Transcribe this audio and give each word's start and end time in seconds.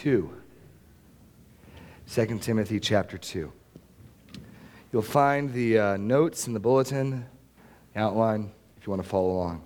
2. 0.00 0.30
2 2.10 2.38
Timothy 2.38 2.80
chapter 2.80 3.18
2. 3.18 3.52
You'll 4.94 5.02
find 5.02 5.52
the 5.52 5.78
uh, 5.78 5.96
notes 5.98 6.46
in 6.46 6.54
the 6.54 6.58
bulletin, 6.58 7.26
outline, 7.94 8.50
if 8.78 8.86
you 8.86 8.90
want 8.90 9.02
to 9.02 9.08
follow 9.08 9.30
along. 9.30 9.62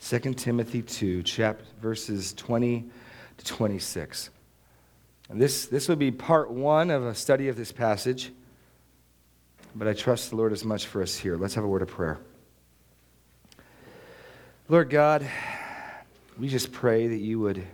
2 0.00 0.18
Timothy 0.34 0.82
2, 0.82 1.22
chapter, 1.22 1.64
verses 1.80 2.34
20 2.34 2.90
to 3.36 3.44
26. 3.44 4.30
And 5.28 5.40
this, 5.40 5.66
this 5.66 5.88
would 5.88 6.00
be 6.00 6.10
part 6.10 6.50
one 6.50 6.90
of 6.90 7.04
a 7.04 7.14
study 7.14 7.46
of 7.46 7.54
this 7.54 7.70
passage, 7.70 8.32
but 9.76 9.86
I 9.86 9.92
trust 9.92 10.30
the 10.30 10.36
Lord 10.36 10.52
as 10.52 10.64
much 10.64 10.86
for 10.86 11.02
us 11.02 11.14
here. 11.16 11.36
Let's 11.36 11.54
have 11.54 11.62
a 11.62 11.68
word 11.68 11.82
of 11.82 11.88
prayer. 11.88 12.18
Lord 14.68 14.90
God, 14.90 15.24
we 16.38 16.48
just 16.48 16.72
pray 16.72 17.06
that 17.06 17.16
you 17.16 17.40
would 17.40 17.66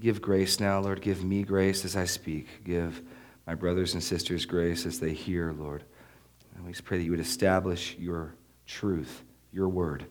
give 0.00 0.22
grace 0.22 0.58
now, 0.58 0.80
Lord. 0.80 1.02
Give 1.02 1.22
me 1.22 1.42
grace 1.42 1.84
as 1.84 1.96
I 1.96 2.06
speak. 2.06 2.64
Give 2.64 3.00
my 3.46 3.54
brothers 3.54 3.94
and 3.94 4.02
sisters 4.02 4.46
grace 4.46 4.86
as 4.86 5.00
they 5.00 5.12
hear, 5.12 5.52
Lord. 5.52 5.84
And 6.54 6.64
we 6.64 6.72
just 6.72 6.84
pray 6.84 6.98
that 6.98 7.04
you 7.04 7.10
would 7.10 7.20
establish 7.20 7.96
your 7.98 8.34
truth, 8.66 9.22
your 9.52 9.68
word, 9.68 10.06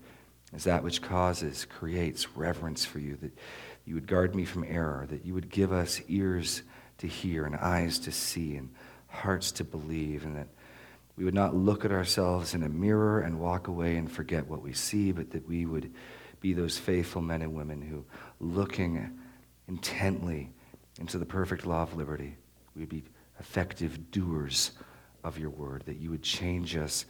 as 0.54 0.66
that 0.66 0.84
which 0.84 1.02
causes, 1.02 1.66
creates 1.66 2.36
reverence 2.36 2.86
for 2.86 3.00
you, 3.00 3.17
that 3.22 3.38
you 3.86 3.95
would 3.95 4.08
guard 4.08 4.36
me 4.36 4.45
from 4.45 4.64
error, 4.66 5.08
that 5.09 5.26
you 5.26 5.34
would 5.34 5.50
give 5.50 5.72
us 5.72 6.02
ears 6.08 6.62
to 7.00 7.08
hear 7.08 7.45
and 7.45 7.56
eyes 7.56 7.98
to 8.00 8.12
see 8.12 8.56
and 8.56 8.70
hearts 9.08 9.52
to 9.53 9.64
believe, 9.64 10.26
and 10.26 10.36
that 10.36 10.48
we 11.17 11.26
would 11.26 11.34
not 11.34 11.56
look 11.56 11.86
at 11.86 11.92
ourselves 11.92 12.53
in 12.53 12.64
a 12.64 12.70
mirror 12.70 13.22
and 13.22 13.40
walk 13.40 13.67
away 13.67 13.98
and 13.98 14.12
forget 14.12 14.48
what 14.48 14.62
we 14.62 14.73
see, 14.73 15.12
but 15.12 15.31
that 15.31 15.48
we 15.48 15.66
would 15.66 15.92
be 16.40 16.54
those 16.54 16.78
faithful 16.78 17.22
men 17.22 17.42
and 17.42 17.54
women 17.54 17.82
who, 17.82 18.06
looking 18.40 19.20
intently 19.68 20.50
into 21.00 21.18
the 21.18 21.26
perfect 21.26 21.66
law 21.66 21.84
of 21.84 21.96
liberty, 21.96 22.36
we 22.76 22.81
would 22.81 22.90
be 22.90 23.04
effective 23.40 24.12
doers 24.12 24.72
of 25.23 25.38
your 25.38 25.50
word, 25.50 25.84
that 25.86 25.98
you 25.98 26.09
would 26.09 26.23
change 26.23 26.76
us 26.76 27.06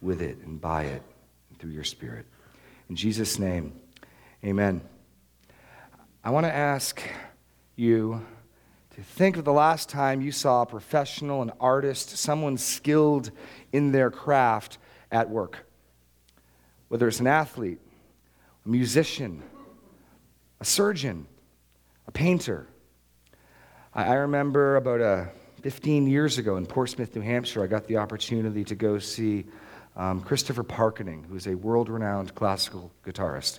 with 0.00 0.20
it 0.20 0.38
and 0.38 0.60
by 0.60 0.84
it 0.84 1.02
and 1.50 1.58
through 1.58 1.70
your 1.70 1.84
spirit. 1.84 2.26
In 2.88 2.96
Jesus' 2.96 3.38
name, 3.38 3.72
amen. 4.44 4.80
I 6.24 6.30
want 6.30 6.46
to 6.46 6.52
ask 6.54 7.02
you 7.76 8.24
to 8.94 9.02
think 9.02 9.36
of 9.36 9.44
the 9.44 9.52
last 9.52 9.88
time 9.88 10.20
you 10.20 10.32
saw 10.32 10.62
a 10.62 10.66
professional, 10.66 11.42
an 11.42 11.52
artist, 11.58 12.10
someone 12.10 12.58
skilled 12.58 13.30
in 13.72 13.92
their 13.92 14.10
craft 14.10 14.78
at 15.10 15.30
work. 15.30 15.66
Whether 16.88 17.08
it's 17.08 17.20
an 17.20 17.26
athlete, 17.26 17.80
a 18.64 18.68
musician, 18.68 19.42
a 20.60 20.64
surgeon, 20.64 21.26
a 22.06 22.12
painter. 22.12 22.66
I, 23.94 24.14
remember 24.14 24.76
about 24.76 25.00
uh, 25.00 25.24
15 25.62 26.06
years 26.06 26.38
ago 26.38 26.56
in 26.56 26.66
Portsmouth, 26.66 27.14
New 27.14 27.22
Hampshire, 27.22 27.62
I 27.62 27.66
got 27.66 27.86
the 27.86 27.98
opportunity 27.98 28.64
to 28.64 28.74
go 28.74 28.98
see 28.98 29.44
um, 29.96 30.20
Christopher 30.20 30.62
Parkening, 30.62 31.24
who's 31.24 31.46
a 31.46 31.54
world 31.54 31.88
renowned 31.88 32.34
classical 32.34 32.90
guitarist. 33.04 33.58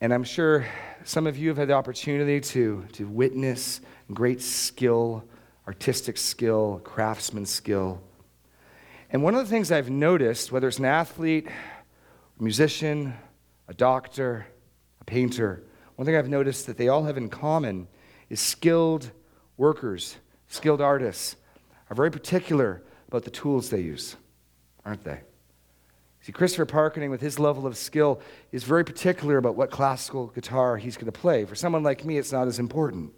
And 0.00 0.12
I'm 0.12 0.24
sure 0.24 0.66
some 1.04 1.26
of 1.26 1.38
you 1.38 1.48
have 1.48 1.58
had 1.58 1.68
the 1.68 1.74
opportunity 1.74 2.40
to, 2.40 2.84
to 2.94 3.06
witness 3.06 3.80
great 4.12 4.42
skill, 4.42 5.24
artistic 5.66 6.16
skill, 6.16 6.80
craftsman 6.82 7.46
skill. 7.46 8.02
And 9.10 9.22
one 9.22 9.34
of 9.34 9.44
the 9.44 9.50
things 9.50 9.70
I've 9.70 9.90
noticed, 9.90 10.50
whether 10.50 10.66
it's 10.66 10.78
an 10.78 10.84
athlete, 10.86 11.46
a 12.38 12.42
musician, 12.42 13.14
a 13.68 13.74
doctor, 13.74 14.46
a 15.00 15.04
painter, 15.04 15.62
one 15.96 16.06
thing 16.06 16.16
I've 16.16 16.28
noticed 16.28 16.66
that 16.66 16.76
they 16.76 16.88
all 16.88 17.04
have 17.04 17.16
in 17.16 17.28
common 17.28 17.86
is 18.28 18.40
skilled 18.40 19.10
workers, 19.56 20.16
skilled 20.48 20.80
artists 20.80 21.36
are 21.88 21.94
very 21.94 22.10
particular 22.10 22.82
about 23.08 23.24
the 23.24 23.30
tools 23.30 23.70
they 23.70 23.80
use, 23.80 24.16
aren't 24.84 25.04
they? 25.04 25.20
See, 26.22 26.32
Christopher 26.32 26.64
Parkening, 26.64 27.10
with 27.10 27.20
his 27.20 27.38
level 27.38 27.66
of 27.66 27.76
skill, 27.76 28.20
is 28.50 28.64
very 28.64 28.82
particular 28.82 29.36
about 29.36 29.56
what 29.56 29.70
classical 29.70 30.28
guitar 30.28 30.78
he's 30.78 30.96
going 30.96 31.06
to 31.06 31.12
play. 31.12 31.44
For 31.44 31.54
someone 31.54 31.82
like 31.82 32.04
me, 32.04 32.16
it's 32.16 32.32
not 32.32 32.48
as 32.48 32.58
important. 32.58 33.12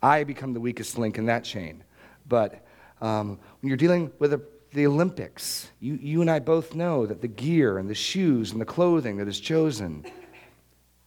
I 0.00 0.24
become 0.24 0.54
the 0.54 0.60
weakest 0.60 0.96
link 0.96 1.18
in 1.18 1.26
that 1.26 1.42
chain. 1.42 1.82
But 2.28 2.64
um, 3.00 3.38
when 3.60 3.68
you're 3.68 3.76
dealing 3.76 4.12
with 4.20 4.32
a, 4.32 4.40
the 4.72 4.86
Olympics, 4.86 5.70
you, 5.80 5.94
you 5.94 6.20
and 6.20 6.30
I 6.30 6.38
both 6.38 6.74
know 6.74 7.06
that 7.06 7.20
the 7.20 7.28
gear 7.28 7.78
and 7.78 7.88
the 7.88 7.94
shoes 7.94 8.52
and 8.52 8.60
the 8.60 8.66
clothing 8.66 9.16
that 9.16 9.26
is 9.26 9.40
chosen, 9.40 10.04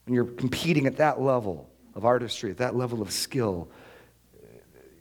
when 0.05 0.13
you're 0.13 0.25
competing 0.25 0.85
at 0.85 0.97
that 0.97 1.21
level 1.21 1.69
of 1.95 2.05
artistry, 2.05 2.51
at 2.51 2.57
that 2.57 2.75
level 2.75 3.01
of 3.01 3.11
skill, 3.11 3.69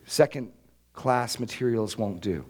second 0.07 0.53
class 0.93 1.41
materials 1.41 1.99
won't 1.99 2.21
do. 2.21 2.45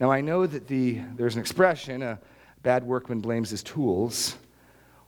Now, 0.00 0.10
I 0.10 0.20
know 0.20 0.46
that 0.46 0.66
the, 0.66 1.00
there's 1.14 1.34
an 1.34 1.40
expression 1.40 2.02
a 2.02 2.18
bad 2.62 2.82
workman 2.82 3.20
blames 3.20 3.50
his 3.50 3.62
tools. 3.62 4.36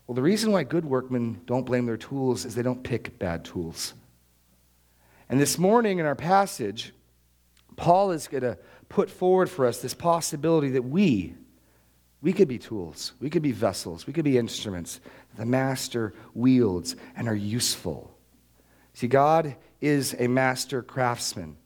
Well, 0.07 0.15
the 0.15 0.23
reason 0.23 0.53
why 0.53 0.63
good 0.63 0.85
workmen 0.85 1.41
don't 1.47 1.65
blame 1.65 1.87
their 1.87 1.97
tools 1.97 2.45
is 2.45 2.55
they 2.55 2.63
don't 2.63 2.85
pick 2.85 3.19
bad 3.19 3.45
tools. 3.45 3.95
And 5.29 5.41
this 5.41 5.59
morning 5.59 5.99
in 5.99 6.07
our 6.07 6.15
passage, 6.15 6.93
Paul 7.75 8.13
is 8.13 8.29
going 8.29 8.43
to 8.43 8.57
put 8.89 9.11
forward 9.11 9.51
for 9.51 9.67
us 9.67 9.81
this 9.81 9.95
possibility 9.95 10.71
that 10.71 10.83
we, 10.83 11.35
we 12.23 12.33
could 12.33 12.49
be 12.49 12.59
tools, 12.59 13.13
we 13.21 13.31
could 13.31 13.43
be 13.43 13.53
vessels, 13.53 14.07
we 14.07 14.13
could 14.13 14.25
be 14.25 14.39
instruments 14.39 15.01
the 15.37 15.45
master 15.45 16.15
wields 16.35 16.97
and 17.15 17.29
are 17.29 17.35
useful. 17.35 18.17
See, 18.95 19.09
God 19.09 19.57
is 19.81 20.15
a 20.19 20.27
master 20.27 20.83
craftsman. 20.83 21.57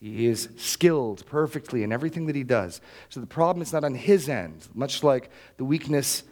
He 0.00 0.26
is 0.26 0.48
skilled 0.56 1.24
perfectly 1.26 1.82
in 1.82 1.92
everything 1.92 2.26
that 2.26 2.36
he 2.36 2.44
does. 2.44 2.80
So 3.08 3.20
the 3.20 3.26
problem 3.26 3.62
is 3.62 3.72
not 3.72 3.84
on 3.84 3.94
his 3.94 4.28
end, 4.28 4.66
much 4.74 5.02
like 5.02 5.30
the 5.56 5.64
weakness 5.64 6.22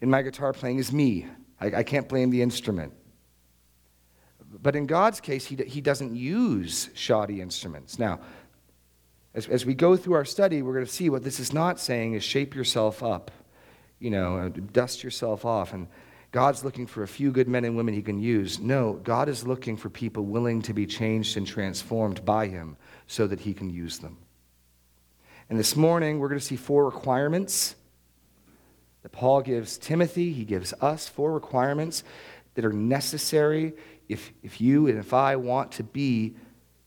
in 0.00 0.10
my 0.10 0.22
guitar 0.22 0.52
playing 0.52 0.78
is 0.78 0.92
me. 0.92 1.26
I, 1.60 1.66
I 1.66 1.82
can't 1.82 2.08
blame 2.08 2.30
the 2.30 2.42
instrument. 2.42 2.92
But 4.62 4.76
in 4.76 4.86
God's 4.86 5.20
case, 5.20 5.46
he, 5.46 5.56
he 5.56 5.80
doesn't 5.80 6.14
use 6.14 6.90
shoddy 6.94 7.40
instruments. 7.40 7.98
Now, 7.98 8.20
as, 9.34 9.48
as 9.48 9.66
we 9.66 9.74
go 9.74 9.96
through 9.96 10.14
our 10.14 10.24
study, 10.24 10.62
we're 10.62 10.74
going 10.74 10.86
to 10.86 10.92
see 10.92 11.10
what 11.10 11.24
this 11.24 11.40
is 11.40 11.52
not 11.52 11.80
saying 11.80 12.14
is 12.14 12.22
shape 12.22 12.54
yourself 12.54 13.02
up, 13.02 13.30
you 13.98 14.10
know, 14.10 14.38
uh, 14.38 14.48
dust 14.48 15.02
yourself 15.02 15.44
off. 15.44 15.72
And 15.72 15.88
God's 16.30 16.64
looking 16.64 16.86
for 16.86 17.02
a 17.02 17.08
few 17.08 17.32
good 17.32 17.48
men 17.48 17.64
and 17.64 17.76
women 17.76 17.94
he 17.94 18.02
can 18.02 18.20
use. 18.20 18.60
No, 18.60 18.94
God 19.04 19.28
is 19.28 19.46
looking 19.46 19.76
for 19.76 19.90
people 19.90 20.24
willing 20.24 20.62
to 20.62 20.72
be 20.72 20.86
changed 20.86 21.36
and 21.36 21.46
transformed 21.46 22.24
by 22.24 22.46
him 22.46 22.76
so 23.06 23.26
that 23.26 23.40
he 23.40 23.54
can 23.54 23.70
use 23.70 23.98
them. 23.98 24.18
And 25.50 25.58
this 25.58 25.76
morning, 25.76 26.18
we're 26.18 26.28
going 26.28 26.40
to 26.40 26.46
see 26.46 26.56
four 26.56 26.84
requirements 26.84 27.74
that 29.02 29.12
Paul 29.12 29.42
gives 29.42 29.76
Timothy. 29.76 30.32
He 30.32 30.44
gives 30.44 30.72
us 30.80 31.06
four 31.08 31.32
requirements 31.32 32.04
that 32.54 32.64
are 32.64 32.72
necessary 32.72 33.74
if, 34.08 34.32
if 34.42 34.60
you 34.60 34.86
and 34.86 34.98
if 34.98 35.12
I 35.12 35.36
want 35.36 35.72
to 35.72 35.82
be 35.82 36.34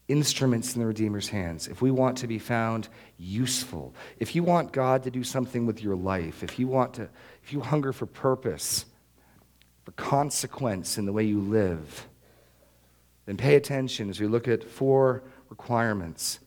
instruments 0.08 0.74
in 0.76 0.82
the 0.82 0.88
Redeemer's 0.88 1.30
hands, 1.30 1.68
if 1.68 1.82
we 1.82 1.92
want 1.92 2.18
to 2.20 2.28
be 2.28 2.40
found 2.40 2.88
useful, 3.18 3.94
if 4.20 4.36
you 4.36 4.44
want 4.44 4.72
God 4.72 5.04
to 5.04 5.12
do 5.12 5.24
something 5.24 5.66
with 5.66 5.84
your 5.84 5.96
life, 5.96 6.44
if 6.44 6.58
you 6.60 6.68
want 6.68 6.94
to, 6.96 7.10
if 7.44 7.52
you 7.52 7.60
hunger 7.60 7.92
for 7.92 8.06
purpose, 8.06 8.86
for 9.84 9.92
consequence 9.92 10.98
in 10.98 11.06
the 11.06 11.14
way 11.14 11.24
you 11.24 11.40
live, 11.40 12.08
then 13.26 13.38
pay 13.38 13.56
attention 13.56 14.10
as 14.10 14.20
we 14.20 14.28
look 14.28 14.48
at 14.48 14.64
four 14.64 15.24
requirements 15.50 16.40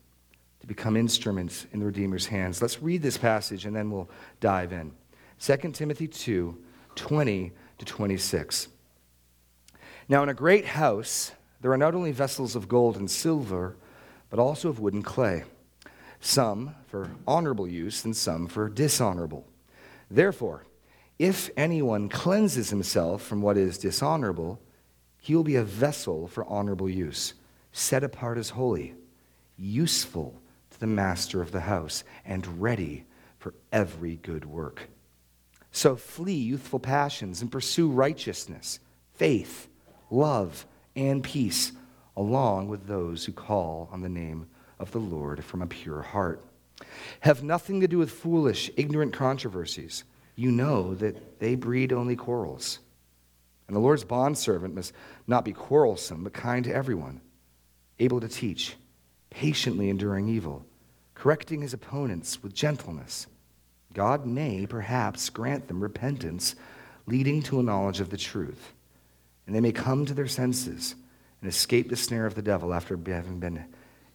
to 0.60 0.66
become 0.66 0.97
instruments 0.97 1.66
in 1.72 1.81
the 1.81 1.87
Redeemer's 1.87 2.26
hands. 2.26 2.62
Let's 2.62 2.82
read 2.82 3.03
this 3.03 3.19
passage 3.19 3.66
and 3.66 3.76
then 3.76 3.91
we'll 3.91 4.10
dive 4.41 4.72
in. 4.72 4.93
2 5.41 5.56
Timothy 5.72 6.06
2 6.06 6.56
20 6.97 7.53
to 7.78 7.84
26. 7.84 8.69
Now, 10.08 10.23
in 10.23 10.29
a 10.29 10.34
great 10.34 10.67
house, 10.67 11.32
there 11.60 11.72
are 11.72 11.78
not 11.78 11.94
only 11.94 12.12
vessels 12.12 12.56
of 12.56 12.68
gold 12.68 12.96
and 12.96 13.10
silver, 13.10 13.76
but 14.30 14.38
also 14.38 14.68
of 14.68 14.80
wood 14.80 14.94
and 14.94 15.04
clay, 15.04 15.44
some 16.20 16.74
for 16.86 17.10
honorable 17.26 17.68
use 17.68 18.04
and 18.04 18.16
some 18.16 18.46
for 18.46 18.68
dishonorable. 18.68 19.46
Therefore, 20.10 20.64
if 21.18 21.50
anyone 21.56 22.08
cleanses 22.08 22.70
himself 22.70 23.22
from 23.22 23.42
what 23.42 23.58
is 23.58 23.76
dishonorable, 23.76 24.60
he 25.20 25.34
will 25.34 25.44
be 25.44 25.56
a 25.56 25.64
vessel 25.64 26.26
for 26.26 26.46
honorable 26.46 26.88
use, 26.88 27.34
set 27.72 28.02
apart 28.02 28.38
as 28.38 28.50
holy, 28.50 28.94
useful 29.58 30.40
to 30.70 30.80
the 30.80 30.86
master 30.86 31.42
of 31.42 31.52
the 31.52 31.60
house, 31.60 32.04
and 32.24 32.62
ready 32.62 33.04
for 33.38 33.54
every 33.70 34.16
good 34.16 34.46
work. 34.46 34.88
So 35.72 35.94
flee 35.94 36.34
youthful 36.34 36.80
passions 36.80 37.42
and 37.42 37.52
pursue 37.52 37.90
righteousness, 37.90 38.80
faith, 39.14 39.68
love, 40.10 40.66
and 40.96 41.22
peace, 41.22 41.72
along 42.16 42.69
with 42.69 42.87
those 42.87 43.25
who 43.25 43.32
call 43.32 43.88
on 43.92 44.00
the 44.00 44.08
name 44.08 44.46
of 44.78 44.90
the 44.92 44.98
Lord 44.98 45.44
from 45.44 45.62
a 45.62 45.66
pure 45.66 46.02
heart. 46.02 46.44
Have 47.20 47.42
nothing 47.42 47.81
to 47.81 47.88
do 47.88 47.98
with 47.98 48.10
foolish, 48.10 48.70
ignorant 48.76 49.12
controversies 49.12 50.04
you 50.40 50.50
know 50.50 50.94
that 50.94 51.38
they 51.38 51.54
breed 51.54 51.92
only 51.92 52.16
quarrels. 52.16 52.78
And 53.66 53.76
the 53.76 53.81
Lord's 53.81 54.04
bondservant 54.04 54.75
must 54.75 54.94
not 55.26 55.44
be 55.44 55.52
quarrelsome, 55.52 56.25
but 56.25 56.32
kind 56.32 56.64
to 56.64 56.75
everyone, 56.75 57.20
able 57.98 58.20
to 58.20 58.28
teach, 58.28 58.75
patiently 59.28 59.90
enduring 59.90 60.28
evil, 60.28 60.64
correcting 61.14 61.60
his 61.60 61.75
opponents 61.75 62.43
with 62.43 62.54
gentleness. 62.54 63.26
God 63.93 64.25
may 64.25 64.66
perhaps 64.66 65.28
grant 65.28 65.69
them 65.69 65.82
repentance, 65.82 66.54
leading 67.04 67.43
to 67.43 67.60
a 67.60 67.62
knowledge 67.62 68.00
of 68.00 68.08
the 68.08 68.16
truth, 68.16 68.72
and 69.46 69.54
they 69.54 69.60
may 69.60 69.72
come 69.72 70.06
to 70.06 70.14
their 70.14 70.28
senses 70.28 70.94
and 71.40 71.48
escape 71.48 71.88
the 71.88 71.96
snare 71.96 72.26
of 72.26 72.34
the 72.34 72.42
devil 72.42 72.72
after 72.75 72.98
having 73.06 73.40
been 73.40 73.64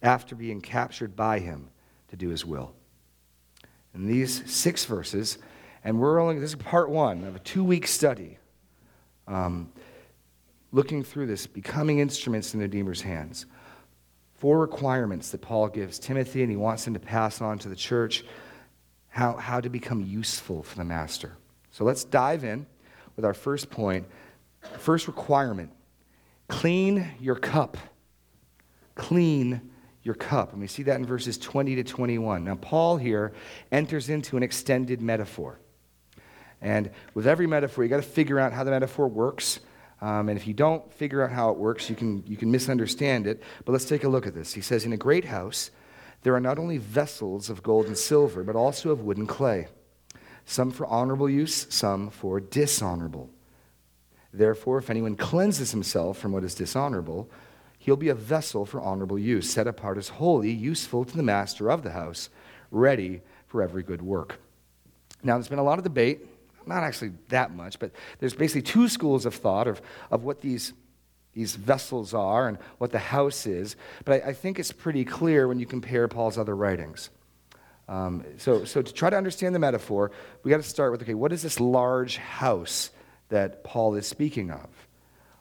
after 0.02 0.34
being 0.34 0.60
captured 0.60 1.16
by 1.16 1.38
him 1.38 1.68
to 2.08 2.16
do 2.16 2.28
his 2.28 2.44
will. 2.44 2.72
In 3.94 4.06
these 4.06 4.42
six 4.50 4.84
verses, 4.84 5.38
and 5.82 5.98
we're 5.98 6.20
only, 6.20 6.38
this 6.38 6.50
is 6.50 6.56
part 6.56 6.90
one 6.90 7.24
of 7.24 7.34
a 7.34 7.38
two 7.38 7.64
week 7.64 7.86
study, 7.86 8.38
um, 9.26 9.72
looking 10.70 11.02
through 11.02 11.26
this, 11.26 11.46
becoming 11.46 11.98
instruments 11.98 12.52
in 12.52 12.60
the 12.60 12.64
Redeemer's 12.66 13.00
hands. 13.00 13.46
Four 14.34 14.58
requirements 14.58 15.30
that 15.30 15.40
Paul 15.40 15.68
gives 15.68 15.98
Timothy, 15.98 16.42
and 16.42 16.50
he 16.50 16.56
wants 16.56 16.86
him 16.86 16.92
to 16.94 17.00
pass 17.00 17.40
on 17.40 17.58
to 17.60 17.68
the 17.68 17.76
church 17.76 18.24
how, 19.08 19.32
how 19.36 19.60
to 19.60 19.70
become 19.70 20.02
useful 20.02 20.62
for 20.62 20.76
the 20.76 20.84
master. 20.84 21.32
So 21.70 21.84
let's 21.84 22.04
dive 22.04 22.44
in 22.44 22.66
with 23.16 23.24
our 23.24 23.32
first 23.32 23.70
point. 23.70 24.06
First 24.78 25.06
requirement 25.06 25.70
clean 26.48 27.08
your 27.20 27.36
cup. 27.36 27.76
Clean 28.94 29.70
your 30.02 30.14
cup. 30.14 30.52
And 30.52 30.60
we 30.60 30.68
see 30.68 30.84
that 30.84 30.96
in 30.96 31.04
verses 31.04 31.36
20 31.36 31.74
to 31.76 31.84
21. 31.84 32.44
Now, 32.44 32.54
Paul 32.54 32.96
here 32.96 33.32
enters 33.72 34.08
into 34.08 34.36
an 34.36 34.42
extended 34.42 35.00
metaphor. 35.00 35.58
And 36.62 36.90
with 37.14 37.26
every 37.26 37.46
metaphor, 37.46 37.84
you 37.84 37.90
got 37.90 37.96
to 37.96 38.02
figure 38.02 38.38
out 38.38 38.52
how 38.52 38.64
the 38.64 38.70
metaphor 38.70 39.08
works. 39.08 39.60
Um, 40.00 40.28
and 40.28 40.38
if 40.38 40.46
you 40.46 40.54
don't 40.54 40.90
figure 40.92 41.22
out 41.22 41.32
how 41.32 41.50
it 41.50 41.56
works, 41.56 41.90
you 41.90 41.96
can, 41.96 42.22
you 42.26 42.36
can 42.36 42.50
misunderstand 42.50 43.26
it. 43.26 43.42
But 43.64 43.72
let's 43.72 43.84
take 43.84 44.04
a 44.04 44.08
look 44.08 44.26
at 44.26 44.34
this. 44.34 44.52
He 44.52 44.60
says, 44.60 44.84
In 44.84 44.92
a 44.92 44.96
great 44.96 45.24
house, 45.24 45.70
there 46.22 46.34
are 46.34 46.40
not 46.40 46.58
only 46.58 46.78
vessels 46.78 47.50
of 47.50 47.62
gold 47.62 47.86
and 47.86 47.96
silver, 47.96 48.42
but 48.42 48.56
also 48.56 48.90
of 48.90 49.02
wood 49.02 49.16
and 49.16 49.28
clay, 49.28 49.68
some 50.44 50.70
for 50.70 50.86
honorable 50.86 51.28
use, 51.28 51.66
some 51.68 52.10
for 52.10 52.40
dishonorable. 52.40 53.30
Therefore, 54.36 54.78
if 54.78 54.90
anyone 54.90 55.16
cleanses 55.16 55.70
himself 55.70 56.18
from 56.18 56.32
what 56.32 56.44
is 56.44 56.54
dishonorable, 56.54 57.30
he'll 57.78 57.96
be 57.96 58.08
a 58.08 58.14
vessel 58.14 58.66
for 58.66 58.80
honorable 58.80 59.18
use, 59.18 59.50
set 59.50 59.66
apart 59.66 59.98
as 59.98 60.08
holy, 60.08 60.50
useful 60.50 61.04
to 61.04 61.16
the 61.16 61.22
master 61.22 61.70
of 61.70 61.82
the 61.82 61.92
house, 61.92 62.28
ready 62.70 63.22
for 63.46 63.62
every 63.62 63.82
good 63.82 64.02
work. 64.02 64.40
Now, 65.22 65.34
there's 65.34 65.48
been 65.48 65.58
a 65.58 65.64
lot 65.64 65.78
of 65.78 65.84
debate 65.84 66.20
not 66.66 66.82
actually 66.82 67.12
that 67.28 67.54
much, 67.54 67.78
but 67.78 67.92
there's 68.18 68.34
basically 68.34 68.62
two 68.62 68.88
schools 68.88 69.24
of 69.24 69.34
thought 69.34 69.68
of, 69.68 69.80
of 70.10 70.24
what 70.24 70.40
these, 70.40 70.72
these 71.32 71.54
vessels 71.54 72.12
are 72.12 72.48
and 72.48 72.58
what 72.78 72.92
the 72.92 72.98
house 72.98 73.46
is. 73.46 73.76
But 74.04 74.24
I, 74.24 74.30
I 74.30 74.32
think 74.32 74.58
it's 74.58 74.72
pretty 74.72 75.04
clear 75.04 75.48
when 75.48 75.58
you 75.58 75.66
compare 75.66 76.08
Paul's 76.08 76.38
other 76.38 76.56
writings. 76.56 77.10
Um, 77.88 78.24
so, 78.38 78.64
so 78.64 78.82
to 78.82 78.92
try 78.92 79.10
to 79.10 79.16
understand 79.16 79.54
the 79.54 79.60
metaphor, 79.60 80.10
we 80.42 80.50
got 80.50 80.56
to 80.56 80.62
start 80.64 80.90
with 80.90 81.02
okay, 81.02 81.14
what 81.14 81.32
is 81.32 81.42
this 81.42 81.60
large 81.60 82.16
house 82.16 82.90
that 83.28 83.64
Paul 83.64 83.94
is 83.94 84.06
speaking 84.06 84.50
of? 84.50 84.68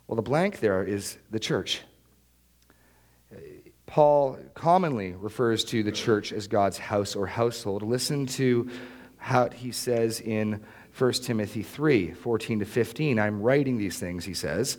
Well, 0.07 0.15
the 0.15 0.21
blank 0.21 0.59
there 0.59 0.83
is 0.83 1.17
the 1.31 1.39
church. 1.39 1.81
Paul 3.85 4.37
commonly 4.53 5.13
refers 5.13 5.63
to 5.65 5.83
the 5.83 5.91
church 5.91 6.33
as 6.33 6.47
God's 6.47 6.77
house 6.77 7.15
or 7.15 7.27
household. 7.27 7.81
Listen 7.81 8.25
to 8.27 8.69
how 9.17 9.49
he 9.49 9.71
says 9.71 10.19
in 10.19 10.63
1 10.97 11.13
Timothy 11.13 11.63
3 11.63 12.11
14 12.11 12.59
to 12.59 12.65
15. 12.65 13.19
I'm 13.19 13.41
writing 13.41 13.77
these 13.77 13.99
things, 13.99 14.25
he 14.25 14.33
says, 14.33 14.77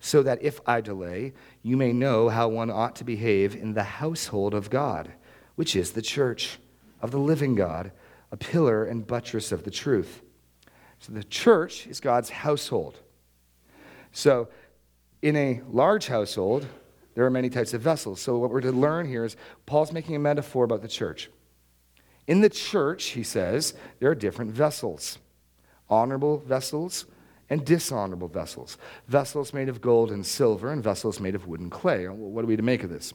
so 0.00 0.22
that 0.22 0.42
if 0.42 0.60
I 0.66 0.80
delay, 0.80 1.32
you 1.62 1.76
may 1.76 1.92
know 1.92 2.28
how 2.28 2.48
one 2.48 2.70
ought 2.70 2.96
to 2.96 3.04
behave 3.04 3.56
in 3.56 3.74
the 3.74 3.82
household 3.82 4.54
of 4.54 4.70
God, 4.70 5.12
which 5.54 5.74
is 5.74 5.92
the 5.92 6.02
church 6.02 6.58
of 7.00 7.10
the 7.10 7.18
living 7.18 7.54
God, 7.54 7.92
a 8.30 8.36
pillar 8.36 8.84
and 8.84 9.06
buttress 9.06 9.52
of 9.52 9.64
the 9.64 9.70
truth. 9.70 10.22
So 11.00 11.12
the 11.12 11.24
church 11.24 11.86
is 11.86 12.00
God's 12.00 12.30
household. 12.30 12.98
So 14.12 14.48
in 15.22 15.36
a 15.36 15.60
large 15.70 16.06
household, 16.06 16.66
there 17.14 17.24
are 17.24 17.30
many 17.30 17.50
types 17.50 17.74
of 17.74 17.80
vessels. 17.80 18.20
So 18.20 18.38
what 18.38 18.50
we're 18.50 18.60
to 18.60 18.72
learn 18.72 19.06
here 19.08 19.24
is 19.24 19.36
Paul's 19.66 19.92
making 19.92 20.16
a 20.16 20.18
metaphor 20.18 20.64
about 20.64 20.82
the 20.82 20.88
church. 20.88 21.30
In 22.26 22.40
the 22.40 22.50
church, 22.50 23.04
he 23.06 23.22
says, 23.22 23.74
there 24.00 24.10
are 24.10 24.14
different 24.14 24.52
vessels 24.52 25.18
honorable 25.88 26.38
vessels 26.38 27.06
and 27.48 27.64
dishonorable 27.64 28.26
vessels, 28.26 28.76
vessels 29.06 29.54
made 29.54 29.68
of 29.68 29.80
gold 29.80 30.10
and 30.10 30.26
silver, 30.26 30.72
and 30.72 30.82
vessels 30.82 31.20
made 31.20 31.36
of 31.36 31.46
wood 31.46 31.60
and 31.60 31.70
clay. 31.70 32.06
What 32.08 32.42
are 32.42 32.48
we 32.48 32.56
to 32.56 32.62
make 32.62 32.82
of 32.82 32.90
this? 32.90 33.12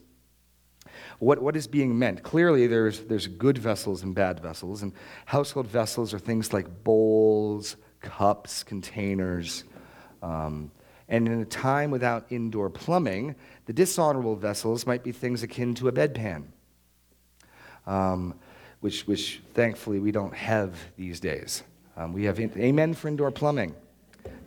What, 1.19 1.41
what 1.41 1.55
is 1.55 1.67
being 1.67 1.97
meant? 1.97 2.23
Clearly, 2.23 2.67
there's, 2.67 3.01
there's 3.01 3.27
good 3.27 3.57
vessels 3.57 4.03
and 4.03 4.15
bad 4.15 4.39
vessels, 4.39 4.81
and 4.83 4.93
household 5.25 5.67
vessels 5.67 6.13
are 6.13 6.19
things 6.19 6.53
like 6.53 6.83
bowls, 6.83 7.77
cups, 8.01 8.63
containers. 8.63 9.63
Um, 10.21 10.71
and 11.07 11.27
in 11.27 11.41
a 11.41 11.45
time 11.45 11.91
without 11.91 12.25
indoor 12.29 12.69
plumbing, 12.69 13.35
the 13.65 13.73
dishonorable 13.73 14.35
vessels 14.35 14.87
might 14.87 15.03
be 15.03 15.11
things 15.11 15.43
akin 15.43 15.75
to 15.75 15.87
a 15.89 15.91
bedpan, 15.91 16.45
um, 17.85 18.33
which, 18.79 19.07
which 19.07 19.41
thankfully 19.53 19.99
we 19.99 20.11
don't 20.11 20.33
have 20.33 20.75
these 20.95 21.19
days. 21.19 21.63
Um, 21.97 22.13
we 22.13 22.23
have 22.23 22.39
in, 22.39 22.51
amen 22.57 22.93
for 22.93 23.09
indoor 23.09 23.31
plumbing. 23.31 23.75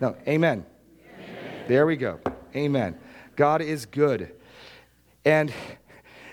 No, 0.01 0.17
amen. 0.27 0.65
amen. 1.07 1.65
There 1.69 1.87
we 1.87 1.97
go. 1.97 2.19
Amen. 2.57 2.99
God 3.37 3.61
is 3.61 3.85
good. 3.85 4.33
And 5.25 5.53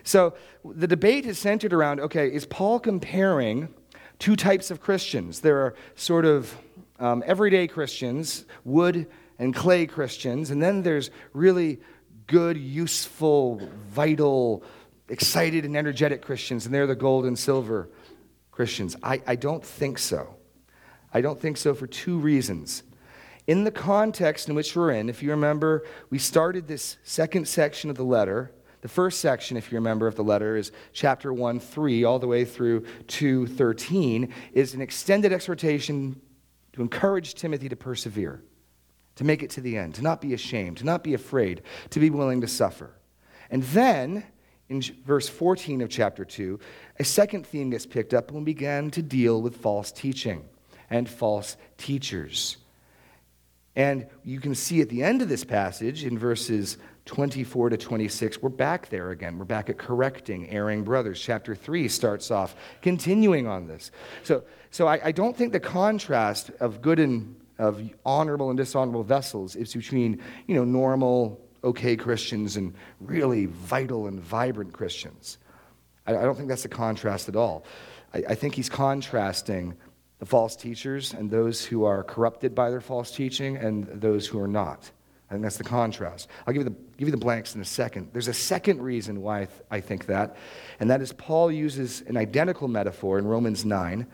so 0.03 0.33
the 0.63 0.88
debate 0.88 1.25
is 1.25 1.38
centered 1.38 1.74
around 1.74 2.00
okay, 2.00 2.27
is 2.27 2.45
Paul 2.45 2.80
comparing 2.80 3.74
two 4.19 4.36
types 4.36 4.71
of 4.71 4.81
Christians? 4.81 5.42
There 5.42 5.57
are 5.57 5.75
sort 5.95 6.25
of 6.25 6.56
um, 7.00 7.24
everyday 7.25 7.68
Christians, 7.68 8.45
wood 8.63 9.07
and 9.39 9.56
clay 9.56 9.88
Christians, 9.88 10.51
and 10.51 10.62
then 10.62 10.83
there's 10.83 11.09
really 11.33 11.80
good, 12.27 12.57
useful, 12.57 13.62
vital, 13.89 14.63
excited, 15.09 15.65
and 15.65 15.75
energetic 15.75 16.21
Christians, 16.21 16.65
and 16.65 16.74
they're 16.74 16.88
the 16.88 16.95
gold 16.95 17.25
and 17.25 17.38
silver 17.38 17.89
Christians. 18.51 18.95
I, 19.01 19.21
I 19.25 19.36
don't 19.36 19.65
think 19.65 19.97
so. 19.97 20.36
I 21.13 21.21
don't 21.21 21.39
think 21.39 21.57
so 21.57 21.74
for 21.74 21.88
two 21.88 22.18
reasons. 22.18 22.83
In 23.47 23.63
the 23.63 23.71
context 23.71 24.47
in 24.47 24.56
which 24.56 24.75
we're 24.75 24.92
in, 24.92 25.09
if 25.09 25.24
you 25.24 25.31
remember, 25.31 25.83
we 26.09 26.19
started 26.19 26.68
this 26.68 26.97
second 27.04 27.47
section 27.47 27.90
of 27.90 27.97
the 27.97 28.04
letter. 28.04 28.52
The 28.81 28.88
first 28.88 29.21
section, 29.21 29.57
if 29.57 29.71
you 29.71 29.78
remember, 29.78 30.07
of 30.07 30.16
the 30.16 30.23
letter 30.23 30.57
is 30.57 30.71
chapter 30.92 31.31
1, 31.31 31.59
3, 31.59 32.04
all 32.04 32.19
the 32.19 32.28
way 32.28 32.45
through 32.45 32.85
2, 33.07 33.47
13, 33.47 34.33
is 34.54 34.73
an 34.73 34.81
extended 34.81 35.31
exhortation 35.31 36.19
to 36.73 36.81
encourage 36.81 37.35
Timothy 37.35 37.69
to 37.69 37.76
persevere, 37.76 38.44
to 39.16 39.23
make 39.23 39.44
it 39.44 39.52
to 39.52 39.61
the 39.61 39.78
end, 39.78 39.95
to 39.95 40.02
not 40.02 40.19
be 40.19 40.33
ashamed, 40.33 40.78
to 40.78 40.85
not 40.85 41.04
be 41.04 41.14
afraid, 41.14 41.61
to 41.92 42.00
be 42.00 42.09
willing 42.09 42.42
to 42.42 42.47
suffer. 42.47 42.92
And 43.52 43.61
then, 43.66 44.23
in 44.68 44.81
verse 44.81 45.30
14 45.30 45.81
of 45.81 45.90
chapter 45.90 46.26
2, 46.26 46.59
a 47.00 47.04
second 47.04 47.45
theme 47.45 47.69
gets 47.69 47.85
picked 47.85 48.14
up 48.14 48.30
and 48.30 48.40
we 48.40 48.45
began 48.45 48.90
to 48.92 49.04
deal 49.04 49.42
with 49.42 49.57
false 49.57 49.92
teaching 49.92 50.44
and 50.90 51.07
false 51.07 51.56
teachers. 51.78 52.57
And 53.76 54.07
you 54.23 54.40
can 54.40 54.56
see 54.56 54.81
at 54.81 54.90
the 54.90 55.04
end 55.04 55.21
of 55.21 55.30
this 55.30 55.44
passage, 55.44 56.04
in 56.04 56.18
verses 56.18 56.78
24 57.06 57.70
to 57.70 57.78
26, 57.78 58.42
we're 58.42 58.50
back 58.50 58.90
there 58.90 59.12
again. 59.12 59.38
We're 59.38 59.46
back 59.46 59.70
at 59.70 59.78
correcting 59.78 60.50
erring 60.50 60.84
brothers. 60.84 61.20
Chapter 61.20 61.56
3 61.56 61.88
starts 61.88 62.31
off 62.31 62.56
continuing 62.81 63.48
on 63.48 63.68
this. 63.68 63.92
So, 64.24 64.44
so 64.70 64.88
I, 64.88 65.00
I 65.06 65.12
don't 65.12 65.36
think 65.36 65.52
the 65.52 65.60
contrast 65.60 66.52
of 66.60 66.81
good 66.81 67.00
and 67.00 67.36
of 67.58 67.81
honorable 68.06 68.50
and 68.50 68.58
dishonorable 68.58 69.04
vessels 69.04 69.56
is 69.56 69.74
between 69.74 70.22
you 70.48 70.56
know, 70.56 70.64
normal, 70.64 71.40
okay 71.64 71.96
Christians 71.96 72.58
and 72.58 72.74
really 73.00 73.46
vital 73.46 74.08
and 74.08 74.20
vibrant 74.20 74.74
Christians. 74.74 75.38
I, 76.08 76.18
I 76.18 76.24
don't 76.24 76.36
think 76.36 76.50
that's 76.50 76.64
the 76.64 76.70
contrast 76.70 77.30
at 77.30 77.36
all. 77.36 77.66
I, 78.14 78.24
I 78.30 78.36
think 78.36 78.56
he's 78.56 78.70
contrasting 78.70 79.76
the 80.20 80.26
false 80.26 80.56
teachers 80.56 81.14
and 81.14 81.30
those 81.30 81.66
who 81.66 81.84
are 81.84 82.04
corrupted 82.04 82.54
by 82.54 82.70
their 82.70 82.81
false 82.81 83.12
teaching 83.12 83.58
and 83.58 83.88
those 83.88 84.28
who 84.28 84.40
are 84.40 84.48
not. 84.48 84.92
I 85.31 85.35
think 85.35 85.44
that's 85.44 85.57
the 85.57 85.64
contrast. 85.64 86.28
I'll 86.45 86.54
give 86.54 86.64
you 86.64 86.69
the, 86.69 86.76
give 86.97 87.07
you 87.07 87.11
the 87.11 87.18
blanks 87.18 87.56
in 87.56 87.61
a 87.61 87.66
second. 87.66 88.09
There's 88.11 88.28
a 88.28 88.33
second 88.33 88.81
reason 88.81 89.21
why 89.21 89.44
I, 89.44 89.45
th- 89.45 89.61
I 89.71 89.80
think 89.80 90.07
that, 90.07 90.35
and 90.81 90.90
that 90.90 91.02
is 91.02 91.14
Paul 91.14 91.50
uses 91.50 92.02
an 92.02 92.18
identical 92.18 92.68
metaphor 92.68 93.18
in 93.18 93.26
Romans 93.26 93.64
9, 93.64 94.06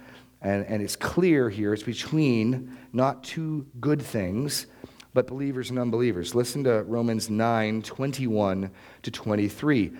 and, 0.43 0.65
and 0.67 0.83
it's 0.83 0.95
clear 0.95 1.49
here 1.49 1.73
it's 1.73 1.81
between 1.81 2.77
not 2.93 3.23
two 3.23 3.65
good 3.79 3.99
things, 3.99 4.67
but 5.15 5.25
believers 5.25 5.71
and 5.71 5.79
unbelievers. 5.79 6.35
Listen 6.35 6.63
to 6.65 6.83
Romans 6.83 7.31
9 7.31 7.81
21 7.81 8.69
to 9.01 9.09
23. 9.09 9.93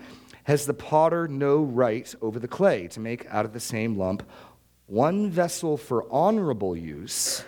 Has 0.44 0.66
the 0.66 0.74
potter 0.74 1.26
no 1.26 1.62
right 1.62 2.14
over 2.22 2.38
the 2.38 2.46
clay 2.46 2.86
to 2.86 3.00
make 3.00 3.26
out 3.26 3.44
of 3.44 3.52
the 3.52 3.58
same 3.58 3.98
lump 3.98 4.22
one 4.86 5.30
vessel 5.30 5.76
for 5.76 6.06
honorable 6.12 6.76
use 6.76 7.42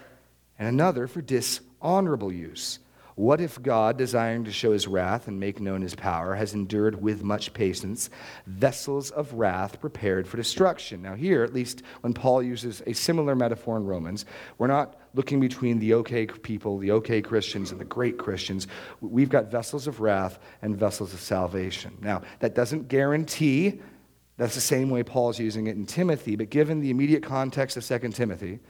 and 0.58 0.66
another 0.66 1.06
for 1.06 1.22
dishonorable 1.22 2.32
use. 2.32 2.80
What 3.20 3.42
if 3.42 3.60
God, 3.60 3.98
desiring 3.98 4.44
to 4.44 4.50
show 4.50 4.72
his 4.72 4.88
wrath 4.88 5.28
and 5.28 5.38
make 5.38 5.60
known 5.60 5.82
his 5.82 5.94
power, 5.94 6.36
has 6.36 6.54
endured 6.54 7.02
with 7.02 7.22
much 7.22 7.52
patience 7.52 8.08
vessels 8.46 9.10
of 9.10 9.34
wrath 9.34 9.78
prepared 9.78 10.26
for 10.26 10.38
destruction? 10.38 11.02
Now, 11.02 11.14
here, 11.14 11.44
at 11.44 11.52
least 11.52 11.82
when 12.00 12.14
Paul 12.14 12.42
uses 12.42 12.82
a 12.86 12.94
similar 12.94 13.34
metaphor 13.34 13.76
in 13.76 13.84
Romans, 13.84 14.24
we're 14.56 14.68
not 14.68 14.98
looking 15.12 15.38
between 15.38 15.78
the 15.80 15.92
okay 15.96 16.24
people, 16.24 16.78
the 16.78 16.92
okay 16.92 17.20
Christians, 17.20 17.72
and 17.72 17.78
the 17.78 17.84
great 17.84 18.16
Christians. 18.16 18.68
We've 19.02 19.28
got 19.28 19.50
vessels 19.50 19.86
of 19.86 20.00
wrath 20.00 20.38
and 20.62 20.74
vessels 20.74 21.12
of 21.12 21.20
salvation. 21.20 21.98
Now, 22.00 22.22
that 22.38 22.54
doesn't 22.54 22.88
guarantee 22.88 23.82
that's 24.38 24.54
the 24.54 24.62
same 24.62 24.88
way 24.88 25.02
Paul's 25.02 25.38
using 25.38 25.66
it 25.66 25.76
in 25.76 25.84
Timothy, 25.84 26.36
but 26.36 26.48
given 26.48 26.80
the 26.80 26.88
immediate 26.88 27.22
context 27.22 27.76
of 27.76 27.84
2 27.84 28.12
Timothy 28.12 28.60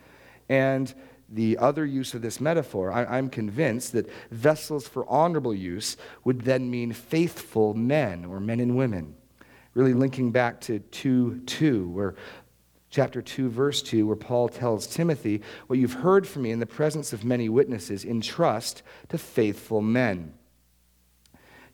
and 0.49 0.93
the 1.31 1.57
other 1.59 1.87
use 1.87 2.15
of 2.15 2.23
this 2.23 2.41
metaphor, 2.41 2.91
I, 2.91 3.19
am 3.19 3.31
convinced 3.31 3.93
that 3.93 4.11
vessels 4.31 4.89
for 4.89 5.09
honorable 5.09 5.55
use 5.55 5.97
would 6.25 6.43
then 6.43 6.71
mean 6.71 6.93
faithful 6.93 7.73
men 7.73 8.25
or 8.25 8.41
men 8.41 8.59
and 8.59 8.77
women. 8.77 9.15
Really 9.75 9.95
linking 9.95 10.33
back 10.33 10.61
to 10.63 10.81
2 10.81 11.43
2, 11.47 11.89
where 11.89 12.17
chapter 12.91 13.23
2, 13.23 13.49
verse 13.49 13.81
2, 13.83 14.07
where 14.07 14.17
Paul 14.17 14.49
tells 14.49 14.89
Timothy, 14.89 15.43
What 15.69 15.79
you've 15.79 15.93
heard 15.93 16.27
from 16.27 16.43
me 16.43 16.51
in 16.51 16.59
the 16.59 16.67
presence 16.67 17.13
of 17.13 17.25
many 17.25 17.49
witnesses, 17.49 18.05
entrust 18.05 18.83
to 19.11 19.19
faithful 19.19 19.81
men. 19.81 20.35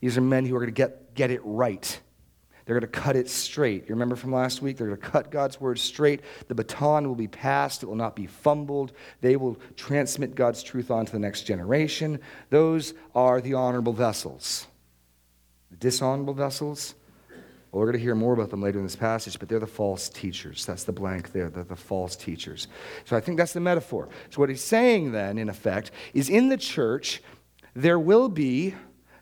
These 0.00 0.18
are 0.18 0.22
men 0.22 0.44
who 0.44 0.54
are 0.54 0.60
going 0.60 0.68
to 0.68 0.72
get, 0.72 1.14
get 1.14 1.30
it 1.30 1.40
right 1.42 1.98
they're 2.66 2.78
going 2.78 2.92
to 2.92 3.00
cut 3.00 3.14
it 3.14 3.30
straight. 3.30 3.85
You 3.85 3.94
remember 3.94 4.16
from 4.16 4.32
last 4.32 4.61
week? 4.61 4.76
They're 4.76 4.88
going 4.88 5.00
to 5.00 5.06
cut 5.06 5.30
God's 5.30 5.61
word 5.61 5.78
straight. 5.78 6.20
The 6.49 6.54
baton 6.54 7.06
will 7.06 7.14
be 7.14 7.28
passed, 7.28 7.85
it 7.85 7.87
will 7.87 7.94
not 7.94 8.16
be 8.16 8.26
fumbled. 8.26 8.92
They 9.20 9.37
will 9.37 9.56
transmit 9.76 10.35
God's 10.35 10.64
truth 10.64 10.90
on 10.90 11.06
to 11.06 11.12
the 11.12 11.20
next 11.20 11.42
generation. 11.42 12.18
Those 12.50 12.94
are 13.14 13.40
the 13.40 13.54
honorable 13.54 13.92
vessels. 13.92 14.66
The 15.70 15.76
dishonorable 15.76 16.35
vessels, 16.35 16.96
well, 17.70 17.80
we're 17.80 17.87
going 17.87 17.99
to 17.99 18.02
hear 18.02 18.14
more 18.16 18.32
about 18.32 18.50
them 18.50 18.62
later 18.62 18.78
in 18.78 18.85
this 18.85 18.96
passage, 18.96 19.38
but 19.38 19.49
they're 19.49 19.61
the 19.61 19.66
false 19.66 20.08
teachers. 20.08 20.66
That's 20.66 20.85
the 20.85 20.92
blank 20.92 21.32
there. 21.32 21.50
They're 21.50 21.62
the 21.62 21.76
false 21.76 22.16
teachers. 22.16 22.66
So 23.04 23.16
I 23.16 23.20
think 23.20 23.38
that's 23.38 23.52
the 23.52 23.61
metaphor. 23.61 24.08
So 24.30 24.40
what 24.40 24.49
he's 24.49 24.64
saying 24.64 25.12
then, 25.12 25.38
in 25.38 25.49
effect, 25.49 25.92
is 26.14 26.28
in 26.28 26.49
the 26.49 26.56
church, 26.56 27.23
there 27.75 27.99
will 27.99 28.28
be 28.28 28.75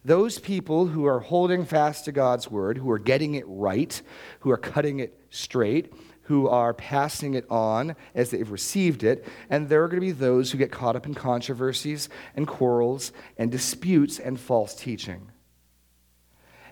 those 0.04 0.38
people 0.38 0.86
who 0.86 1.06
are 1.06 1.20
holding 1.20 1.64
fast 1.64 2.04
to 2.04 2.12
God's 2.12 2.50
word, 2.50 2.78
who 2.78 2.90
are 2.90 2.98
getting 2.98 3.34
it 3.34 3.44
right, 3.46 4.00
who 4.40 4.50
are 4.50 4.58
cutting 4.58 5.00
it 5.00 5.18
straight, 5.30 5.92
who 6.22 6.48
are 6.48 6.74
passing 6.74 7.34
it 7.34 7.46
on 7.50 7.96
as 8.14 8.30
they've 8.30 8.50
received 8.50 9.02
it, 9.02 9.26
and 9.50 9.68
there 9.68 9.82
are 9.82 9.88
going 9.88 10.00
to 10.00 10.06
be 10.06 10.12
those 10.12 10.50
who 10.50 10.58
get 10.58 10.70
caught 10.70 10.96
up 10.96 11.06
in 11.06 11.14
controversies 11.14 12.08
and 12.36 12.46
quarrels 12.46 13.12
and 13.38 13.50
disputes 13.50 14.18
and 14.18 14.38
false 14.38 14.74
teaching. 14.74 15.30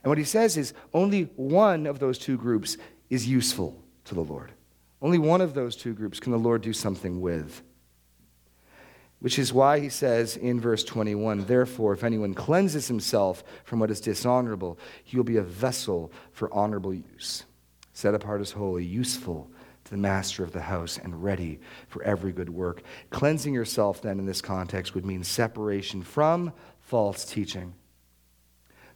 And 0.03 0.11
what 0.11 0.19
he 0.19 0.25
says 0.25 0.57
is 0.57 0.75
only 0.93 1.25
one 1.37 1.87
of 1.87 1.99
those 1.99 2.19
two 2.19 2.37
groups 2.37 2.77
is 3.09 3.29
useful 3.29 3.83
to 4.05 4.15
the 4.15 4.23
Lord. 4.25 4.53
Only 5.01 5.19
one 5.19 5.41
of 5.41 5.55
those 5.55 5.77
two 5.77 5.95
groups 5.95 6.21
can 6.21 6.33
the 6.33 6.39
Lord 6.39 6.63
do 6.63 6.73
something 6.73 7.21
with 7.21 7.63
which 9.23 9.39
is 9.39 9.53
why 9.53 9.79
he 9.79 9.89
says 9.89 10.37
in 10.37 10.61
verse 10.61 10.83
21 10.83 11.45
Therefore, 11.45 11.93
if 11.93 12.03
anyone 12.03 12.35
cleanses 12.35 12.89
himself 12.89 13.45
from 13.63 13.79
what 13.79 13.91
is 13.91 14.01
dishonorable, 14.01 14.81
he 15.05 15.17
will 15.17 15.23
be 15.23 15.37
a 15.37 15.43
vessel 15.43 16.11
for 16.33 16.53
honorable 16.53 16.93
use, 16.93 17.45
set 17.93 18.15
apart 18.15 18.41
as 18.41 18.51
holy, 18.51 18.85
useful 18.85 19.49
to 19.85 19.93
the 19.93 19.97
master 19.97 20.43
of 20.43 20.51
the 20.51 20.61
house, 20.61 20.99
and 20.99 21.23
ready 21.23 21.61
for 21.87 22.03
every 22.03 22.33
good 22.33 22.51
work. 22.51 22.83
Cleansing 23.11 23.55
yourself, 23.55 24.03
then, 24.03 24.19
in 24.19 24.27
this 24.27 24.43
context, 24.43 24.97
would 24.97 25.07
mean 25.07 25.23
separation 25.23 26.03
from 26.03 26.53
false 26.81 27.25
teaching. 27.25 27.75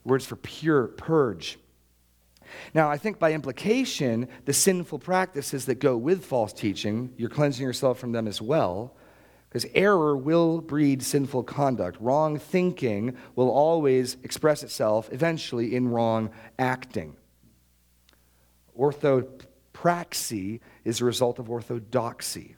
Words 0.05 0.27
for 0.27 0.37
pure, 0.37 0.89
purge. 0.89 1.57
Now, 2.75 2.91
I 2.91 2.99
think 2.99 3.21
by 3.21 3.33
implication, 3.33 4.27
the 4.45 4.53
sinful 4.53 4.99
practices 4.99 5.67
that 5.67 5.77
go 5.77 5.97
with 5.97 6.25
false 6.25 6.53
teaching, 6.53 7.13
you're 7.17 7.29
cleansing 7.29 7.65
yourself 7.65 8.01
from 8.01 8.11
them 8.11 8.27
as 8.27 8.43
well 8.43 8.97
because 9.57 9.71
error 9.75 10.15
will 10.15 10.61
breed 10.61 11.03
sinful 11.03 11.43
conduct. 11.45 11.97
Wrong 11.99 12.39
thinking 12.39 13.17
will 13.37 13.49
always 13.49 14.19
express 14.23 14.63
itself 14.63 15.09
eventually 15.13 15.75
in 15.75 15.89
wrong 15.89 16.29
acting. 16.59 17.17
Orthopraxy 18.79 20.61
is 20.85 21.01
a 21.01 21.07
result 21.07 21.39
of 21.39 21.49
orthodoxy. 21.49 22.57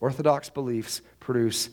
Orthodox 0.00 0.50
beliefs 0.50 1.02
produce 1.20 1.70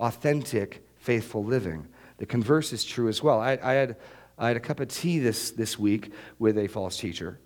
authentic, 0.00 0.82
faithful 0.96 1.44
living. 1.44 1.86
The 2.16 2.24
converse 2.24 2.72
is 2.72 2.84
true 2.84 3.08
as 3.08 3.22
well. 3.22 3.38
I, 3.38 3.58
I 3.62 3.74
had, 3.74 3.96
I 4.38 4.48
had 4.48 4.56
a 4.56 4.60
cup 4.60 4.80
of 4.80 4.88
tea 4.88 5.18
this, 5.18 5.50
this 5.50 5.78
week 5.78 6.10
with 6.38 6.56
a 6.56 6.68
false 6.68 6.96
teacher. 6.96 7.38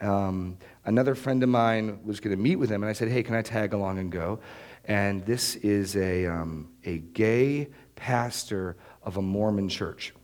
Um, 0.00 0.58
another 0.84 1.14
friend 1.14 1.44
of 1.44 1.48
mine 1.48 2.00
was 2.04 2.18
going 2.18 2.36
to 2.36 2.42
meet 2.42 2.56
with 2.56 2.70
him, 2.70 2.82
and 2.82 2.90
I 2.90 2.92
said, 2.92 3.08
Hey, 3.08 3.22
can 3.22 3.36
I 3.36 3.42
tag 3.42 3.72
along 3.72 4.00
and 4.00 4.10
go? 4.10 4.40
And 4.86 5.24
this 5.26 5.56
is 5.56 5.96
a, 5.96 6.26
um, 6.26 6.68
a 6.84 6.98
gay 6.98 7.68
pastor 7.96 8.76
of 9.02 9.16
a 9.16 9.22
Mormon 9.22 9.68
church. 9.68 10.14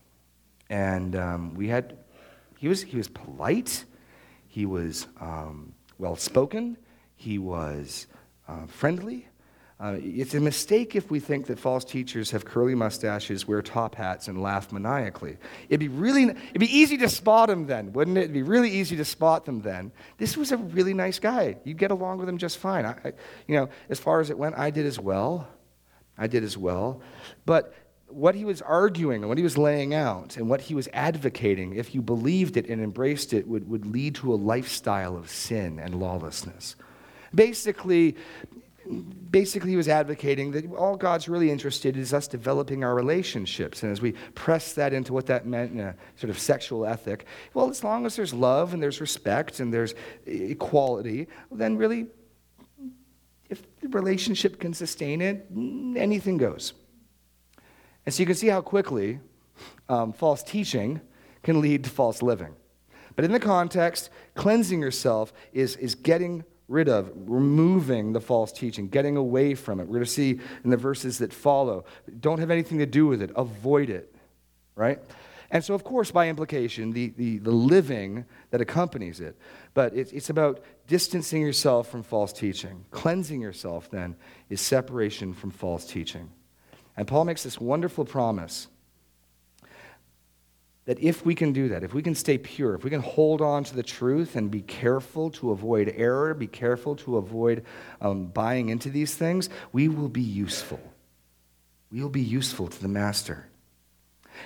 And 0.71 1.17
um, 1.17 1.55
we 1.55 1.69
had, 1.69 1.99
he 2.59 2.69
was, 2.69 2.83
he 2.83 2.97
was 2.97 3.09
polite, 3.09 3.85
he 4.47 4.65
was 4.65 5.07
um, 5.21 5.75
well 5.99 6.17
spoken, 6.17 6.77
he 7.17 7.39
was 7.39 8.07
uh, 8.49 8.67
friendly, 8.67 9.29
uh, 9.83 9.97
it's 9.99 10.33
a 10.35 10.41
mistake 10.41 10.95
if 10.95 11.11
we 11.11 11.19
think 11.19 11.47
that 11.49 11.59
false 11.59 11.85
teachers 11.85 12.31
have 12.31 12.45
curly 12.45 12.77
mustaches, 12.77 13.49
wear 13.49 13.61
top 13.61 13.97
hats, 13.97 14.29
and 14.29 14.41
laugh 14.41 14.71
maniacally. 14.71 15.37
It'd 15.69 15.81
be 15.81 15.89
really, 15.89 16.23
it'd 16.23 16.61
be 16.61 16.73
easy 16.73 16.97
to 16.99 17.09
spot 17.09 17.49
them 17.49 17.67
then, 17.67 17.93
wouldn't 17.93 18.17
it? 18.17 18.21
It'd 18.21 18.33
be 18.33 18.45
really 18.45 18.71
easy 18.71 18.95
to 18.95 19.05
spot 19.05 19.45
them 19.45 19.61
then. 19.61 19.91
This 20.19 20.37
was 20.37 20.53
a 20.53 20.57
really 20.57 20.95
nice 20.95 21.19
guy. 21.19 21.57
You'd 21.65 21.79
get 21.79 21.91
along 21.91 22.19
with 22.19 22.29
him 22.29 22.39
just 22.39 22.59
fine. 22.59 22.87
I, 22.87 22.91
I, 23.05 23.13
you 23.49 23.57
know, 23.57 23.71
as 23.89 23.99
far 23.99 24.21
as 24.21 24.31
it 24.31 24.39
went, 24.39 24.57
I 24.57 24.71
did 24.71 24.87
as 24.87 25.01
well. 25.01 25.49
I 26.17 26.29
did 26.29 26.45
as 26.45 26.57
well. 26.57 27.01
But 27.45 27.75
what 28.07 28.37
he 28.37 28.45
was 28.45 28.63
arguing 28.63 29.23
and 29.23 29.29
what 29.29 29.39
he 29.39 29.43
was 29.43 29.59
laying 29.59 29.95
out 29.95 30.37
and 30.37 30.49
what 30.49 30.61
he 30.61 30.77
was 30.77 30.89
advocating, 30.93 31.75
if 31.75 31.93
you 31.93 32.03
believed 32.03 32.57
it 32.57 32.69
and 32.69 32.81
embraced 32.81 33.33
it, 33.33 33.49
would, 33.49 33.69
would 33.69 33.85
lead 33.85 34.15
to 34.17 34.33
a 34.33 34.37
lifestyle 34.37 35.17
of 35.17 35.29
sin 35.29 35.81
and 35.81 35.99
lawlessness. 35.99 36.77
Basically, 37.35 38.15
basically 39.31 39.71
he 39.71 39.77
was 39.77 39.89
advocating 39.89 40.51
that 40.53 40.73
all 40.75 40.97
God's 40.97 41.29
really 41.29 41.51
interested 41.51 41.97
is 41.97 42.13
us 42.13 42.27
developing 42.27 42.85
our 42.85 42.95
relationships. 42.95 43.83
And 43.83 43.93
as 43.93 44.01
we 44.01 44.13
press 44.35 44.73
that 44.75 44.93
into 44.93 45.13
what 45.13 45.27
that 45.27 45.47
meant 45.47 45.73
in 45.73 45.81
a 45.81 45.95
sort 46.17 46.31
of 46.31 46.39
sexual 46.39 46.85
ethic, 46.87 47.27
well, 47.55 47.71
as 47.71 47.85
long 47.85 48.07
as 48.07 48.17
there's 48.17 48.35
love 48.35 48.75
and 48.75 48.83
there's 48.83 49.01
respect 49.01 49.61
and 49.61 49.73
there's 49.73 49.95
equality, 50.27 51.29
then 51.51 51.77
really, 51.77 52.07
if 53.49 53.63
the 53.81 53.89
relationship 53.89 54.59
can 54.59 54.75
sustain 54.75 55.21
it, 55.21 55.47
anything 55.97 56.37
goes. 56.39 56.73
And 58.05 58.15
so 58.15 58.23
you 58.23 58.27
can 58.27 58.35
see 58.35 58.49
how 58.49 58.61
quickly 58.61 59.21
um, 59.89 60.13
false 60.13 60.43
teaching 60.43 61.01
can 61.43 61.61
lead 61.61 61.85
to 61.85 61.91
false 61.91 62.23
living. 62.23 62.55
But 63.15 63.25
in 63.25 63.33
the 63.33 63.41
context, 63.41 64.11
cleansing 64.35 64.81
yourself 64.81 65.33
is, 65.53 65.77
is 65.77 65.95
getting 65.95 66.45
rid 66.69 66.89
of, 66.89 67.11
removing 67.15 68.13
the 68.13 68.21
false 68.21 68.53
teaching, 68.53 68.89
getting 68.89 69.17
away 69.17 69.55
from 69.55 69.81
it. 69.81 69.85
We're 69.85 69.95
going 69.95 70.05
to 70.05 70.11
see 70.11 70.41
in 70.65 70.71
the 70.71 70.77
verses 70.77 71.19
that 71.19 71.33
follow. 71.33 71.85
Don't 72.21 72.39
have 72.39 72.51
anything 72.51 72.79
to 72.79 72.87
do 72.87 73.07
with 73.07 73.21
it, 73.21 73.31
avoid 73.37 73.91
it, 73.91 74.15
right? 74.75 74.99
And 75.51 75.63
so, 75.63 75.75
of 75.75 75.85
course, 75.85 76.11
by 76.11 76.31
implication, 76.31 76.93
the, 76.93 77.13
the, 77.17 77.37
the 77.39 77.51
living 77.51 78.25
that 78.51 78.63
accompanies 78.63 79.21
it. 79.21 79.37
But 79.75 79.95
it's, 79.95 80.11
it's 80.13 80.31
about 80.31 80.65
distancing 80.87 81.43
yourself 81.43 81.91
from 81.91 82.03
false 82.03 82.33
teaching. 82.33 82.87
Cleansing 82.91 83.43
yourself, 83.43 83.91
then, 83.91 84.17
is 84.49 84.63
separation 84.63 85.35
from 85.35 85.51
false 85.51 85.85
teaching. 85.85 86.31
And 86.97 87.07
Paul 87.07 87.27
makes 87.27 87.43
this 87.43 87.61
wonderful 87.61 88.07
promise 88.07 88.69
that 90.85 90.99
if 90.99 91.25
we 91.25 91.35
can 91.35 91.53
do 91.53 91.69
that, 91.69 91.85
if 91.85 91.95
we 91.95 92.03
can 92.03 92.15
stay 92.15 92.39
pure, 92.39 92.75
if 92.75 92.83
we 92.83 92.91
can 92.91 93.01
hold 93.01 93.41
on 93.41 93.63
to 93.65 93.75
the 93.75 93.83
truth 93.83 94.35
and 94.35 94.51
be 94.51 94.63
careful 94.63 95.31
to 95.31 95.51
avoid 95.53 95.93
error, 95.97 96.35
be 96.35 96.49
careful 96.49 96.97
to 96.97 97.17
avoid 97.17 97.65
um, 98.01 98.27
buying 98.27 98.69
into 98.69 98.91
these 98.91 99.15
things, 99.15 99.49
we 99.73 99.89
will 99.89 100.09
be 100.09 100.23
useful. 100.23 100.81
We 101.93 102.03
will 102.03 102.09
be 102.09 102.23
useful 102.23 102.67
to 102.67 102.83
the 102.83 102.89
master. 102.89 103.47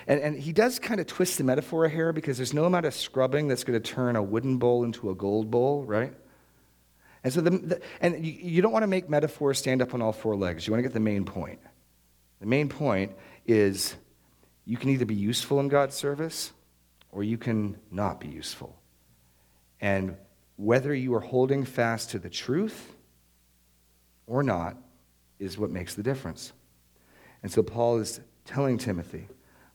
And, 0.05 0.21
and 0.21 0.37
he 0.37 0.53
does 0.53 0.79
kind 0.79 0.99
of 0.99 1.07
twist 1.07 1.37
the 1.37 1.43
metaphor 1.43 1.87
here 1.87 2.13
because 2.13 2.37
there's 2.37 2.53
no 2.53 2.65
amount 2.65 2.85
of 2.85 2.93
scrubbing 2.93 3.47
that's 3.47 3.63
going 3.63 3.81
to 3.81 3.91
turn 3.93 4.15
a 4.15 4.21
wooden 4.21 4.57
bowl 4.57 4.83
into 4.83 5.09
a 5.09 5.15
gold 5.15 5.49
bowl, 5.49 5.85
right? 5.85 6.13
And 7.23 7.33
so, 7.33 7.41
the, 7.41 7.49
the 7.49 7.81
and 7.99 8.23
you, 8.25 8.31
you 8.33 8.61
don't 8.61 8.71
want 8.71 8.83
to 8.83 8.87
make 8.87 9.09
metaphors 9.09 9.57
stand 9.57 9.81
up 9.81 9.93
on 9.93 10.01
all 10.01 10.13
four 10.13 10.35
legs. 10.35 10.67
You 10.67 10.71
want 10.71 10.79
to 10.79 10.87
get 10.87 10.93
the 10.93 10.99
main 10.99 11.25
point. 11.25 11.59
The 12.39 12.45
main 12.45 12.69
point 12.69 13.13
is 13.45 13.95
you 14.67 14.75
can 14.75 14.89
either 14.89 15.05
be 15.05 15.15
useful 15.15 15.61
in 15.61 15.69
God's 15.69 15.95
service 15.95 16.51
or 17.13 17.23
you 17.23 17.37
can 17.37 17.77
not 17.89 18.19
be 18.19 18.27
useful. 18.27 18.77
And 19.79 20.17
whether 20.57 20.93
you 20.93 21.15
are 21.15 21.21
holding 21.21 21.63
fast 21.63 22.09
to 22.11 22.19
the 22.19 22.29
truth 22.29 22.93
or 24.27 24.43
not 24.43 24.75
is 25.39 25.57
what 25.57 25.69
makes 25.69 25.95
the 25.95 26.03
difference. 26.03 26.51
And 27.43 27.51
so 27.51 27.63
Paul 27.63 27.99
is 27.99 28.19
telling 28.43 28.77
Timothy 28.77 29.29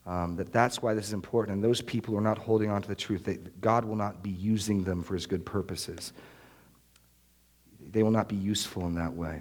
um, 0.05 0.37
that 0.37 0.53
that's 0.53 0.83
why 0.83 0.93
this 0.93 1.07
is 1.07 1.15
important. 1.15 1.55
And 1.55 1.65
those 1.65 1.81
people 1.81 2.13
who 2.13 2.19
are 2.19 2.23
not 2.23 2.37
holding 2.37 2.71
on 2.71 2.83
to 2.83 2.89
the 2.89 2.95
truth, 2.95 3.25
they, 3.25 3.39
God 3.63 3.87
will 3.87 3.97
not 3.97 4.23
be 4.23 4.31
using 4.31 4.85
them 4.85 5.03
for 5.03 5.15
his 5.15 5.25
good 5.25 5.47
purposes. 5.47 6.13
They 7.93 8.03
will 8.03 8.11
not 8.11 8.29
be 8.29 8.37
useful 8.37 8.87
in 8.87 8.95
that 8.97 9.15
way. 9.15 9.41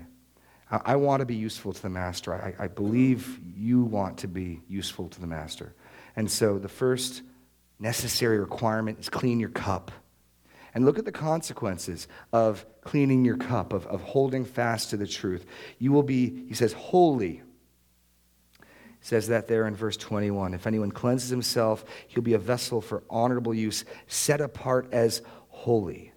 I, 0.72 0.96
want 0.96 1.20
to 1.20 1.26
be 1.26 1.36
useful 1.36 1.74
to 1.74 1.82
the 1.82 1.90
master. 1.90 2.34
I, 2.34 2.56
I 2.64 2.68
believe 2.68 3.40
you 3.58 3.84
want 3.84 4.20
to 4.20 4.28
be 4.28 4.62
useful 4.70 5.10
to 5.10 5.20
the 5.20 5.28
master. 5.28 5.76
And 6.16 6.32
so 6.32 6.60
the 6.60 6.70
first 6.70 7.24
necessary 7.78 8.40
requirement 8.40 9.00
is 9.00 9.10
clean 9.10 9.40
your 9.40 9.50
cup. 9.50 9.92
And 10.74 10.86
look 10.86 10.98
at 10.98 11.04
the 11.04 11.12
consequences 11.12 12.08
of 12.32 12.66
cleaning 12.82 13.26
your 13.26 13.36
cup, 13.36 13.74
of, 13.74 13.86
of 13.88 14.02
holding 14.02 14.46
fast 14.46 14.92
to 14.92 14.98
the 14.98 15.08
truth. 15.08 15.46
You 15.80 15.92
will 15.92 16.04
be, 16.04 16.48
he 16.48 16.54
says, 16.54 16.72
holy. 16.72 17.42
He 18.62 19.02
says 19.02 19.28
that 19.28 19.50
there 19.50 19.68
in 19.68 19.76
verse 19.76 19.98
21. 19.98 20.54
If 20.54 20.68
anyone 20.68 20.92
cleanses 20.92 21.30
himself, 21.30 21.84
he'll 22.08 22.24
be 22.24 22.36
a 22.36 22.40
vessel 22.40 22.80
for 22.80 23.04
honorable 23.10 23.54
use, 23.54 23.84
set 24.08 24.40
apart 24.40 24.88
as 24.94 25.22
holy. 25.50 26.14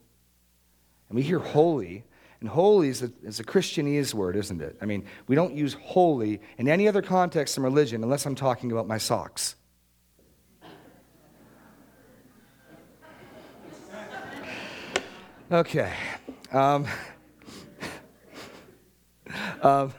And 1.08 1.16
we 1.16 1.22
hear 1.22 1.40
holy, 1.40 2.04
and 2.40 2.48
holy 2.48 2.88
is 2.88 3.02
a, 3.02 3.10
is 3.22 3.40
a 3.40 3.44
Christianese 3.44 4.14
word, 4.14 4.36
isn't 4.36 4.60
it? 4.60 4.76
I 4.82 4.86
mean, 4.86 5.04
we 5.26 5.34
don't 5.34 5.54
use 5.54 5.74
holy 5.74 6.40
in 6.58 6.68
any 6.68 6.88
other 6.88 7.02
context 7.02 7.56
in 7.56 7.62
religion 7.62 8.02
unless 8.02 8.26
I'm 8.26 8.34
talking 8.34 8.72
about 8.72 8.86
my 8.86 8.98
socks. 8.98 9.56
Okay. 15.52 15.92
Um, 16.52 16.86
um, 19.62 19.92